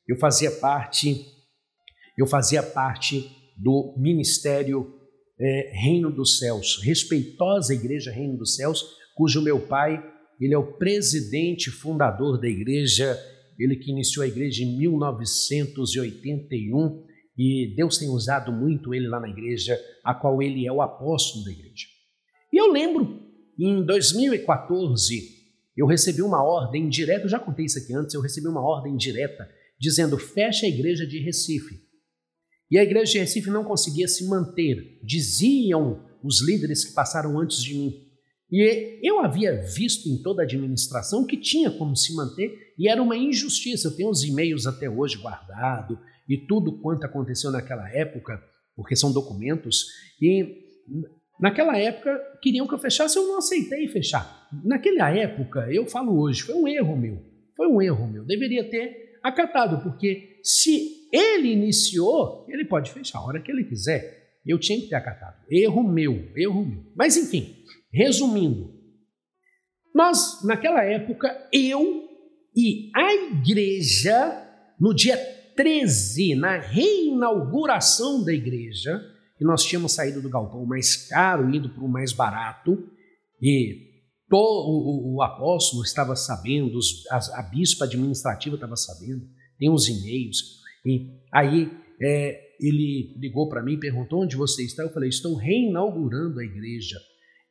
Eu 0.09 0.17
fazia 0.17 0.51
parte 0.51 1.37
eu 2.19 2.27
fazia 2.27 2.65
parte 2.65 3.31
do 3.57 3.95
ministério 3.97 4.93
é, 5.41 5.71
Reino 5.73 6.11
dos 6.11 6.41
Céus, 6.41 6.83
respeitosa 6.83 7.73
Igreja 7.73 8.11
Reino 8.11 8.37
dos 8.37 8.57
Céus, 8.57 8.85
cujo 9.15 9.41
meu 9.41 9.61
pai, 9.61 10.03
ele 10.41 10.55
é 10.55 10.59
o 10.59 10.73
presidente 10.75 11.71
fundador 11.71 12.41
da 12.41 12.49
igreja, 12.49 13.19
ele 13.59 13.77
que 13.77 13.91
iniciou 13.91 14.25
a 14.25 14.29
igreja 14.29 14.63
em 14.63 14.79
1981 14.79 17.05
e 17.37 17.75
Deus 17.77 17.99
tem 17.99 18.09
usado 18.09 18.53
muito 18.53 18.95
ele 18.95 19.09
lá 19.09 19.21
na 19.21 19.29
igreja, 19.29 19.79
a 20.05 20.15
qual 20.15 20.41
ele 20.43 20.67
é 20.67 20.73
o 20.73 20.83
apóstolo 20.83 21.45
da 21.45 21.53
igreja. 21.53 21.87
E 22.53 22.57
eu 22.57 22.73
lembro, 22.73 23.23
em 23.59 23.85
2014, 23.85 25.37
eu 25.77 25.87
recebi 25.87 26.23
uma 26.23 26.43
ordem 26.43 26.89
direta, 26.89 27.25
eu 27.25 27.29
já 27.29 27.39
contei 27.39 27.67
isso 27.67 27.79
aqui 27.79 27.95
antes, 27.95 28.15
eu 28.15 28.21
recebi 28.21 28.49
uma 28.49 28.61
ordem 28.61 28.97
direta 28.97 29.49
dizendo: 29.79 30.19
fecha 30.19 30.67
a 30.67 30.69
igreja 30.69 31.07
de 31.07 31.21
Recife. 31.21 31.87
E 32.71 32.79
a 32.79 32.83
igreja 32.83 33.13
de 33.13 33.19
Recife 33.19 33.51
não 33.51 33.65
conseguia 33.65 34.09
se 34.09 34.27
manter, 34.29 35.01
diziam 35.03 36.05
os 36.23 36.45
líderes 36.45 36.85
que 36.85 36.95
passaram 36.95 37.39
antes 37.39 37.63
de 37.63 37.75
mim. 37.75 38.08
E 38.51 39.01
eu 39.03 39.21
havia 39.21 39.63
visto 39.63 40.09
em 40.09 40.23
toda 40.23 40.43
a 40.43 40.45
administração 40.45 41.27
que 41.27 41.37
tinha 41.37 41.71
como 41.71 41.95
se 41.95 42.15
manter 42.15 42.73
e 42.79 42.89
era 42.89 43.03
uma 43.03 43.17
injustiça. 43.17 43.89
Eu 43.89 43.97
tenho 43.97 44.09
os 44.09 44.25
e-mails 44.25 44.67
até 44.67 44.89
hoje 44.89 45.19
guardados 45.19 45.99
e 46.29 46.37
tudo 46.37 46.81
quanto 46.81 47.05
aconteceu 47.05 47.51
naquela 47.51 47.89
época, 47.91 48.43
porque 48.75 48.97
são 48.97 49.13
documentos. 49.13 49.87
E 50.21 50.65
naquela 51.39 51.79
época 51.79 52.19
queriam 52.43 52.67
que 52.67 52.75
eu 52.75 52.79
fechasse, 52.79 53.19
eu 53.19 53.27
não 53.27 53.39
aceitei 53.39 53.87
fechar. 53.89 54.49
Naquela 54.65 55.11
época, 55.11 55.69
eu 55.71 55.87
falo 55.87 56.19
hoje, 56.19 56.43
foi 56.43 56.55
um 56.55 56.67
erro 56.67 56.97
meu. 56.97 57.23
Foi 57.55 57.67
um 57.67 57.83
erro 57.83 58.07
meu. 58.07 58.25
Deveria 58.25 58.69
ter 58.69 59.19
acatado, 59.23 59.83
porque 59.83 60.39
se 60.43 61.09
ele 61.13 61.53
iniciou, 61.53 62.47
ele 62.49 62.65
pode 62.65 62.91
fechar 62.93 63.19
a 63.19 63.25
hora 63.25 63.43
que 63.43 63.51
ele 63.51 63.65
quiser. 63.65 64.17
Eu 64.47 64.59
tinha 64.59 64.81
que 64.81 64.89
ter 64.89 64.95
acatado. 64.95 65.37
Erro 65.51 65.83
meu, 65.83 66.31
erro 66.35 66.65
meu. 66.65 66.83
Mas 66.97 67.17
enfim, 67.17 67.55
resumindo, 67.93 68.75
nós, 69.95 70.45
naquela 70.45 70.85
época, 70.85 71.49
eu 71.53 72.09
e 72.55 72.91
a 72.95 73.15
igreja, 73.15 74.47
no 74.79 74.95
dia 74.95 75.17
13, 75.57 76.35
na 76.35 76.59
reinauguração 76.59 78.25
da 78.25 78.33
igreja, 78.33 79.01
que 79.37 79.45
nós 79.45 79.65
tínhamos 79.65 79.93
saído 79.93 80.21
do 80.21 80.29
galpão 80.31 80.65
mais 80.67 81.09
caro, 81.09 81.53
indo 81.55 81.71
para 81.71 81.85
o 81.85 81.89
mais 81.89 82.13
barato, 82.13 82.89
e 83.41 83.89
o, 84.31 84.37
o, 84.37 85.17
o, 85.17 85.23
apóstolo 85.23 85.83
estava 85.83 86.15
sabendo, 86.15 86.77
os, 86.77 87.07
a, 87.11 87.41
a 87.41 87.43
bispa 87.43 87.85
administrativa 87.85 88.57
estava 88.57 88.77
sabendo, 88.77 89.27
tem 89.59 89.71
os 89.71 89.89
e-mails, 89.89 90.59
e 90.85 91.11
aí 91.33 91.71
é, 92.01 92.41
ele 92.61 93.15
ligou 93.19 93.49
para 93.49 93.63
mim 93.63 93.75
e 93.75 93.81
perguntou 93.81 94.23
onde 94.23 94.37
você 94.37 94.65
está. 94.65 94.83
Eu 94.83 94.93
falei, 94.93 95.09
estou 95.09 95.35
reinaugurando 95.35 96.41
a 96.41 96.45
igreja. 96.45 96.99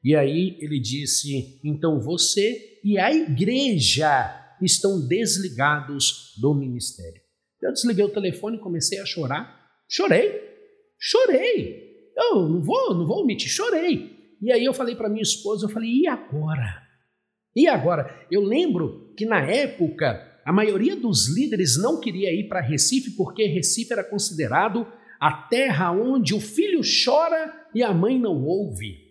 E 0.04 0.16
aí 0.16 0.58
ele 0.60 0.80
disse, 0.80 1.60
então 1.64 2.00
você 2.00 2.80
e 2.84 2.98
a 2.98 3.12
igreja 3.12 4.56
estão 4.62 5.08
desligados 5.08 6.34
do 6.40 6.54
ministério. 6.54 7.22
Eu 7.62 7.74
desliguei 7.74 8.06
o 8.06 8.14
telefone 8.14 8.58
e 8.58 8.62
comecei 8.62 9.00
a 9.00 9.06
chorar. 9.06 9.68
Chorei, 9.90 10.40
chorei. 11.00 11.88
Eu 12.16 12.48
não 12.48 12.62
vou, 12.62 12.94
não 12.94 13.06
vou 13.06 13.22
omitir, 13.22 13.50
chorei. 13.50 14.16
E 14.42 14.52
aí 14.52 14.64
eu 14.64 14.74
falei 14.74 14.96
para 14.96 15.10
minha 15.10 15.22
esposa, 15.22 15.66
eu 15.66 15.70
falei, 15.70 15.90
e 15.90 16.08
agora? 16.08 16.82
E 17.56 17.68
agora? 17.68 18.28
Eu 18.32 18.42
lembro 18.42 19.14
que 19.18 19.26
na 19.26 19.42
época 19.42 20.40
a 20.46 20.54
maioria 20.54 20.96
dos 20.96 21.28
líderes 21.28 21.78
não 21.78 22.00
queria 22.00 22.32
ir 22.32 22.48
para 22.48 22.62
Recife 22.62 23.12
porque 23.12 23.46
Recife 23.48 23.92
era 23.92 24.04
considerado 24.04 24.88
a 25.20 25.32
terra 25.34 25.92
onde 25.92 26.34
o 26.34 26.40
filho 26.40 26.82
chora 27.04 27.68
e 27.74 27.82
a 27.82 27.94
mãe 27.94 28.20
não 28.20 28.44
ouve. 28.46 29.07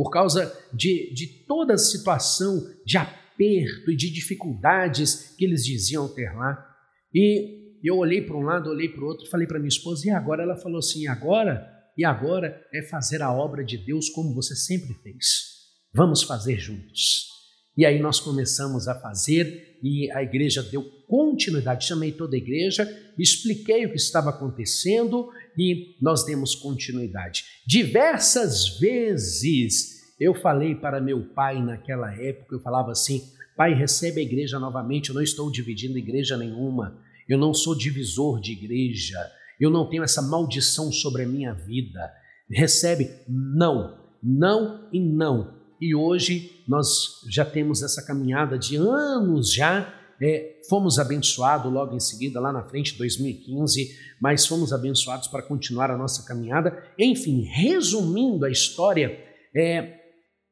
Por 0.00 0.08
causa 0.08 0.50
de, 0.72 1.12
de 1.12 1.26
toda 1.46 1.74
a 1.74 1.78
situação 1.78 2.66
de 2.86 2.96
aperto 2.96 3.90
e 3.90 3.94
de 3.94 4.10
dificuldades 4.10 5.34
que 5.36 5.44
eles 5.44 5.62
diziam 5.62 6.08
ter 6.08 6.34
lá. 6.34 6.56
E 7.14 7.76
eu 7.84 7.98
olhei 7.98 8.22
para 8.22 8.34
um 8.34 8.40
lado, 8.40 8.70
olhei 8.70 8.88
para 8.88 9.04
o 9.04 9.06
outro, 9.06 9.28
falei 9.28 9.46
para 9.46 9.58
minha 9.58 9.68
esposa, 9.68 10.06
e 10.06 10.10
agora? 10.10 10.42
Ela 10.42 10.56
falou 10.56 10.78
assim: 10.78 11.06
agora? 11.06 11.68
E 11.98 12.02
agora 12.02 12.66
é 12.72 12.80
fazer 12.84 13.20
a 13.20 13.30
obra 13.30 13.62
de 13.62 13.76
Deus 13.76 14.08
como 14.08 14.34
você 14.34 14.56
sempre 14.56 14.94
fez. 15.02 15.26
Vamos 15.92 16.22
fazer 16.22 16.58
juntos. 16.58 17.26
E 17.76 17.84
aí 17.84 18.00
nós 18.00 18.20
começamos 18.20 18.88
a 18.88 18.98
fazer 18.98 19.78
e 19.82 20.10
a 20.12 20.22
igreja 20.22 20.62
deu 20.62 20.82
continuidade. 21.06 21.86
Chamei 21.86 22.12
toda 22.12 22.36
a 22.36 22.38
igreja, 22.38 22.88
expliquei 23.18 23.84
o 23.84 23.90
que 23.90 23.96
estava 23.96 24.30
acontecendo 24.30 25.28
e 25.60 25.94
nós 26.00 26.24
demos 26.24 26.54
continuidade. 26.54 27.44
Diversas 27.66 28.78
vezes 28.78 30.14
eu 30.18 30.32
falei 30.32 30.74
para 30.74 31.02
meu 31.02 31.22
pai 31.34 31.62
naquela 31.62 32.14
época, 32.14 32.54
eu 32.54 32.60
falava 32.60 32.92
assim: 32.92 33.22
Pai, 33.54 33.74
recebe 33.74 34.22
a 34.22 34.24
igreja 34.24 34.58
novamente, 34.58 35.10
eu 35.10 35.14
não 35.14 35.20
estou 35.20 35.52
dividindo 35.52 35.98
igreja 35.98 36.34
nenhuma, 36.34 36.98
eu 37.28 37.36
não 37.36 37.52
sou 37.52 37.76
divisor 37.76 38.40
de 38.40 38.52
igreja, 38.52 39.18
eu 39.60 39.68
não 39.68 39.86
tenho 39.86 40.02
essa 40.02 40.22
maldição 40.22 40.90
sobre 40.90 41.24
a 41.24 41.28
minha 41.28 41.52
vida. 41.52 42.10
Recebe, 42.50 43.10
não, 43.28 43.98
não 44.22 44.88
e 44.90 44.98
não. 44.98 45.60
E 45.78 45.94
hoje 45.94 46.62
nós 46.66 47.22
já 47.28 47.44
temos 47.44 47.82
essa 47.82 48.04
caminhada 48.04 48.58
de 48.58 48.76
anos 48.76 49.52
já 49.52 49.99
é, 50.20 50.60
fomos 50.68 50.98
abençoados 50.98 51.72
logo 51.72 51.96
em 51.96 52.00
seguida, 52.00 52.40
lá 52.40 52.52
na 52.52 52.62
frente, 52.62 52.98
2015, 52.98 53.96
mas 54.20 54.46
fomos 54.46 54.72
abençoados 54.72 55.28
para 55.28 55.42
continuar 55.42 55.90
a 55.90 55.96
nossa 55.96 56.26
caminhada. 56.26 56.84
Enfim, 56.98 57.42
resumindo 57.42 58.44
a 58.44 58.50
história, 58.50 59.18
é, 59.54 59.98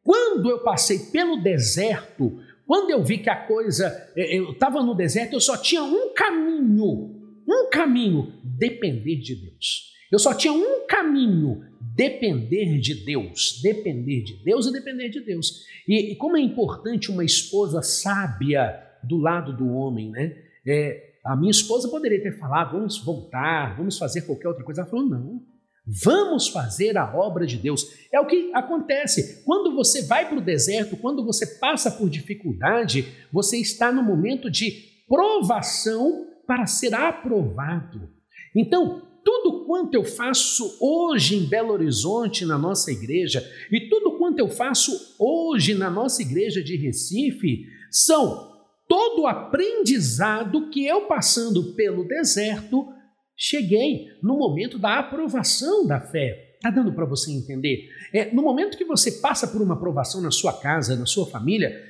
quando 0.02 0.48
eu 0.48 0.60
passei 0.60 0.98
pelo 1.10 1.42
deserto, 1.42 2.40
quando 2.66 2.90
eu 2.90 3.04
vi 3.04 3.18
que 3.18 3.28
a 3.28 3.36
coisa, 3.46 4.10
é, 4.16 4.38
eu 4.38 4.52
estava 4.52 4.82
no 4.82 4.94
deserto, 4.94 5.34
eu 5.34 5.40
só 5.40 5.56
tinha 5.56 5.82
um 5.82 6.14
caminho, 6.14 7.14
um 7.46 7.68
caminho, 7.70 8.32
depender 8.42 9.16
de 9.16 9.34
Deus. 9.34 9.88
Eu 10.10 10.18
só 10.18 10.32
tinha 10.32 10.52
um 10.52 10.86
caminho, 10.86 11.62
depender 11.94 12.78
de 12.78 12.94
Deus, 13.04 13.60
depender 13.62 14.22
de 14.22 14.42
Deus 14.42 14.66
e 14.66 14.72
depender 14.72 15.10
de 15.10 15.20
Deus. 15.20 15.66
E, 15.86 16.12
e 16.12 16.16
como 16.16 16.38
é 16.38 16.40
importante 16.40 17.10
uma 17.10 17.24
esposa 17.24 17.82
sábia, 17.82 18.87
do 19.02 19.16
lado 19.16 19.56
do 19.56 19.68
homem, 19.68 20.10
né? 20.10 20.36
É, 20.66 21.08
a 21.24 21.36
minha 21.36 21.50
esposa 21.50 21.88
poderia 21.88 22.22
ter 22.22 22.38
falado, 22.38 22.72
vamos 22.72 22.98
voltar, 23.04 23.76
vamos 23.76 23.98
fazer 23.98 24.22
qualquer 24.22 24.48
outra 24.48 24.64
coisa. 24.64 24.80
Ela 24.80 24.90
falou, 24.90 25.06
não, 25.06 25.42
vamos 25.86 26.48
fazer 26.48 26.96
a 26.96 27.14
obra 27.14 27.46
de 27.46 27.56
Deus. 27.56 27.86
É 28.12 28.20
o 28.20 28.26
que 28.26 28.50
acontece. 28.54 29.42
Quando 29.44 29.74
você 29.74 30.02
vai 30.02 30.28
para 30.28 30.38
o 30.38 30.44
deserto, 30.44 30.96
quando 30.96 31.24
você 31.24 31.46
passa 31.58 31.90
por 31.90 32.08
dificuldade, 32.08 33.08
você 33.32 33.58
está 33.58 33.90
no 33.92 34.02
momento 34.02 34.50
de 34.50 34.70
provação 35.08 36.26
para 36.46 36.66
ser 36.66 36.94
aprovado. 36.94 38.08
Então, 38.54 39.02
tudo 39.24 39.66
quanto 39.66 39.94
eu 39.94 40.04
faço 40.04 40.78
hoje 40.80 41.36
em 41.36 41.46
Belo 41.46 41.72
Horizonte, 41.72 42.46
na 42.46 42.56
nossa 42.56 42.90
igreja, 42.90 43.46
e 43.70 43.88
tudo 43.88 44.16
quanto 44.16 44.38
eu 44.38 44.48
faço 44.48 45.14
hoje 45.18 45.74
na 45.74 45.90
nossa 45.90 46.22
igreja 46.22 46.62
de 46.62 46.76
Recife, 46.76 47.66
são 47.90 48.47
todo 48.88 49.22
o 49.22 49.26
aprendizado 49.26 50.70
que 50.70 50.86
eu 50.86 51.02
passando 51.02 51.74
pelo 51.74 52.08
deserto, 52.08 52.88
cheguei 53.36 54.06
no 54.22 54.38
momento 54.38 54.78
da 54.78 54.98
aprovação 54.98 55.86
da 55.86 56.00
fé. 56.00 56.56
Está 56.56 56.70
dando 56.70 56.92
para 56.92 57.04
você 57.04 57.30
entender? 57.30 57.88
É, 58.12 58.34
no 58.34 58.42
momento 58.42 58.76
que 58.76 58.84
você 58.84 59.12
passa 59.12 59.46
por 59.46 59.62
uma 59.62 59.74
aprovação 59.74 60.20
na 60.20 60.30
sua 60.30 60.52
casa, 60.52 60.96
na 60.96 61.06
sua 61.06 61.26
família, 61.26 61.84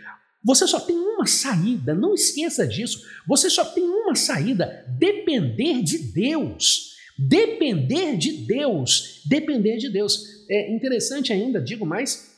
você 0.44 0.66
só 0.66 0.78
tem 0.78 0.96
uma 0.96 1.26
saída, 1.26 1.94
não 1.94 2.14
esqueça 2.14 2.66
disso. 2.66 3.02
Você 3.26 3.48
só 3.48 3.64
tem 3.64 3.84
uma 3.84 4.14
saída: 4.14 4.84
depender 4.98 5.82
de 5.82 6.12
Deus. 6.12 6.96
Depender 7.18 8.16
de 8.16 8.46
Deus. 8.46 9.22
Depender 9.26 9.78
de 9.78 9.88
Deus. 9.90 10.22
É 10.50 10.74
interessante 10.74 11.32
ainda, 11.32 11.60
digo 11.60 11.84
mais, 11.84 12.30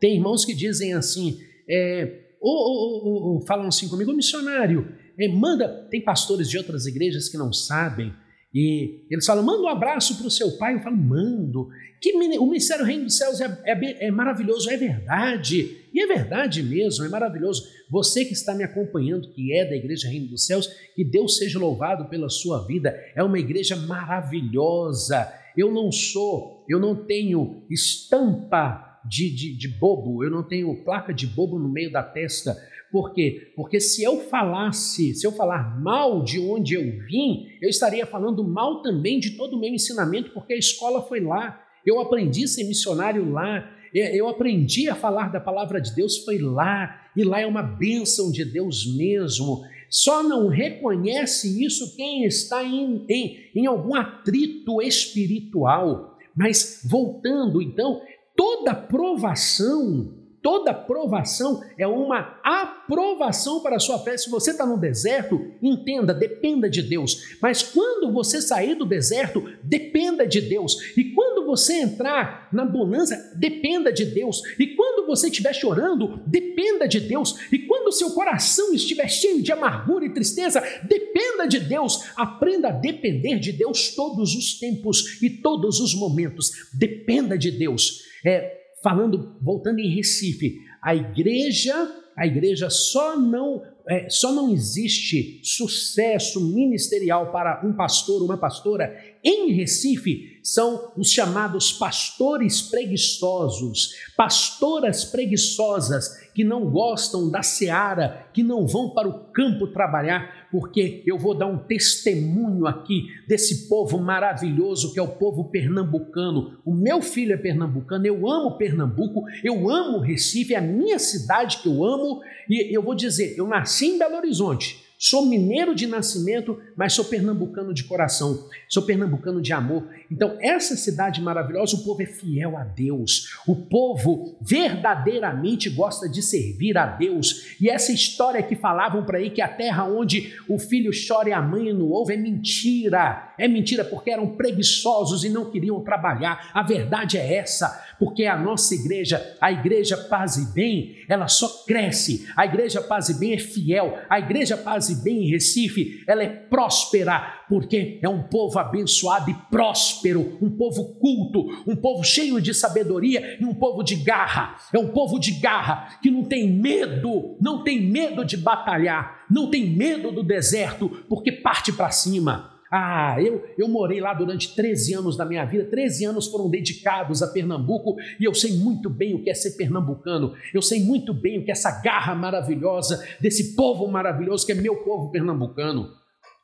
tem 0.00 0.16
irmãos 0.16 0.44
que 0.44 0.54
dizem 0.54 0.94
assim: 0.94 1.38
é, 1.68 2.25
ou, 2.40 3.44
falam 3.46 3.66
assim 3.66 3.88
comigo, 3.88 4.12
missionário, 4.12 4.92
é, 5.18 5.28
manda, 5.28 5.68
tem 5.90 6.02
pastores 6.02 6.48
de 6.48 6.58
outras 6.58 6.86
igrejas 6.86 7.28
que 7.28 7.38
não 7.38 7.52
sabem, 7.52 8.12
e 8.54 9.04
eles 9.10 9.26
falam, 9.26 9.44
manda 9.44 9.62
um 9.62 9.68
abraço 9.68 10.16
para 10.16 10.26
o 10.26 10.30
seu 10.30 10.52
pai, 10.52 10.74
eu 10.74 10.80
falo, 10.80 10.96
mando, 10.96 11.68
que 12.00 12.12
o 12.12 12.46
Ministério 12.46 12.84
Reino 12.84 13.04
dos 13.04 13.18
Céus 13.18 13.40
é, 13.40 13.46
é, 13.64 14.06
é 14.06 14.10
maravilhoso, 14.10 14.70
é 14.70 14.76
verdade, 14.76 15.86
e 15.92 16.00
é 16.00 16.06
verdade 16.06 16.62
mesmo, 16.62 17.04
é 17.04 17.08
maravilhoso. 17.08 17.64
Você 17.90 18.24
que 18.24 18.32
está 18.32 18.54
me 18.54 18.64
acompanhando, 18.64 19.30
que 19.32 19.52
é 19.52 19.64
da 19.64 19.76
Igreja 19.76 20.08
Reino 20.08 20.28
dos 20.28 20.46
Céus, 20.46 20.68
que 20.94 21.04
Deus 21.04 21.36
seja 21.36 21.58
louvado 21.58 22.08
pela 22.08 22.28
sua 22.28 22.66
vida, 22.66 22.94
é 23.14 23.22
uma 23.22 23.38
igreja 23.38 23.76
maravilhosa. 23.76 25.32
Eu 25.56 25.72
não 25.72 25.90
sou, 25.90 26.64
eu 26.68 26.78
não 26.78 26.94
tenho 26.94 27.64
estampa 27.70 28.85
de, 29.08 29.30
de, 29.30 29.56
de 29.56 29.68
bobo, 29.68 30.24
eu 30.24 30.30
não 30.30 30.42
tenho 30.42 30.84
placa 30.84 31.12
de 31.12 31.26
bobo 31.26 31.58
no 31.58 31.68
meio 31.68 31.90
da 31.90 32.02
testa. 32.02 32.56
Por 32.90 33.12
quê? 33.12 33.52
Porque 33.56 33.80
se 33.80 34.02
eu 34.02 34.20
falasse, 34.20 35.14
se 35.14 35.26
eu 35.26 35.32
falar 35.32 35.80
mal 35.80 36.22
de 36.22 36.38
onde 36.38 36.74
eu 36.74 36.82
vim, 37.06 37.46
eu 37.60 37.68
estaria 37.68 38.06
falando 38.06 38.42
mal 38.44 38.80
também 38.80 39.18
de 39.18 39.32
todo 39.36 39.56
o 39.56 39.60
meu 39.60 39.72
ensinamento, 39.72 40.30
porque 40.30 40.54
a 40.54 40.58
escola 40.58 41.02
foi 41.02 41.20
lá. 41.20 41.62
Eu 41.84 42.00
aprendi 42.00 42.44
a 42.44 42.48
ser 42.48 42.64
missionário 42.64 43.30
lá, 43.30 43.70
eu 43.92 44.28
aprendi 44.28 44.88
a 44.88 44.94
falar 44.94 45.30
da 45.30 45.40
palavra 45.40 45.80
de 45.80 45.94
Deus, 45.94 46.18
foi 46.18 46.38
lá, 46.38 47.08
e 47.16 47.24
lá 47.24 47.40
é 47.40 47.46
uma 47.46 47.62
bênção 47.62 48.30
de 48.30 48.44
Deus 48.44 48.86
mesmo. 48.96 49.62
Só 49.88 50.22
não 50.22 50.48
reconhece 50.48 51.64
isso 51.64 51.96
quem 51.96 52.24
está 52.24 52.62
em, 52.64 53.04
em, 53.08 53.50
em 53.54 53.66
algum 53.66 53.94
atrito 53.94 54.82
espiritual. 54.82 56.16
Mas 56.34 56.82
voltando 56.84 57.62
então, 57.62 58.02
toda 58.36 58.74
provação, 58.74 60.12
toda 60.42 60.72
provação 60.72 61.60
é 61.76 61.86
uma 61.86 62.38
aprovação 62.44 63.60
para 63.60 63.76
a 63.76 63.80
sua 63.80 63.98
fé. 63.98 64.16
Se 64.16 64.30
você 64.30 64.52
está 64.52 64.64
no 64.64 64.78
deserto, 64.78 65.40
entenda, 65.60 66.14
dependa 66.14 66.70
de 66.70 66.82
Deus. 66.82 67.36
Mas 67.42 67.62
quando 67.62 68.12
você 68.12 68.40
sair 68.40 68.76
do 68.76 68.86
deserto, 68.86 69.42
dependa 69.62 70.24
de 70.24 70.40
Deus. 70.40 70.96
E 70.96 71.12
quando 71.12 71.44
você 71.46 71.80
entrar 71.80 72.48
na 72.52 72.64
bonança, 72.64 73.32
dependa 73.34 73.92
de 73.92 74.04
Deus. 74.04 74.40
E 74.58 74.68
quando 74.68 75.06
você 75.06 75.28
estiver 75.28 75.52
chorando, 75.52 76.20
dependa 76.26 76.86
de 76.86 77.00
Deus. 77.00 77.36
E 77.50 77.60
quando 77.60 77.90
seu 77.90 78.10
coração 78.10 78.72
estiver 78.72 79.08
cheio 79.08 79.42
de 79.42 79.50
amargura 79.50 80.04
e 80.04 80.14
tristeza, 80.14 80.62
dependa 80.88 81.48
de 81.48 81.58
Deus. 81.58 82.04
Aprenda 82.16 82.68
a 82.68 82.72
depender 82.72 83.38
de 83.38 83.50
Deus 83.52 83.94
todos 83.94 84.34
os 84.34 84.58
tempos 84.58 85.20
e 85.22 85.30
todos 85.30 85.80
os 85.80 85.94
momentos. 85.94 86.68
Dependa 86.72 87.36
de 87.36 87.50
Deus 87.50 88.06
é, 88.26 88.56
falando, 88.82 89.36
voltando 89.40 89.78
em 89.78 89.94
Recife, 89.94 90.60
a 90.82 90.94
igreja, 90.94 91.74
a 92.16 92.26
igreja 92.26 92.68
só 92.70 93.18
não 93.18 93.62
é, 93.88 94.10
só 94.10 94.32
não 94.32 94.52
existe 94.52 95.40
sucesso 95.44 96.40
ministerial 96.40 97.30
para 97.30 97.64
um 97.64 97.72
pastor, 97.72 98.20
uma 98.20 98.36
pastora. 98.36 98.96
Em 99.22 99.52
Recife 99.52 100.40
são 100.42 100.92
os 100.96 101.12
chamados 101.12 101.72
pastores 101.72 102.62
preguiçosos, 102.62 103.94
pastoras 104.16 105.04
preguiçosas 105.04 106.28
que 106.34 106.42
não 106.42 106.68
gostam 106.68 107.30
da 107.30 107.42
seara, 107.42 108.28
que 108.34 108.42
não 108.42 108.66
vão 108.66 108.90
para 108.90 109.08
o 109.08 109.30
campo 109.30 109.68
trabalhar, 109.68 110.35
porque 110.50 111.02
eu 111.06 111.18
vou 111.18 111.34
dar 111.34 111.46
um 111.46 111.58
testemunho 111.58 112.66
aqui 112.66 113.06
desse 113.26 113.68
povo 113.68 113.98
maravilhoso 113.98 114.92
que 114.92 114.98
é 114.98 115.02
o 115.02 115.08
povo 115.08 115.44
pernambucano. 115.44 116.58
O 116.64 116.74
meu 116.74 117.02
filho 117.02 117.32
é 117.32 117.36
pernambucano, 117.36 118.06
eu 118.06 118.28
amo 118.28 118.56
Pernambuco, 118.56 119.24
eu 119.44 119.68
amo 119.68 119.98
Recife, 119.98 120.54
é 120.54 120.58
a 120.58 120.62
minha 120.62 120.98
cidade 120.98 121.58
que 121.58 121.68
eu 121.68 121.84
amo, 121.84 122.20
e 122.48 122.74
eu 122.74 122.82
vou 122.82 122.94
dizer, 122.94 123.34
eu 123.36 123.46
nasci 123.46 123.86
em 123.86 123.98
Belo 123.98 124.16
Horizonte, 124.16 124.86
Sou 124.98 125.26
mineiro 125.26 125.74
de 125.74 125.86
nascimento, 125.86 126.58
mas 126.74 126.94
sou 126.94 127.04
pernambucano 127.04 127.74
de 127.74 127.84
coração, 127.84 128.48
sou 128.66 128.82
pernambucano 128.82 129.42
de 129.42 129.52
amor. 129.52 129.86
Então, 130.10 130.38
essa 130.40 130.76
cidade 130.76 131.20
maravilhosa, 131.20 131.76
o 131.76 131.84
povo 131.84 132.02
é 132.02 132.06
fiel 132.06 132.56
a 132.56 132.64
Deus, 132.64 133.36
o 133.46 133.56
povo 133.56 134.36
verdadeiramente 134.40 135.68
gosta 135.68 136.08
de 136.08 136.22
servir 136.22 136.78
a 136.78 136.86
Deus. 136.86 137.56
E 137.60 137.68
essa 137.68 137.92
história 137.92 138.42
que 138.42 138.56
falavam 138.56 139.04
para 139.04 139.18
aí 139.18 139.30
que 139.30 139.42
a 139.42 139.48
terra 139.48 139.84
onde 139.84 140.34
o 140.48 140.58
filho 140.58 140.90
chora 141.06 141.28
e 141.28 141.32
a 141.32 141.42
mãe 141.42 141.72
não 141.72 141.90
ouve 141.90 142.14
é 142.14 142.16
mentira. 142.16 143.34
É 143.38 143.46
mentira 143.46 143.84
porque 143.84 144.10
eram 144.10 144.36
preguiçosos 144.36 145.24
e 145.24 145.28
não 145.28 145.50
queriam 145.50 145.82
trabalhar. 145.82 146.50
A 146.54 146.62
verdade 146.62 147.18
é 147.18 147.34
essa 147.34 147.84
porque 147.98 148.26
a 148.26 148.36
nossa 148.36 148.74
igreja, 148.74 149.36
a 149.40 149.50
igreja 149.50 149.96
Paz 149.96 150.36
e 150.36 150.52
Bem, 150.52 150.96
ela 151.08 151.28
só 151.28 151.64
cresce. 151.66 152.28
A 152.36 152.44
igreja 152.44 152.80
Paz 152.80 153.08
e 153.08 153.18
Bem 153.18 153.32
é 153.32 153.38
fiel. 153.38 153.98
A 154.08 154.18
igreja 154.18 154.56
Paz 154.56 154.76
fase 154.76 155.02
bem 155.02 155.24
em 155.24 155.30
Recife, 155.30 156.02
ela 156.06 156.22
é 156.22 156.28
próspera, 156.28 157.44
porque 157.48 157.98
é 158.02 158.08
um 158.08 158.24
povo 158.24 158.58
abençoado 158.58 159.30
e 159.30 159.34
próspero, 159.50 160.38
um 160.40 160.50
povo 160.50 160.94
culto, 160.96 161.46
um 161.66 161.76
povo 161.76 162.02
cheio 162.04 162.40
de 162.40 162.52
sabedoria 162.52 163.38
e 163.40 163.44
um 163.44 163.54
povo 163.54 163.82
de 163.82 163.96
garra. 163.96 164.56
É 164.72 164.78
um 164.78 164.88
povo 164.88 165.18
de 165.18 165.32
garra 165.32 165.98
que 166.02 166.10
não 166.10 166.24
tem 166.24 166.50
medo, 166.50 167.36
não 167.40 167.62
tem 167.62 167.80
medo 167.80 168.24
de 168.24 168.36
batalhar, 168.36 169.24
não 169.30 169.50
tem 169.50 169.68
medo 169.68 170.10
do 170.10 170.22
deserto, 170.22 170.88
porque 171.08 171.32
parte 171.32 171.72
para 171.72 171.90
cima. 171.90 172.56
Ah, 172.70 173.16
eu, 173.20 173.44
eu 173.56 173.68
morei 173.68 174.00
lá 174.00 174.12
durante 174.12 174.54
13 174.54 174.94
anos 174.94 175.16
da 175.16 175.24
minha 175.24 175.44
vida, 175.44 175.64
13 175.64 176.04
anos 176.06 176.26
foram 176.26 176.50
dedicados 176.50 177.22
a 177.22 177.28
Pernambuco 177.28 177.96
e 178.18 178.24
eu 178.24 178.34
sei 178.34 178.56
muito 178.56 178.90
bem 178.90 179.14
o 179.14 179.22
que 179.22 179.30
é 179.30 179.34
ser 179.34 179.52
pernambucano, 179.52 180.34
eu 180.52 180.60
sei 180.60 180.82
muito 180.82 181.14
bem 181.14 181.38
o 181.38 181.44
que 181.44 181.50
é 181.50 181.52
essa 181.52 181.80
garra 181.80 182.14
maravilhosa 182.14 183.06
desse 183.20 183.54
povo 183.54 183.86
maravilhoso 183.86 184.44
que 184.44 184.52
é 184.52 184.54
meu 184.54 184.76
povo 184.76 185.10
pernambucano. 185.12 185.90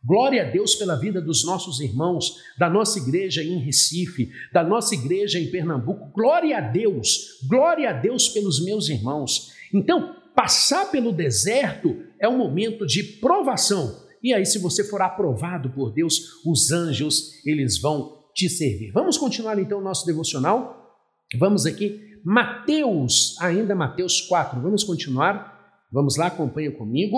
Glória 0.05 0.43
a 0.43 0.51
Deus 0.51 0.75
pela 0.75 0.97
vida 0.97 1.21
dos 1.21 1.45
nossos 1.45 1.81
irmãos, 1.81 2.37
da 2.59 2.69
nossa 2.69 2.99
igreja 2.99 3.43
em 3.43 3.59
Recife, 3.59 4.31
da 4.53 4.65
nossa 4.65 4.95
igreja 4.95 5.39
em 5.39 5.51
Pernambuco. 5.51 6.11
Glória 6.13 6.59
a 6.59 6.61
Deus, 6.61 7.41
glória 7.49 7.91
a 7.91 7.93
Deus 7.93 8.29
pelos 8.29 8.65
meus 8.65 8.89
irmãos. 8.89 9.53
Então, 9.73 10.17
passar 10.35 10.91
pelo 10.91 11.13
deserto 11.13 11.97
é 12.19 12.29
um 12.29 12.37
momento 12.37 12.87
de 12.87 13.03
provação, 13.03 14.03
e 14.23 14.33
aí, 14.33 14.47
se 14.47 14.59
você 14.61 14.85
for 14.85 15.03
aprovado 15.03 15.71
por 15.71 15.93
Deus, 15.93 16.41
os 16.47 16.71
anjos, 16.71 17.45
eles 17.45 17.81
vão 17.81 18.23
te 18.33 18.49
servir. 18.49 18.93
Vamos 18.93 19.19
continuar 19.19 19.59
então 19.59 19.81
o 19.81 19.83
nosso 19.83 20.07
devocional? 20.07 20.97
Vamos 21.37 21.67
aqui, 21.67 22.01
Mateus, 22.25 23.37
ainda 23.41 23.75
Mateus 23.75 24.21
4. 24.21 24.61
Vamos 24.61 24.85
continuar? 24.85 25.77
Vamos 25.91 26.17
lá, 26.17 26.29
acompanha 26.29 26.71
comigo. 26.71 27.17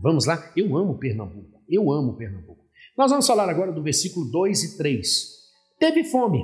Vamos 0.00 0.24
lá. 0.24 0.52
Eu 0.56 0.76
amo 0.76 0.98
Pernambuco. 0.98 1.55
Eu 1.68 1.92
amo 1.92 2.16
Pernambuco. 2.16 2.64
Nós 2.96 3.10
vamos 3.10 3.26
falar 3.26 3.48
agora 3.48 3.72
do 3.72 3.82
versículo 3.82 4.30
2 4.30 4.62
e 4.62 4.76
3. 4.78 5.36
Teve 5.78 6.04
fome. 6.04 6.42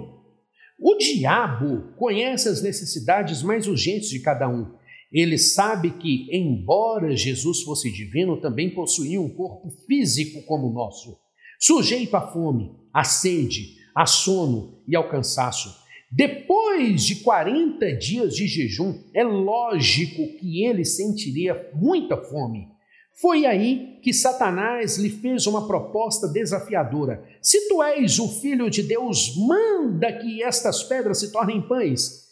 O 0.79 0.97
diabo 0.97 1.95
conhece 1.97 2.49
as 2.49 2.63
necessidades 2.63 3.43
mais 3.43 3.67
urgentes 3.67 4.11
de 4.11 4.21
cada 4.21 4.49
um 4.49 4.81
ele 5.13 5.37
sabe 5.37 5.91
que, 5.91 6.27
embora 6.35 7.15
Jesus 7.15 7.61
fosse 7.63 7.93
divino, 7.93 8.41
também 8.41 8.71
possuía 8.71 9.21
um 9.21 9.29
corpo 9.29 9.71
físico 9.87 10.43
como 10.47 10.69
o 10.69 10.73
nosso, 10.73 11.19
sujeito 11.61 12.17
à 12.17 12.33
fome, 12.33 12.71
à 12.93 13.05
sede, 13.05 13.77
a 13.95 14.07
sono 14.07 14.83
e 14.89 14.97
ao 14.97 15.11
cansaço. 15.11 15.83
Depois 16.11 17.05
de 17.05 17.17
40 17.17 17.95
dias 17.97 18.35
de 18.35 18.47
jejum, 18.47 19.03
é 19.15 19.23
lógico 19.23 20.39
que 20.39 20.65
ele 20.65 20.85
sentiria 20.85 21.71
muita 21.75 22.17
fome. 22.17 22.69
Foi 23.23 23.47
aí 23.47 24.01
que 24.03 24.13
Satanás 24.13 24.99
lhe 24.99 25.09
fez 25.09 25.47
uma 25.47 25.69
proposta 25.69 26.27
desafiadora: 26.27 27.25
Se 27.41 27.69
tu 27.69 27.81
és 27.81 28.19
o 28.19 28.29
filho 28.29 28.69
de 28.69 28.83
Deus, 28.83 29.37
manda 29.37 30.13
que 30.13 30.43
estas 30.43 30.83
pedras 30.83 31.21
se 31.21 31.31
tornem 31.31 31.63
pães. 31.63 32.27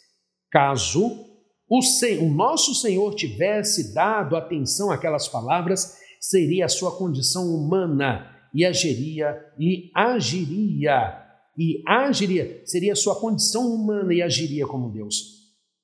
Caso 0.50 1.30
o, 1.68 1.78
o 1.78 2.34
nosso 2.34 2.74
Senhor 2.74 3.14
tivesse 3.14 3.94
dado 3.94 4.34
atenção 4.34 4.90
àquelas 4.90 5.28
palavras, 5.28 5.96
seria 6.20 6.64
a 6.64 6.68
sua 6.68 6.90
condição 6.98 7.54
humana 7.54 8.26
e 8.52 8.66
agiria 8.66 9.38
e 9.56 9.92
agiria 9.94 11.24
e 11.56 11.84
agiria, 11.86 12.62
seria 12.64 12.94
a 12.94 12.96
sua 12.96 13.14
condição 13.14 13.72
humana 13.72 14.12
e 14.12 14.20
agiria 14.20 14.66
como 14.66 14.90
Deus. 14.90 15.38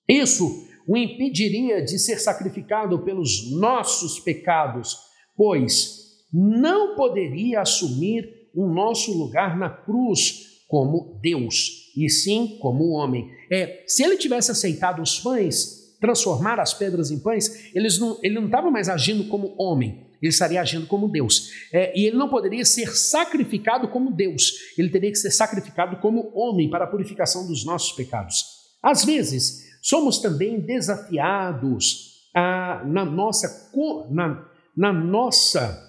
Isso 0.09 0.66
o 0.87 0.97
impediria 0.97 1.83
de 1.83 1.99
ser 1.99 2.19
sacrificado 2.19 3.03
pelos 3.05 3.51
nossos 3.53 4.21
pecados, 4.21 4.97
pois 5.37 6.07
não 6.33 6.95
poderia 6.95 7.61
assumir 7.61 8.29
o 8.55 8.67
nosso 8.67 9.17
lugar 9.17 9.59
na 9.59 9.69
cruz 9.69 10.63
como 10.69 11.19
Deus, 11.23 11.93
e 11.97 12.09
sim 12.09 12.59
como 12.61 12.91
homem. 12.91 13.29
É, 13.51 13.85
se 13.87 14.03
ele 14.03 14.17
tivesse 14.17 14.51
aceitado 14.51 15.03
os 15.03 15.21
pães, 15.21 15.97
transformar 16.01 16.59
as 16.61 16.75
pedras 16.75 17.11
em 17.11 17.19
pães, 17.19 17.75
eles 17.75 17.99
não, 17.99 18.19
ele 18.23 18.35
não 18.35 18.47
estava 18.47 18.71
mais 18.71 18.89
agindo 18.89 19.25
como 19.29 19.55
homem, 19.59 20.07
ele 20.21 20.31
estaria 20.31 20.61
agindo 20.61 20.87
como 20.87 21.09
Deus. 21.09 21.51
É, 21.73 21.97
e 21.99 22.07
ele 22.07 22.17
não 22.17 22.29
poderia 22.29 22.65
ser 22.65 22.97
sacrificado 22.97 23.89
como 23.89 24.11
Deus, 24.11 24.53
ele 24.77 24.91
teria 24.91 25.11
que 25.11 25.19
ser 25.19 25.31
sacrificado 25.31 25.97
como 25.99 26.33
homem 26.35 26.69
para 26.69 26.85
a 26.85 26.89
purificação 26.89 27.47
dos 27.47 27.65
nossos 27.65 27.93
pecados. 27.93 28.45
Às 28.83 29.05
vezes, 29.05 29.66
somos 29.89 30.19
também 30.19 30.61
desafiados 30.61 32.31
a, 32.35 32.83
na 32.85 33.05
nossa. 33.05 33.71
Na, 34.11 34.49
na 34.77 34.93
nossa 34.93 35.83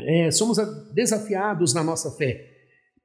é, 0.00 0.30
somos 0.30 0.58
desafiados 0.94 1.74
na 1.74 1.82
nossa 1.82 2.10
fé 2.12 2.48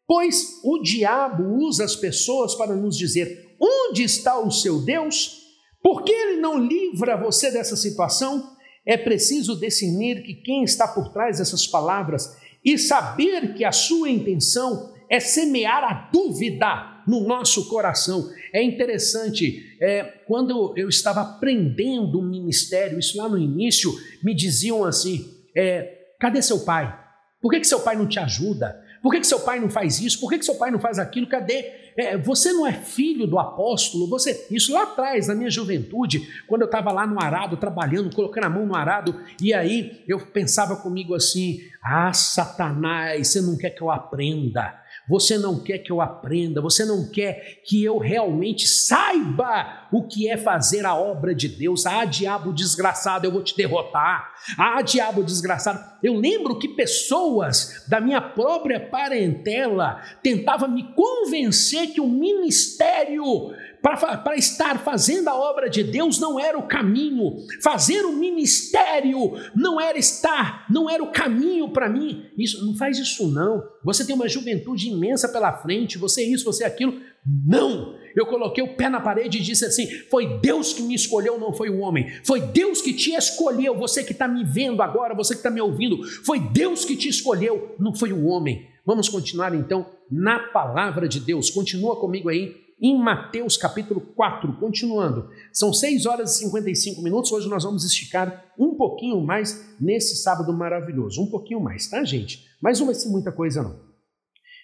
Pois 0.07 0.59
o 0.63 0.81
diabo 0.81 1.43
usa 1.57 1.85
as 1.85 1.95
pessoas 1.95 2.55
para 2.55 2.75
nos 2.75 2.97
dizer: 2.97 3.55
onde 3.59 4.03
está 4.03 4.39
o 4.39 4.51
seu 4.51 4.83
Deus? 4.83 5.41
Por 5.81 6.03
que 6.03 6.11
ele 6.11 6.39
não 6.39 6.57
livra 6.57 7.17
você 7.17 7.51
dessa 7.51 7.75
situação? 7.75 8.51
É 8.85 8.97
preciso 8.97 9.55
definir 9.55 10.23
que 10.23 10.33
quem 10.33 10.63
está 10.63 10.87
por 10.87 11.11
trás 11.11 11.37
dessas 11.37 11.65
palavras 11.65 12.37
e 12.63 12.77
saber 12.77 13.53
que 13.53 13.63
a 13.63 13.71
sua 13.71 14.09
intenção 14.09 14.92
é 15.13 15.19
semear 15.19 15.83
a 15.83 16.09
dúvida 16.11 17.03
no 17.07 17.27
nosso 17.27 17.69
coração. 17.69 18.31
É 18.51 18.63
interessante, 18.63 19.77
é, 19.79 20.03
quando 20.25 20.73
eu 20.75 20.89
estava 20.89 21.21
aprendendo 21.21 22.19
o 22.19 22.23
ministério, 22.23 22.97
isso 22.97 23.15
lá 23.19 23.29
no 23.29 23.37
início, 23.37 23.93
me 24.23 24.33
diziam 24.33 24.83
assim: 24.83 25.23
é, 25.55 26.15
cadê 26.19 26.41
seu 26.41 26.61
pai? 26.61 26.99
Por 27.39 27.51
que, 27.51 27.59
que 27.59 27.67
seu 27.67 27.81
pai 27.81 27.95
não 27.95 28.07
te 28.07 28.17
ajuda? 28.19 28.81
Por 29.03 29.11
que, 29.11 29.19
que 29.19 29.27
seu 29.27 29.41
pai 29.41 29.59
não 29.59 29.69
faz 29.69 29.99
isso? 29.99 30.19
Por 30.19 30.31
que, 30.31 30.39
que 30.39 30.45
seu 30.45 30.55
pai 30.55 30.71
não 30.71 30.79
faz 30.79 30.97
aquilo? 30.97 31.27
Cadê? 31.27 31.71
É, 31.95 32.17
você 32.17 32.51
não 32.51 32.65
é 32.65 32.73
filho 32.73 33.27
do 33.27 33.37
apóstolo? 33.37 34.07
Você 34.07 34.47
Isso 34.49 34.73
lá 34.73 34.81
atrás, 34.81 35.27
na 35.27 35.35
minha 35.35 35.49
juventude, 35.51 36.27
quando 36.47 36.61
eu 36.61 36.65
estava 36.67 36.91
lá 36.91 37.05
no 37.05 37.21
arado, 37.21 37.57
trabalhando, 37.57 38.15
colocando 38.15 38.45
a 38.45 38.49
mão 38.49 38.65
no 38.65 38.75
arado, 38.75 39.21
e 39.39 39.53
aí 39.53 40.03
eu 40.07 40.25
pensava 40.25 40.77
comigo 40.77 41.13
assim: 41.13 41.59
ah, 41.83 42.11
Satanás, 42.13 43.27
você 43.27 43.41
não 43.41 43.55
quer 43.55 43.69
que 43.71 43.83
eu 43.83 43.91
aprenda 43.91 44.81
você 45.07 45.37
não 45.37 45.61
quer 45.61 45.79
que 45.79 45.91
eu 45.91 46.01
aprenda, 46.01 46.61
você 46.61 46.85
não 46.85 47.09
quer 47.09 47.61
que 47.65 47.83
eu 47.83 47.97
realmente 47.97 48.67
saiba 48.67 49.87
o 49.91 50.07
que 50.07 50.29
é 50.29 50.37
fazer 50.37 50.85
a 50.85 50.95
obra 50.95 51.35
de 51.35 51.47
Deus. 51.47 51.85
Ah, 51.85 52.05
diabo 52.05 52.53
desgraçado, 52.53 53.25
eu 53.25 53.31
vou 53.31 53.43
te 53.43 53.55
derrotar. 53.55 54.33
Ah, 54.57 54.81
diabo 54.81 55.23
desgraçado. 55.23 55.79
Eu 56.01 56.15
lembro 56.15 56.57
que 56.57 56.69
pessoas 56.69 57.85
da 57.87 57.99
minha 57.99 58.21
própria 58.21 58.79
parentela 58.79 60.01
tentavam 60.21 60.69
me 60.69 60.93
convencer 60.93 61.87
que 61.87 62.01
o 62.01 62.07
ministério 62.07 63.51
para 63.83 64.37
estar 64.37 64.79
fazendo 64.79 65.27
a 65.27 65.35
obra 65.35 65.69
de 65.69 65.83
Deus 65.83 66.17
não 66.17 66.39
era 66.39 66.57
o 66.57 66.65
caminho, 66.65 67.35
fazer 67.61 68.05
o 68.05 68.13
ministério 68.13 69.33
não 69.53 69.79
era 69.79 69.97
estar, 69.97 70.65
não 70.69 70.89
era 70.89 71.03
o 71.03 71.11
caminho 71.11 71.67
para 71.67 71.89
mim. 71.89 72.25
Isso 72.37 72.65
não 72.65 72.77
faz 72.77 72.97
isso 72.97 73.27
não. 73.27 73.61
Você 73.83 74.05
tem 74.05 74.15
uma 74.15 74.29
juventude 74.29 74.87
imensa 74.87 75.27
pela 75.27 75.51
frente, 75.51 75.97
você 75.97 76.21
é 76.21 76.29
isso, 76.29 76.45
você 76.45 76.63
é 76.63 76.67
aquilo. 76.67 76.97
Não! 77.45 78.01
Eu 78.15 78.25
coloquei 78.25 78.63
o 78.63 78.75
pé 78.75 78.87
na 78.87 79.01
parede 79.01 79.39
e 79.39 79.41
disse 79.41 79.65
assim: 79.65 79.85
foi 80.09 80.39
Deus 80.39 80.71
que 80.71 80.81
me 80.81 80.95
escolheu, 80.95 81.37
não 81.37 81.51
foi 81.51 81.69
o 81.69 81.79
homem. 81.79 82.09
Foi 82.23 82.39
Deus 82.39 82.81
que 82.81 82.93
te 82.93 83.11
escolheu, 83.13 83.77
você 83.77 84.01
que 84.01 84.13
está 84.13 84.29
me 84.29 84.45
vendo 84.45 84.81
agora, 84.81 85.13
você 85.13 85.33
que 85.33 85.39
está 85.39 85.49
me 85.49 85.59
ouvindo. 85.59 86.01
Foi 86.23 86.39
Deus 86.39 86.85
que 86.85 86.95
te 86.95 87.09
escolheu, 87.09 87.75
não 87.77 87.93
foi 87.93 88.13
o 88.13 88.25
homem. 88.27 88.65
Vamos 88.85 89.09
continuar 89.09 89.53
então 89.55 89.85
na 90.09 90.39
palavra 90.39 91.07
de 91.07 91.19
Deus. 91.19 91.49
Continua 91.49 91.99
comigo 91.99 92.29
aí 92.29 92.62
em 92.83 92.99
Mateus 93.01 93.55
capítulo 93.55 94.01
4, 94.01 94.59
continuando. 94.59 95.29
São 95.53 95.71
6 95.71 96.05
horas 96.05 96.35
e 96.35 96.39
55 96.39 97.01
minutos. 97.01 97.31
Hoje 97.31 97.47
nós 97.47 97.63
vamos 97.63 97.85
esticar 97.85 98.51
um 98.59 98.75
pouquinho 98.75 99.21
mais 99.21 99.73
nesse 99.79 100.17
sábado 100.17 100.51
maravilhoso. 100.51 101.23
Um 101.23 101.27
pouquinho 101.27 101.61
mais, 101.61 101.89
tá, 101.89 102.03
gente? 102.03 102.45
Mas 102.61 102.79
não 102.79 102.87
vai 102.87 102.95
ser 102.95 103.07
muita 103.07 103.31
coisa, 103.31 103.63
não. 103.63 103.79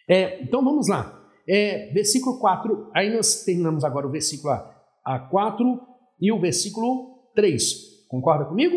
É, 0.06 0.44
então 0.44 0.62
vamos 0.66 0.90
lá. 0.90 1.18
É, 1.48 1.94
versículo 1.94 2.40
4, 2.40 2.92
aí 2.94 3.10
nós 3.16 3.46
terminamos 3.46 3.86
agora 3.86 4.06
o 4.06 4.12
versículo 4.12 4.54
a 5.06 5.20
4 5.32 5.80
e 6.20 6.30
o 6.30 6.42
versículo 6.42 7.32
3. 7.34 8.06
Concorda 8.10 8.44
comigo? 8.44 8.76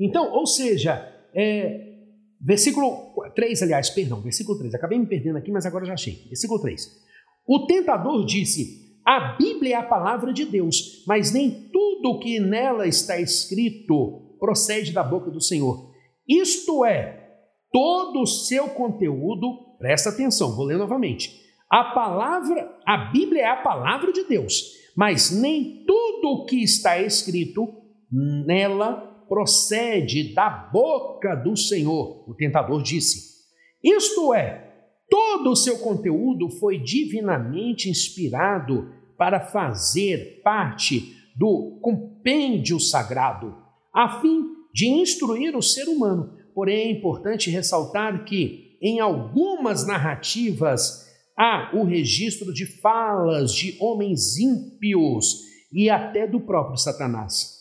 Então, 0.00 0.32
ou 0.32 0.46
seja, 0.46 0.94
é, 1.34 2.06
versículo 2.40 3.14
3, 3.34 3.64
aliás, 3.64 3.90
perdão, 3.90 4.22
versículo 4.22 4.56
3. 4.56 4.74
Acabei 4.74 4.98
me 4.98 5.06
perdendo 5.06 5.36
aqui, 5.36 5.52
mas 5.52 5.66
agora 5.66 5.84
já 5.84 5.92
achei. 5.92 6.24
Versículo 6.28 6.58
3. 6.62 7.06
O 7.48 7.66
tentador 7.66 8.26
disse: 8.26 9.00
A 9.06 9.36
Bíblia 9.38 9.76
é 9.76 9.78
a 9.78 9.82
palavra 9.82 10.34
de 10.34 10.44
Deus, 10.44 11.02
mas 11.06 11.32
nem 11.32 11.50
tudo 11.72 12.10
o 12.10 12.18
que 12.18 12.38
nela 12.38 12.86
está 12.86 13.18
escrito 13.18 14.36
procede 14.38 14.92
da 14.92 15.02
boca 15.02 15.30
do 15.30 15.40
Senhor. 15.40 15.90
Isto 16.28 16.84
é, 16.84 17.26
todo 17.72 18.20
o 18.20 18.26
seu 18.26 18.68
conteúdo, 18.68 19.76
presta 19.78 20.10
atenção, 20.10 20.54
vou 20.54 20.66
ler 20.66 20.76
novamente. 20.76 21.48
A 21.70 21.84
palavra, 21.84 22.70
a 22.86 23.10
Bíblia 23.10 23.42
é 23.42 23.46
a 23.46 23.62
palavra 23.62 24.12
de 24.12 24.24
Deus, 24.24 24.74
mas 24.94 25.30
nem 25.30 25.84
tudo 25.86 26.28
o 26.28 26.44
que 26.44 26.62
está 26.62 27.00
escrito 27.00 27.66
nela 28.10 29.24
procede 29.28 30.34
da 30.34 30.48
boca 30.48 31.34
do 31.34 31.56
Senhor, 31.56 32.24
o 32.28 32.34
tentador 32.34 32.82
disse. 32.82 33.38
Isto 33.82 34.34
é, 34.34 34.67
todo 35.08 35.50
o 35.50 35.56
seu 35.56 35.78
conteúdo 35.78 36.50
foi 36.50 36.78
divinamente 36.78 37.88
inspirado 37.88 38.92
para 39.16 39.40
fazer 39.40 40.40
parte 40.42 41.16
do 41.36 41.78
compêndio 41.80 42.78
sagrado, 42.78 43.56
a 43.94 44.20
fim 44.20 44.44
de 44.72 44.86
instruir 44.86 45.56
o 45.56 45.62
ser 45.62 45.88
humano. 45.88 46.36
Porém, 46.54 46.88
é 46.88 46.90
importante 46.90 47.50
ressaltar 47.50 48.24
que, 48.24 48.76
em 48.82 49.00
algumas 49.00 49.86
narrativas, 49.86 51.06
há 51.36 51.70
o 51.74 51.84
registro 51.84 52.52
de 52.52 52.66
falas 52.80 53.52
de 53.52 53.76
homens 53.80 54.36
ímpios 54.36 55.42
e 55.72 55.88
até 55.88 56.26
do 56.26 56.40
próprio 56.40 56.76
Satanás. 56.76 57.58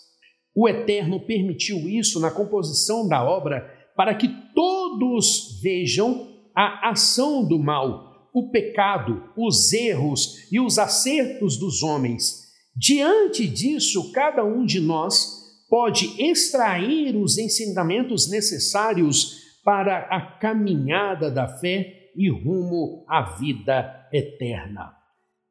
O 0.56 0.68
Eterno 0.68 1.20
permitiu 1.20 1.78
isso 1.88 2.20
na 2.20 2.32
composição 2.32 3.08
da 3.08 3.24
obra 3.24 3.72
para 3.96 4.16
que 4.16 4.28
todos 4.56 5.60
vejam 5.62 6.27
a 6.58 6.90
ação 6.90 7.48
do 7.48 7.60
mal, 7.60 8.32
o 8.34 8.50
pecado, 8.50 9.30
os 9.38 9.72
erros 9.72 10.52
e 10.52 10.60
os 10.60 10.80
acertos 10.80 11.56
dos 11.56 11.84
homens. 11.84 12.48
Diante 12.76 13.48
disso, 13.48 14.12
cada 14.12 14.44
um 14.44 14.66
de 14.66 14.80
nós 14.80 15.38
pode 15.70 16.20
extrair 16.20 17.16
os 17.16 17.38
ensinamentos 17.38 18.28
necessários 18.28 19.38
para 19.64 20.08
a 20.10 20.20
caminhada 20.20 21.30
da 21.30 21.48
fé 21.48 22.10
e 22.16 22.28
rumo 22.28 23.06
à 23.08 23.38
vida 23.38 24.08
eterna. 24.12 24.96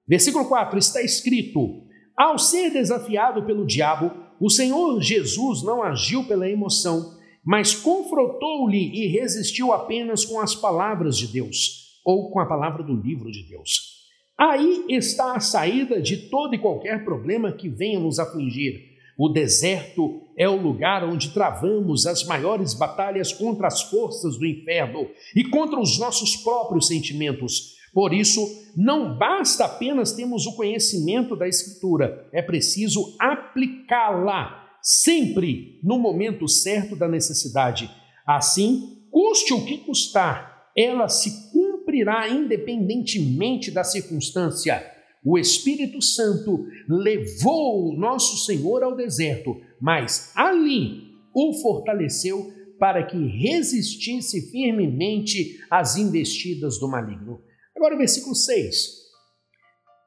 Versículo 0.09 0.49
4 0.49 0.77
está 0.77 1.01
escrito: 1.01 1.85
Ao 2.17 2.37
ser 2.37 2.71
desafiado 2.71 3.45
pelo 3.45 3.65
diabo, 3.65 4.11
o 4.41 4.51
Senhor 4.51 5.01
Jesus 5.01 5.63
não 5.63 5.85
agiu 5.85 6.25
pela 6.25 6.51
emoção, 6.51 7.16
mas 7.47 7.77
confrontou-lhe 7.77 8.91
e 8.93 9.07
resistiu 9.07 9.73
apenas 9.73 10.25
com 10.25 10.41
as 10.41 10.57
palavras 10.57 11.17
de 11.17 11.29
Deus, 11.29 12.01
ou 12.05 12.29
com 12.31 12.41
a 12.41 12.47
palavra 12.47 12.83
do 12.83 12.93
livro 12.93 13.31
de 13.31 13.45
Deus. 13.45 14.05
Aí 14.37 14.85
está 14.89 15.37
a 15.37 15.41
saída 15.41 16.03
de 16.03 16.29
todo 16.29 16.57
e 16.57 16.59
qualquer 16.59 17.05
problema 17.05 17.53
que 17.53 17.69
venha 17.69 18.01
nos 18.01 18.19
afligir. 18.19 18.97
O 19.17 19.29
deserto 19.29 20.23
é 20.37 20.49
o 20.49 20.61
lugar 20.61 21.05
onde 21.05 21.31
travamos 21.33 22.05
as 22.05 22.25
maiores 22.25 22.75
batalhas 22.75 23.33
contra 23.33 23.69
as 23.69 23.81
forças 23.81 24.37
do 24.37 24.45
inferno 24.45 25.09
e 25.35 25.45
contra 25.45 25.81
os 25.81 25.99
nossos 26.01 26.37
próprios 26.37 26.89
sentimentos. 26.89 27.77
Por 27.95 28.13
isso, 28.13 28.45
não 28.77 29.17
basta 29.17 29.65
apenas 29.65 30.13
termos 30.13 30.47
o 30.47 30.55
conhecimento 30.55 31.35
da 31.37 31.49
Escritura, 31.49 32.29
é 32.33 32.43
preciso 32.43 33.17
aplicá-la 33.19 34.66
sempre 34.87 35.81
no 35.83 35.99
momento 35.99 36.47
certo 36.47 36.95
da 36.95 37.09
necessidade. 37.09 37.91
Assim, 38.25 39.03
custe 39.11 39.53
o 39.53 39.65
que 39.65 39.79
custar, 39.79 40.71
ela 40.77 41.09
se 41.09 41.51
cumprirá 41.51 42.29
independentemente 42.29 43.73
da 43.73 43.83
circunstância. 43.83 44.81
O 45.25 45.37
Espírito 45.37 46.01
Santo 46.01 46.67
levou 46.89 47.99
nosso 47.99 48.47
Senhor 48.47 48.85
ao 48.85 48.95
deserto, 48.95 49.61
mas 49.81 50.31
ali 50.37 51.03
o 51.35 51.53
fortaleceu 51.55 52.53
para 52.79 53.05
que 53.05 53.17
resistisse 53.17 54.53
firmemente 54.53 55.59
às 55.69 55.97
investidas 55.97 56.79
do 56.79 56.89
maligno. 56.89 57.43
Agora 57.75 57.97
o 57.97 57.99
versículo 57.99 58.37
6. 58.37 59.05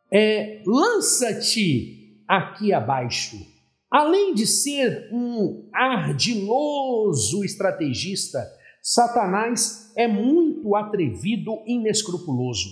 É, 0.10 0.64
Lança-te 0.66 2.24
aqui 2.26 2.72
abaixo. 2.72 3.59
Além 3.92 4.36
de 4.36 4.46
ser 4.46 5.10
um 5.12 5.68
ardiloso 5.74 7.44
estrategista, 7.44 8.40
Satanás 8.84 9.92
é 9.98 10.08
muito 10.08 10.76
atrevido 10.76 11.64
e 11.66 11.74
inescrupuloso. 11.74 12.70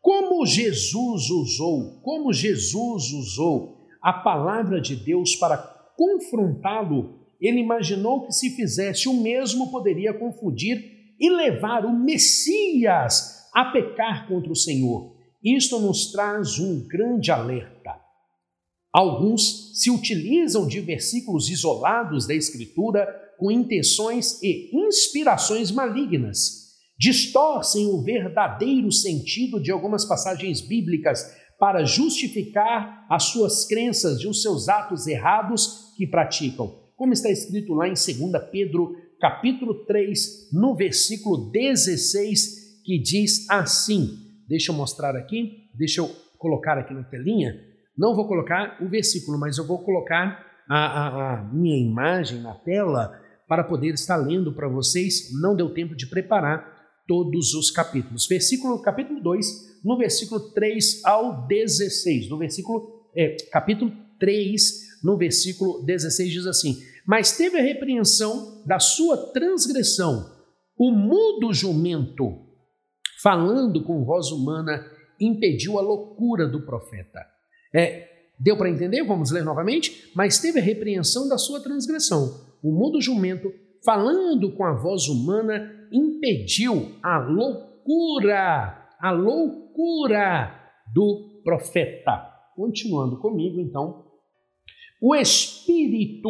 Como 0.00 0.46
Jesus 0.46 1.30
usou, 1.30 2.00
como 2.02 2.32
Jesus 2.32 3.12
usou 3.12 3.88
a 4.00 4.12
palavra 4.12 4.80
de 4.80 4.96
Deus 4.96 5.36
para 5.36 5.56
confrontá-lo, 5.96 7.20
ele 7.40 7.60
imaginou 7.60 8.24
que 8.26 8.32
se 8.32 8.50
fizesse 8.50 9.08
o 9.08 9.14
mesmo 9.14 9.70
poderia 9.70 10.14
confundir 10.14 11.14
e 11.18 11.28
levar 11.28 11.84
o 11.84 11.92
Messias 11.92 13.48
a 13.52 13.66
pecar 13.66 14.28
contra 14.28 14.50
o 14.50 14.56
Senhor. 14.56 15.16
Isto 15.42 15.80
nos 15.80 16.12
traz 16.12 16.58
um 16.58 16.86
grande 16.86 17.30
alerta. 17.30 18.01
Alguns 18.92 19.70
se 19.80 19.90
utilizam 19.90 20.66
de 20.66 20.80
versículos 20.80 21.48
isolados 21.48 22.26
da 22.26 22.34
Escritura 22.34 23.06
com 23.38 23.50
intenções 23.50 24.40
e 24.42 24.70
inspirações 24.72 25.70
malignas. 25.70 26.62
Distorcem 26.98 27.86
o 27.86 28.02
verdadeiro 28.02 28.92
sentido 28.92 29.60
de 29.60 29.72
algumas 29.72 30.04
passagens 30.04 30.60
bíblicas 30.60 31.24
para 31.58 31.84
justificar 31.84 33.06
as 33.08 33.24
suas 33.24 33.64
crenças 33.64 34.20
e 34.20 34.28
os 34.28 34.42
seus 34.42 34.68
atos 34.68 35.06
errados 35.06 35.92
que 35.96 36.06
praticam. 36.06 36.82
Como 36.94 37.12
está 37.12 37.30
escrito 37.30 37.72
lá 37.72 37.88
em 37.88 37.94
2 37.94 38.06
Pedro, 38.50 38.94
capítulo 39.18 39.86
3, 39.86 40.50
no 40.52 40.74
versículo 40.76 41.50
16, 41.50 42.82
que 42.84 42.98
diz 42.98 43.48
assim. 43.48 44.18
Deixa 44.46 44.70
eu 44.70 44.76
mostrar 44.76 45.16
aqui, 45.16 45.68
deixa 45.74 46.00
eu 46.00 46.10
colocar 46.38 46.76
aqui 46.76 46.92
na 46.92 47.04
telinha. 47.04 47.71
Não 47.96 48.14
vou 48.14 48.26
colocar 48.26 48.78
o 48.80 48.88
versículo, 48.88 49.38
mas 49.38 49.58
eu 49.58 49.66
vou 49.66 49.84
colocar 49.84 50.44
a, 50.68 50.76
a, 50.76 51.34
a 51.34 51.42
minha 51.44 51.78
imagem 51.78 52.40
na 52.40 52.54
tela 52.54 53.12
para 53.46 53.64
poder 53.64 53.94
estar 53.94 54.16
lendo 54.16 54.54
para 54.54 54.68
vocês. 54.68 55.30
Não 55.40 55.54
deu 55.54 55.74
tempo 55.74 55.94
de 55.94 56.06
preparar 56.06 56.64
todos 57.06 57.54
os 57.54 57.70
capítulos. 57.70 58.26
Versículo, 58.26 58.80
capítulo 58.80 59.20
2, 59.20 59.82
no 59.84 59.98
versículo 59.98 60.52
3 60.52 61.04
ao 61.04 61.46
16. 61.46 62.30
No 62.30 62.38
versículo, 62.38 63.08
é, 63.14 63.36
capítulo 63.50 63.92
3, 64.18 65.02
no 65.02 65.16
versículo 65.16 65.84
16 65.84 66.30
diz 66.32 66.46
assim: 66.46 66.76
Mas 67.06 67.36
teve 67.36 67.58
a 67.58 67.62
repreensão 67.62 68.62
da 68.64 68.78
sua 68.78 69.32
transgressão, 69.32 70.30
o 70.78 70.90
mudo 70.90 71.52
jumento 71.52 72.52
falando 73.22 73.84
com 73.84 74.04
voz 74.04 74.32
humana, 74.32 74.84
impediu 75.20 75.78
a 75.78 75.82
loucura 75.82 76.48
do 76.48 76.66
profeta. 76.66 77.20
É, 77.74 78.08
deu 78.38 78.56
para 78.56 78.70
entender? 78.70 79.02
Vamos 79.02 79.30
ler 79.30 79.44
novamente? 79.44 80.10
Mas 80.14 80.40
teve 80.40 80.58
a 80.60 80.62
repreensão 80.62 81.28
da 81.28 81.38
sua 81.38 81.60
transgressão. 81.60 82.40
O 82.62 82.70
mudo 82.70 83.00
jumento, 83.00 83.52
falando 83.84 84.52
com 84.52 84.64
a 84.64 84.72
voz 84.72 85.08
humana, 85.08 85.70
impediu 85.90 86.92
a 87.02 87.18
loucura, 87.18 88.88
a 89.00 89.10
loucura 89.10 90.54
do 90.92 91.40
profeta. 91.42 92.30
Continuando 92.54 93.18
comigo, 93.18 93.60
então. 93.60 94.04
O 95.00 95.14
espírito, 95.14 96.28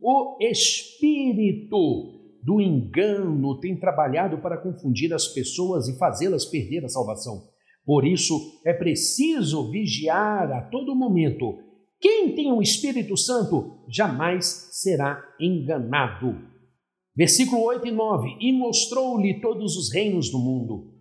o 0.00 0.36
espírito 0.40 2.14
do 2.42 2.60
engano 2.60 3.58
tem 3.58 3.74
trabalhado 3.74 4.38
para 4.38 4.58
confundir 4.58 5.12
as 5.14 5.26
pessoas 5.26 5.88
e 5.88 5.98
fazê-las 5.98 6.44
perder 6.44 6.84
a 6.84 6.88
salvação. 6.88 7.53
Por 7.84 8.06
isso, 8.06 8.60
é 8.64 8.72
preciso 8.72 9.70
vigiar 9.70 10.50
a 10.52 10.62
todo 10.62 10.94
momento. 10.94 11.58
Quem 12.00 12.34
tem 12.34 12.52
o 12.52 12.62
Espírito 12.62 13.16
Santo 13.16 13.78
jamais 13.88 14.68
será 14.72 15.22
enganado. 15.38 16.36
Versículo 17.16 17.62
8 17.62 17.86
e 17.86 17.90
9: 17.90 18.36
E 18.40 18.52
mostrou-lhe 18.52 19.40
todos 19.40 19.76
os 19.76 19.92
reinos 19.92 20.30
do 20.30 20.38
mundo. 20.38 20.92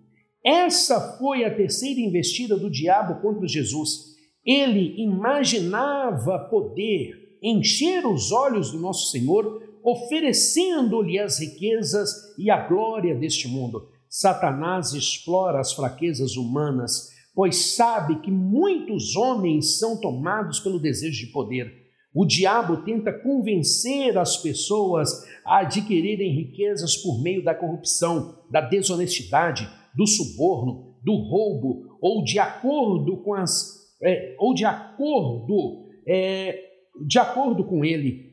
Essa 0.46 1.18
foi 1.18 1.46
a 1.46 1.56
terceira 1.56 2.02
investida 2.02 2.58
do 2.58 2.70
diabo 2.70 3.22
contra 3.22 3.48
Jesus. 3.48 4.14
Ele 4.46 5.02
imaginava 5.02 6.38
poder 6.50 7.38
encher 7.42 8.06
os 8.06 8.32
olhos 8.32 8.72
do 8.72 8.80
nosso 8.80 9.10
Senhor 9.10 9.62
oferecendo-lhe 9.84 11.20
as 11.20 11.40
riquezas 11.40 12.10
e 12.38 12.50
a 12.50 12.68
glória 12.68 13.14
deste 13.14 13.48
mundo. 13.48 13.90
Satanás 14.16 14.94
explora 14.94 15.60
as 15.60 15.74
fraquezas 15.74 16.38
humanas, 16.38 17.10
pois 17.34 17.74
sabe 17.74 18.20
que 18.20 18.30
muitos 18.30 19.16
homens 19.16 19.80
são 19.80 20.00
tomados 20.00 20.60
pelo 20.60 20.78
desejo 20.78 21.26
de 21.26 21.32
poder. 21.32 21.74
O 22.14 22.24
diabo 22.24 22.84
tenta 22.84 23.12
convencer 23.12 24.16
as 24.20 24.38
pessoas 24.38 25.10
a 25.44 25.62
adquirirem 25.62 26.36
riquezas 26.36 26.96
por 26.96 27.24
meio 27.24 27.44
da 27.44 27.56
corrupção, 27.56 28.38
da 28.52 28.62
desonestidade, 28.62 29.68
do 29.96 30.06
suborno, 30.06 30.94
do 31.04 31.16
roubo, 31.16 31.98
ou 32.00 32.24
de 32.24 32.38
acordo 32.38 33.18
com 33.24 33.34
as, 33.34 33.96
é, 34.00 34.36
ou 34.38 34.54
de 34.54 34.64
acordo, 34.64 35.88
é, 36.08 36.60
de 37.08 37.18
acordo 37.18 37.64
com 37.64 37.84
ele, 37.84 38.32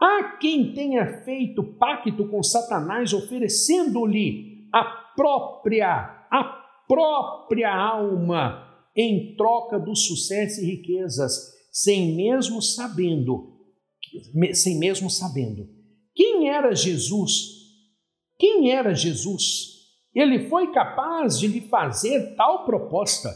Há 0.00 0.36
quem 0.38 0.72
tenha 0.74 1.24
feito 1.24 1.60
pacto 1.76 2.28
com 2.28 2.40
Satanás, 2.40 3.12
oferecendo-lhe 3.12 4.68
a 4.72 5.07
própria, 5.18 6.28
a 6.30 6.44
própria 6.86 7.74
alma 7.74 8.64
em 8.96 9.34
troca 9.34 9.76
do 9.76 9.96
sucesso 9.96 10.60
e 10.60 10.76
riquezas, 10.76 11.32
sem 11.72 12.14
mesmo 12.14 12.62
sabendo, 12.62 13.58
sem 14.54 14.78
mesmo 14.78 15.10
sabendo 15.10 15.68
Quem 16.14 16.48
era 16.48 16.72
Jesus? 16.74 17.32
Quem 18.38 18.70
era 18.70 18.94
Jesus? 18.94 19.76
Ele 20.14 20.48
foi 20.48 20.72
capaz 20.72 21.38
de 21.38 21.48
lhe 21.48 21.62
fazer 21.62 22.36
tal 22.36 22.64
proposta. 22.64 23.28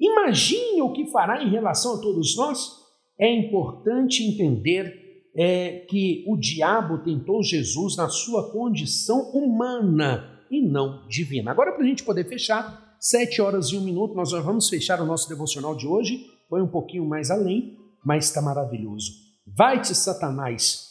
Imagine 0.00 0.80
o 0.80 0.92
que 0.92 1.10
fará 1.10 1.42
em 1.42 1.50
relação 1.50 1.96
a 1.96 2.00
todos 2.00 2.34
nós. 2.34 2.70
É 3.18 3.30
importante 3.30 4.22
entender 4.22 5.04
é, 5.34 5.80
que 5.88 6.24
o 6.26 6.36
diabo 6.36 7.04
tentou 7.04 7.42
Jesus 7.42 7.96
na 7.96 8.08
sua 8.08 8.50
condição 8.50 9.30
humana 9.32 10.35
e 10.50 10.62
não 10.62 11.06
divina. 11.08 11.50
Agora, 11.50 11.72
para 11.72 11.84
a 11.84 11.86
gente 11.86 12.04
poder 12.04 12.24
fechar, 12.24 12.96
sete 13.00 13.40
horas 13.40 13.68
e 13.68 13.76
um 13.76 13.82
minuto, 13.82 14.14
nós 14.14 14.30
já 14.30 14.40
vamos 14.40 14.68
fechar 14.68 15.00
o 15.00 15.06
nosso 15.06 15.28
devocional 15.28 15.74
de 15.74 15.86
hoje. 15.86 16.26
Foi 16.48 16.62
um 16.62 16.68
pouquinho 16.68 17.04
mais 17.04 17.30
além, 17.30 17.76
mas 18.04 18.26
está 18.26 18.40
maravilhoso. 18.40 19.12
Vai-te, 19.46 19.94
Satanás. 19.94 20.86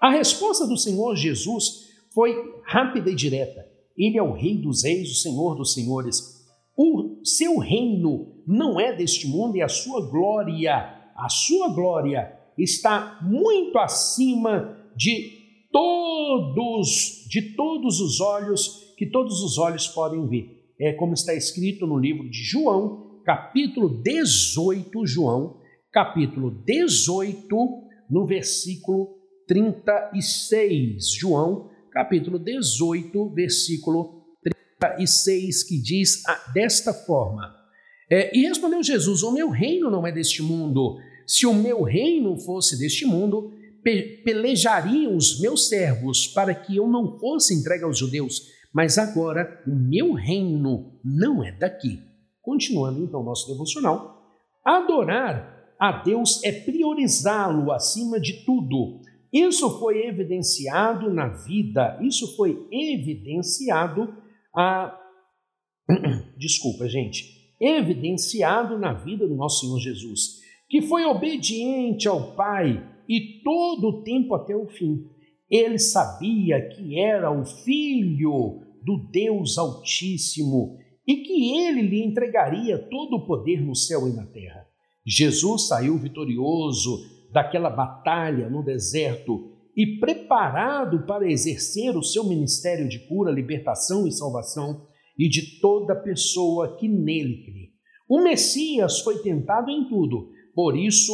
A 0.00 0.10
resposta 0.10 0.66
do 0.66 0.76
Senhor 0.76 1.16
Jesus 1.16 1.88
foi 2.14 2.34
rápida 2.64 3.10
e 3.10 3.14
direta. 3.14 3.66
Ele 3.96 4.16
é 4.16 4.22
o 4.22 4.32
Rei 4.32 4.56
dos 4.56 4.84
Reis, 4.84 5.10
o 5.10 5.20
Senhor 5.22 5.56
dos 5.56 5.74
Senhores. 5.74 6.46
O 6.76 7.20
seu 7.24 7.58
reino 7.58 8.42
não 8.46 8.78
é 8.78 8.94
deste 8.94 9.26
mundo 9.26 9.56
e 9.56 9.62
a 9.62 9.68
sua 9.68 10.08
glória, 10.08 10.74
a 11.16 11.28
sua 11.28 11.68
glória 11.68 12.32
está 12.56 13.18
muito 13.22 13.76
acima 13.78 14.76
de 14.96 15.38
todos, 15.72 17.17
de 17.28 17.54
todos 17.54 18.00
os 18.00 18.20
olhos 18.20 18.94
que 18.96 19.06
todos 19.06 19.42
os 19.42 19.58
olhos 19.58 19.86
podem 19.86 20.26
ver. 20.26 20.72
É 20.80 20.92
como 20.94 21.12
está 21.12 21.34
escrito 21.34 21.86
no 21.86 21.98
livro 21.98 22.28
de 22.28 22.42
João, 22.42 23.20
capítulo 23.22 24.02
18, 24.02 25.06
João, 25.06 25.60
capítulo 25.92 26.50
18, 26.64 27.46
no 28.10 28.26
versículo 28.26 29.18
36. 29.46 31.12
João, 31.18 31.68
capítulo 31.92 32.38
18, 32.38 33.28
versículo 33.34 34.24
36, 34.80 35.64
que 35.64 35.82
diz 35.82 36.22
desta 36.54 36.94
forma: 36.94 37.54
é, 38.10 38.34
E 38.34 38.46
respondeu 38.46 38.82
Jesus: 38.82 39.22
O 39.22 39.32
meu 39.32 39.50
reino 39.50 39.90
não 39.90 40.06
é 40.06 40.12
deste 40.12 40.42
mundo. 40.42 40.96
Se 41.26 41.44
o 41.44 41.52
meu 41.52 41.82
reino 41.82 42.38
fosse 42.38 42.78
deste 42.78 43.04
mundo, 43.04 43.52
pelejariam 43.82 45.16
os 45.16 45.40
meus 45.40 45.68
servos 45.68 46.26
para 46.26 46.54
que 46.54 46.76
eu 46.76 46.86
não 46.88 47.18
fosse 47.18 47.54
entregue 47.54 47.84
aos 47.84 47.98
judeus. 47.98 48.42
Mas 48.72 48.98
agora 48.98 49.62
o 49.66 49.74
meu 49.74 50.12
reino 50.12 50.98
não 51.04 51.42
é 51.42 51.52
daqui. 51.52 52.00
Continuando 52.42 53.02
então 53.02 53.22
nosso 53.22 53.50
devocional, 53.50 54.18
adorar 54.64 55.74
a 55.78 56.02
Deus 56.02 56.42
é 56.42 56.52
priorizá-lo 56.52 57.72
acima 57.72 58.20
de 58.20 58.44
tudo. 58.44 59.00
Isso 59.32 59.78
foi 59.78 60.06
evidenciado 60.06 61.12
na 61.12 61.28
vida, 61.28 61.98
isso 62.02 62.36
foi 62.36 62.66
evidenciado 62.72 64.14
a. 64.54 64.98
Desculpa, 66.36 66.88
gente. 66.88 67.36
Evidenciado 67.60 68.78
na 68.78 68.92
vida 68.92 69.26
do 69.26 69.34
nosso 69.34 69.60
Senhor 69.60 69.78
Jesus, 69.80 70.40
que 70.68 70.82
foi 70.82 71.04
obediente 71.04 72.08
ao 72.08 72.34
Pai 72.34 72.82
e 73.08 73.42
todo 73.42 73.88
o 73.88 74.02
tempo 74.02 74.34
até 74.34 74.54
o 74.54 74.66
fim. 74.66 75.06
Ele 75.50 75.78
sabia 75.78 76.68
que 76.68 76.98
era 76.98 77.30
o 77.30 77.44
Filho 77.44 78.60
do 78.82 78.98
Deus 79.10 79.56
Altíssimo 79.56 80.76
e 81.06 81.16
que 81.16 81.56
ele 81.56 81.80
lhe 81.80 82.04
entregaria 82.04 82.78
todo 82.78 83.16
o 83.16 83.26
poder 83.26 83.62
no 83.62 83.74
céu 83.74 84.06
e 84.06 84.12
na 84.12 84.26
terra. 84.26 84.66
Jesus 85.06 85.68
saiu 85.68 85.96
vitorioso 85.96 86.98
daquela 87.32 87.70
batalha 87.70 88.50
no 88.50 88.62
deserto 88.62 89.52
e 89.74 89.98
preparado 89.98 91.06
para 91.06 91.30
exercer 91.30 91.96
o 91.96 92.02
seu 92.02 92.24
ministério 92.24 92.88
de 92.88 92.98
cura, 93.06 93.30
libertação 93.30 94.06
e 94.06 94.12
salvação 94.12 94.86
e 95.18 95.28
de 95.28 95.60
toda 95.60 95.96
pessoa 95.96 96.76
que 96.76 96.86
nele 96.86 97.44
crê. 97.44 97.68
O 98.08 98.22
Messias 98.22 99.00
foi 99.00 99.18
tentado 99.22 99.70
em 99.70 99.88
tudo, 99.88 100.30
por 100.54 100.76
isso 100.76 101.12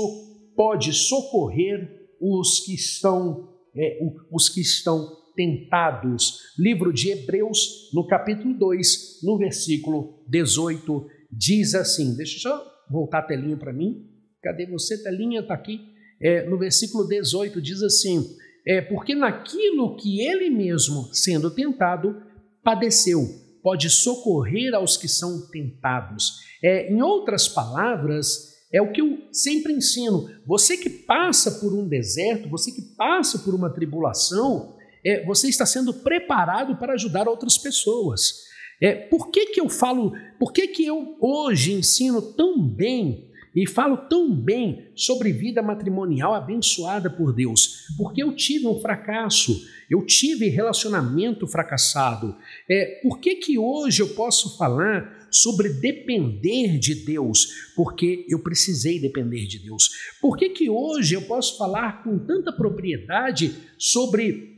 pode 0.56 0.92
socorrer 0.92 2.08
os 2.20 2.60
que 2.60 2.74
estão 2.74 3.52
é, 3.76 3.98
os 4.30 4.48
que 4.48 4.60
estão 4.60 5.24
tentados. 5.34 6.38
Livro 6.58 6.92
de 6.92 7.10
Hebreus, 7.10 7.90
no 7.92 8.06
capítulo 8.06 8.56
2, 8.56 9.20
no 9.22 9.36
versículo 9.36 10.22
18, 10.28 11.06
diz 11.30 11.74
assim: 11.74 12.16
Deixa 12.16 12.36
eu 12.36 12.40
só 12.52 12.64
voltar 12.88 13.18
a 13.18 13.22
telinha 13.22 13.56
para 13.56 13.72
mim. 13.72 14.08
Cadê 14.42 14.66
você? 14.66 15.02
Telinha 15.02 15.40
está 15.40 15.54
aqui 15.54 15.80
é, 16.20 16.48
no 16.48 16.58
versículo 16.58 17.06
18, 17.06 17.60
diz 17.60 17.82
assim: 17.82 18.24
é, 18.66 18.80
Porque 18.80 19.14
naquilo 19.14 19.96
que 19.96 20.20
ele 20.20 20.50
mesmo, 20.50 21.12
sendo 21.12 21.50
tentado, 21.50 22.16
padeceu, 22.62 23.20
pode 23.62 23.90
socorrer 23.90 24.74
aos 24.74 24.96
que 24.96 25.08
são 25.08 25.48
tentados. 25.50 26.38
É, 26.62 26.92
em 26.92 27.02
outras 27.02 27.48
palavras, 27.48 28.53
é 28.74 28.82
o 28.82 28.90
que 28.90 29.00
eu 29.00 29.20
sempre 29.30 29.72
ensino. 29.72 30.28
Você 30.44 30.76
que 30.76 30.90
passa 30.90 31.60
por 31.60 31.72
um 31.72 31.86
deserto, 31.86 32.48
você 32.48 32.72
que 32.72 32.82
passa 32.82 33.38
por 33.38 33.54
uma 33.54 33.70
tribulação, 33.70 34.74
é, 35.06 35.24
você 35.24 35.48
está 35.48 35.64
sendo 35.64 35.94
preparado 35.94 36.76
para 36.76 36.94
ajudar 36.94 37.28
outras 37.28 37.56
pessoas. 37.56 38.42
É, 38.82 38.92
por 38.92 39.30
que, 39.30 39.46
que 39.46 39.60
eu 39.60 39.68
falo, 39.68 40.12
por 40.40 40.52
que, 40.52 40.66
que 40.66 40.84
eu 40.84 41.16
hoje 41.20 41.72
ensino 41.72 42.20
tão 42.20 42.68
bem 42.68 43.30
e 43.54 43.68
falo 43.68 43.96
tão 44.08 44.34
bem 44.34 44.90
sobre 44.96 45.32
vida 45.32 45.62
matrimonial 45.62 46.34
abençoada 46.34 47.08
por 47.08 47.32
Deus, 47.32 47.86
porque 47.96 48.20
eu 48.20 48.34
tive 48.34 48.66
um 48.66 48.80
fracasso, 48.80 49.64
eu 49.88 50.04
tive 50.04 50.48
relacionamento 50.48 51.46
fracassado. 51.46 52.36
É, 52.68 53.00
por 53.04 53.20
que, 53.20 53.36
que 53.36 53.56
hoje 53.56 54.02
eu 54.02 54.08
posso 54.08 54.58
falar 54.58 55.23
sobre 55.34 55.68
depender 55.68 56.78
de 56.78 57.04
Deus? 57.04 57.72
Porque 57.74 58.26
eu 58.28 58.42
precisei 58.42 59.00
depender 59.00 59.46
de 59.46 59.58
Deus. 59.58 59.88
Por 60.20 60.36
que, 60.36 60.50
que 60.50 60.70
hoje 60.70 61.14
eu 61.14 61.22
posso 61.22 61.58
falar 61.58 62.02
com 62.02 62.18
tanta 62.18 62.52
propriedade 62.52 63.54
sobre 63.78 64.54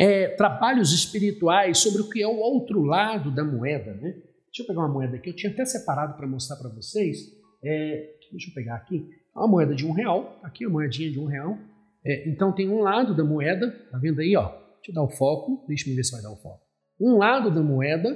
é, 0.00 0.28
trabalhos 0.28 0.92
espirituais, 0.92 1.78
sobre 1.78 2.02
o 2.02 2.08
que 2.08 2.22
é 2.22 2.26
o 2.26 2.36
outro 2.36 2.82
lado 2.82 3.34
da 3.34 3.44
moeda? 3.44 3.94
Né? 3.94 4.10
Deixa 4.46 4.62
eu 4.62 4.66
pegar 4.66 4.80
uma 4.80 4.92
moeda 4.92 5.16
aqui, 5.16 5.30
eu 5.30 5.36
tinha 5.36 5.52
até 5.52 5.64
separado 5.64 6.16
para 6.16 6.26
mostrar 6.26 6.56
para 6.56 6.70
vocês. 6.70 7.18
É, 7.62 8.14
Deixa 8.34 8.50
eu 8.50 8.54
pegar 8.54 8.74
aqui. 8.74 9.08
A 9.34 9.46
moeda 9.46 9.74
de 9.74 9.86
um 9.86 9.92
real, 9.92 10.38
aqui 10.42 10.64
a 10.64 10.68
moedinha 10.68 11.10
de 11.10 11.18
um 11.18 11.26
real. 11.26 11.56
É, 12.04 12.28
então 12.28 12.52
tem 12.52 12.68
um 12.68 12.80
lado 12.80 13.14
da 13.14 13.24
moeda, 13.24 13.70
tá 13.90 13.98
vendo 13.98 14.20
aí, 14.20 14.36
ó? 14.36 14.48
Deixa 14.76 14.90
eu 14.90 14.94
dar 14.94 15.02
o 15.02 15.08
foco, 15.08 15.64
deixa 15.66 15.88
eu 15.88 15.94
ver 15.94 16.04
se 16.04 16.12
vai 16.12 16.22
dar 16.22 16.32
o 16.32 16.36
foco. 16.36 16.60
Um 17.00 17.16
lado 17.16 17.50
da 17.50 17.62
moeda 17.62 18.10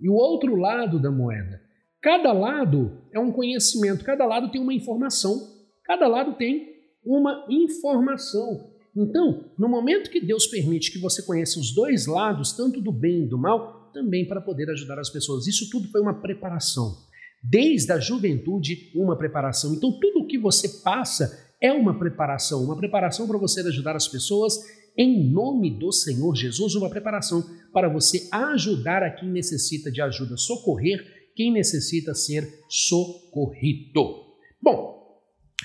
e 0.00 0.08
o 0.08 0.14
outro 0.14 0.56
lado 0.56 1.00
da 1.00 1.10
moeda. 1.10 1.60
Cada 2.00 2.32
lado 2.32 3.02
é 3.12 3.18
um 3.18 3.32
conhecimento, 3.32 4.04
cada 4.04 4.24
lado 4.24 4.50
tem 4.50 4.60
uma 4.60 4.74
informação, 4.74 5.36
cada 5.84 6.06
lado 6.06 6.34
tem 6.34 6.68
uma 7.04 7.46
informação. 7.48 8.70
Então, 8.96 9.44
no 9.58 9.68
momento 9.68 10.10
que 10.10 10.20
Deus 10.20 10.46
permite 10.46 10.92
que 10.92 10.98
você 10.98 11.22
conheça 11.22 11.58
os 11.58 11.74
dois 11.74 12.06
lados, 12.06 12.52
tanto 12.52 12.80
do 12.80 12.92
bem 12.92 13.24
e 13.24 13.28
do 13.28 13.38
mal, 13.38 13.90
também 13.92 14.26
para 14.26 14.40
poder 14.40 14.70
ajudar 14.70 14.98
as 14.98 15.10
pessoas. 15.10 15.46
Isso 15.46 15.68
tudo 15.70 15.88
foi 15.88 16.00
uma 16.00 16.20
preparação 16.20 17.08
desde 17.42 17.92
a 17.92 17.98
juventude, 17.98 18.90
uma 18.94 19.16
preparação. 19.16 19.74
Então, 19.74 19.92
tudo 19.98 20.20
o 20.20 20.26
que 20.26 20.38
você 20.38 20.68
passa 20.82 21.48
é 21.60 21.72
uma 21.72 21.98
preparação, 21.98 22.64
uma 22.64 22.76
preparação 22.76 23.26
para 23.26 23.38
você 23.38 23.60
ajudar 23.60 23.96
as 23.96 24.08
pessoas 24.08 24.58
em 24.98 25.30
nome 25.30 25.70
do 25.70 25.92
Senhor 25.92 26.34
Jesus, 26.34 26.74
uma 26.74 26.90
preparação 26.90 27.44
para 27.72 27.88
você 27.88 28.28
ajudar 28.32 29.04
a 29.04 29.10
quem 29.10 29.30
necessita 29.30 29.92
de 29.92 30.02
ajuda, 30.02 30.36
socorrer 30.36 31.18
quem 31.38 31.50
necessita 31.52 32.14
ser 32.16 32.64
socorrido. 32.68 34.26
Bom, 34.60 35.22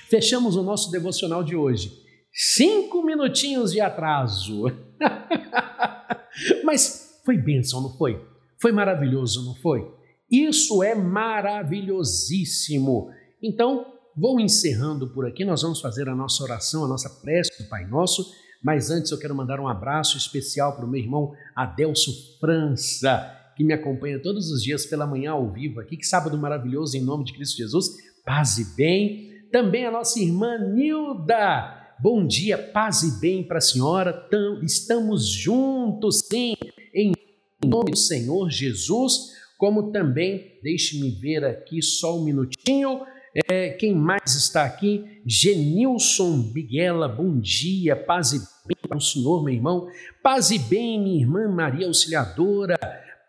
fechamos 0.08 0.54
o 0.54 0.62
nosso 0.62 0.88
devocional 0.92 1.42
de 1.42 1.56
hoje. 1.56 1.90
Cinco 2.32 3.02
minutinhos 3.02 3.72
de 3.72 3.80
atraso. 3.80 4.66
Mas 6.62 7.20
foi 7.24 7.36
bênção, 7.36 7.80
não 7.80 7.96
foi? 7.96 8.24
Foi 8.60 8.70
maravilhoso, 8.70 9.44
não 9.44 9.56
foi? 9.56 9.92
Isso 10.30 10.80
é 10.80 10.94
maravilhosíssimo. 10.94 13.10
Então, 13.42 13.84
vou 14.16 14.38
encerrando 14.38 15.12
por 15.12 15.26
aqui. 15.26 15.44
Nós 15.44 15.62
vamos 15.62 15.80
fazer 15.80 16.08
a 16.08 16.14
nossa 16.14 16.44
oração, 16.44 16.84
a 16.84 16.88
nossa 16.88 17.10
prece 17.20 17.50
do 17.60 17.68
Pai 17.68 17.84
Nosso. 17.84 18.32
Mas 18.64 18.90
antes 18.90 19.10
eu 19.10 19.18
quero 19.18 19.34
mandar 19.34 19.60
um 19.60 19.68
abraço 19.68 20.16
especial 20.16 20.74
para 20.74 20.86
o 20.86 20.88
meu 20.88 21.00
irmão 21.00 21.34
Adelso 21.54 22.38
França, 22.40 23.30
que 23.56 23.62
me 23.62 23.74
acompanha 23.74 24.18
todos 24.18 24.50
os 24.50 24.62
dias 24.62 24.86
pela 24.86 25.06
manhã 25.06 25.32
ao 25.32 25.52
vivo 25.52 25.80
aqui. 25.80 25.96
Que 25.96 26.06
sábado 26.06 26.38
maravilhoso, 26.38 26.96
em 26.96 27.02
nome 27.02 27.24
de 27.24 27.34
Cristo 27.34 27.58
Jesus. 27.58 27.90
Paz 28.24 28.56
e 28.56 28.74
bem. 28.74 29.30
Também 29.52 29.84
a 29.84 29.90
nossa 29.90 30.18
irmã 30.18 30.56
Nilda. 30.58 31.94
Bom 32.00 32.26
dia, 32.26 32.56
paz 32.56 33.02
e 33.02 33.20
bem 33.20 33.46
para 33.46 33.58
a 33.58 33.60
senhora. 33.60 34.26
Estamos 34.62 35.28
juntos, 35.28 36.20
sim, 36.20 36.54
em 36.94 37.12
nome 37.64 37.90
do 37.90 37.96
Senhor 37.96 38.50
Jesus 38.50 39.34
como 39.56 39.92
também, 39.92 40.58
deixe-me 40.62 41.10
ver 41.10 41.44
aqui 41.44 41.80
só 41.80 42.18
um 42.18 42.24
minutinho, 42.24 43.00
É, 43.50 43.70
quem 43.70 43.92
mais 43.92 44.36
está 44.36 44.64
aqui? 44.64 45.20
Genilson 45.26 46.52
Biguela, 46.52 47.08
bom 47.08 47.40
dia, 47.40 47.96
paz 47.96 48.32
e 48.32 48.38
bem 48.66 48.76
para 48.88 48.96
o 48.96 49.00
senhor, 49.00 49.44
meu 49.44 49.52
irmão. 49.52 49.88
Paz 50.22 50.50
e 50.50 50.58
bem, 50.58 50.98
minha 50.98 51.20
irmã 51.20 51.46
Maria 51.48 51.86
Auxiliadora. 51.86 52.76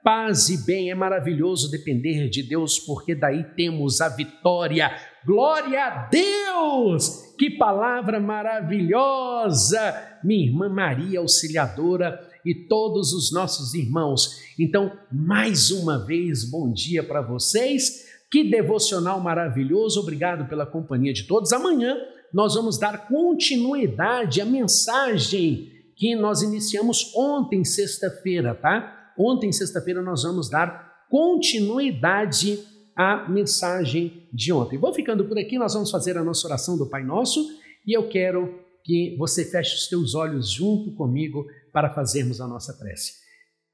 Paz 0.02 0.50
e 0.50 0.66
bem, 0.66 0.92
é 0.92 0.96
maravilhoso 0.96 1.70
depender 1.70 2.30
de 2.30 2.42
Deus, 2.42 2.80
porque 2.80 3.14
daí 3.14 3.44
temos 3.44 4.00
a 4.00 4.08
vitória. 4.08 4.96
Glória 5.26 5.84
a 5.84 6.08
Deus! 6.08 7.34
Que 7.38 7.50
palavra 7.50 8.20
maravilhosa! 8.20 10.20
Minha 10.24 10.46
irmã 10.46 10.70
Maria 10.70 11.20
Auxiliadora 11.20 12.18
e 12.46 12.54
todos 12.54 13.12
os 13.12 13.34
nossos 13.34 13.74
irmãos. 13.74 14.40
Então, 14.58 14.94
mais 15.12 15.70
uma 15.70 16.06
vez, 16.06 16.50
bom 16.50 16.72
dia 16.72 17.04
para 17.04 17.22
vocês. 17.22 18.06
Que 18.32 18.50
devocional 18.50 19.20
maravilhoso. 19.20 20.00
Obrigado 20.00 20.48
pela 20.48 20.66
companhia 20.66 21.12
de 21.12 21.24
todos. 21.24 21.52
Amanhã 21.52 21.98
nós 22.36 22.54
vamos 22.54 22.78
dar 22.78 23.08
continuidade 23.08 24.42
à 24.42 24.46
mensagem 24.46 25.72
que 25.96 26.18
nós 26.18 26.42
iniciamos 26.42 27.16
ontem, 27.16 27.64
sexta-feira, 27.64 28.54
tá? 28.54 29.14
Ontem, 29.18 29.54
sexta-feira, 29.54 30.02
nós 30.02 30.24
vamos 30.24 30.50
dar 30.50 31.06
continuidade 31.10 32.60
à 32.94 33.30
mensagem 33.30 34.28
de 34.34 34.52
ontem. 34.52 34.78
Vou 34.78 34.94
ficando 34.94 35.24
por 35.24 35.40
aqui, 35.40 35.58
nós 35.58 35.76
vamos 35.76 35.90
fazer 35.90 36.18
a 36.18 36.26
nossa 36.26 36.46
oração 36.46 36.78
do 36.78 36.90
Pai 36.90 37.06
Nosso 37.06 37.40
e 37.88 37.96
eu 37.96 38.10
quero 38.10 38.60
que 38.84 39.16
você 39.18 39.46
feche 39.46 39.74
os 39.74 39.88
teus 39.88 40.14
olhos 40.14 40.52
junto 40.52 40.94
comigo 40.94 41.46
para 41.72 41.94
fazermos 41.94 42.42
a 42.42 42.48
nossa 42.50 42.74
prece. 42.74 43.14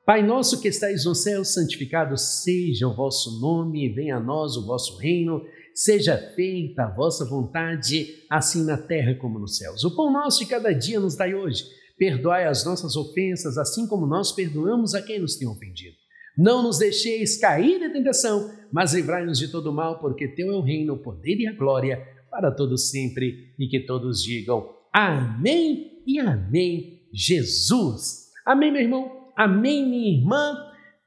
Pai 0.05 0.21
nosso 0.21 0.61
que 0.61 0.67
estais 0.67 1.05
no 1.05 1.15
céu, 1.15 1.43
santificado 1.43 2.15
seja 2.15 2.87
o 2.87 2.95
vosso 2.95 3.39
nome, 3.41 3.89
venha 3.89 4.17
a 4.17 4.19
nós 4.19 4.55
o 4.55 4.67
vosso 4.67 4.97
reino, 4.97 5.41
seja 5.73 6.17
feita 6.35 6.83
a 6.83 6.95
vossa 6.95 7.25
vontade, 7.25 8.07
assim 8.29 8.63
na 8.63 8.77
terra 8.77 9.15
como 9.15 9.39
nos 9.39 9.57
céus. 9.57 9.83
O 9.83 9.95
pão 9.95 10.11
nosso 10.11 10.39
de 10.39 10.45
cada 10.45 10.71
dia 10.73 10.99
nos 10.99 11.15
dai 11.15 11.33
hoje. 11.33 11.63
Perdoai 11.97 12.47
as 12.47 12.65
nossas 12.65 12.95
ofensas, 12.95 13.57
assim 13.57 13.87
como 13.87 14.07
nós 14.07 14.31
perdoamos 14.31 14.95
a 14.95 15.01
quem 15.01 15.19
nos 15.19 15.35
tem 15.35 15.47
ofendido. 15.47 15.95
Não 16.37 16.63
nos 16.63 16.79
deixeis 16.79 17.37
cair 17.37 17.79
na 17.79 17.89
tentação, 17.89 18.49
mas 18.71 18.93
livrai-nos 18.93 19.37
de 19.37 19.49
todo 19.49 19.73
mal, 19.73 19.99
porque 19.99 20.27
teu 20.29 20.51
é 20.51 20.55
o 20.55 20.61
reino, 20.61 20.93
o 20.93 21.03
poder 21.03 21.39
e 21.39 21.47
a 21.47 21.53
glória 21.53 22.01
para 22.29 22.49
todos 22.49 22.89
sempre, 22.89 23.53
e 23.59 23.67
que 23.67 23.81
todos 23.81 24.23
digam 24.23 24.69
amém 24.93 26.01
e 26.07 26.19
amém 26.19 27.01
Jesus. 27.13 28.29
Amém, 28.45 28.71
meu 28.71 28.81
irmão? 28.81 29.31
Amém, 29.35 29.87
minha 29.87 30.17
irmã? 30.17 30.57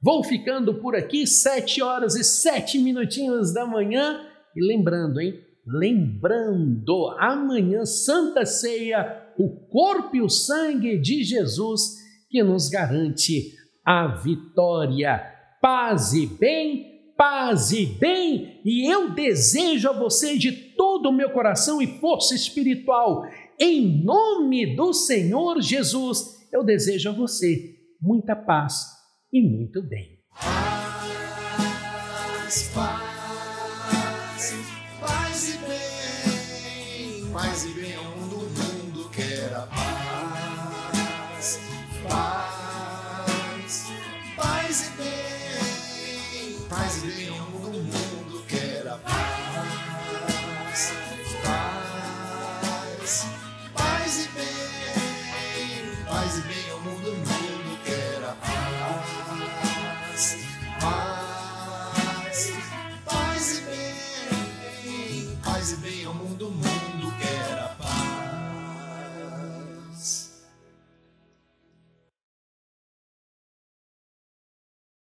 Vou 0.01 0.23
ficando 0.23 0.75
por 0.75 0.95
aqui, 0.95 1.27
sete 1.27 1.83
horas 1.83 2.15
e 2.15 2.23
sete 2.23 2.79
minutinhos 2.79 3.53
da 3.55 3.67
manhã. 3.67 4.21
E 4.57 4.67
lembrando, 4.67 5.21
hein? 5.21 5.41
Lembrando, 5.67 7.15
amanhã, 7.19 7.85
Santa 7.87 8.45
Ceia, 8.45 9.23
o 9.39 9.49
corpo 9.69 10.17
e 10.17 10.21
o 10.21 10.29
sangue 10.29 10.99
de 10.99 11.25
Jesus 11.25 11.97
que 12.29 12.43
nos 12.43 12.69
garante 12.69 13.55
a 13.85 14.07
vitória. 14.09 15.23
Paz 15.61 16.13
e 16.13 16.27
bem, 16.27 17.13
paz 17.17 17.73
e 17.73 17.87
bem, 17.87 18.61
e 18.65 18.93
eu 18.93 19.11
desejo 19.15 19.89
a 19.89 19.93
você 19.93 20.37
de 20.37 20.53
todo 20.53 21.09
o 21.09 21.13
meu 21.13 21.31
coração 21.31 21.81
e 21.81 21.87
força 21.99 22.35
espiritual 22.35 23.25
em 23.59 24.03
nome 24.03 24.75
do 24.75 24.93
Senhor 24.93 25.61
Jesus, 25.61 26.49
eu 26.53 26.65
desejo 26.65 27.11
a 27.11 27.13
você 27.13 27.77
muita 28.01 28.35
paz 28.35 28.85
e 29.33 29.41
muito 29.41 29.81
bem. 29.81 30.19
Paz, 32.43 32.73
paz, 32.75 33.04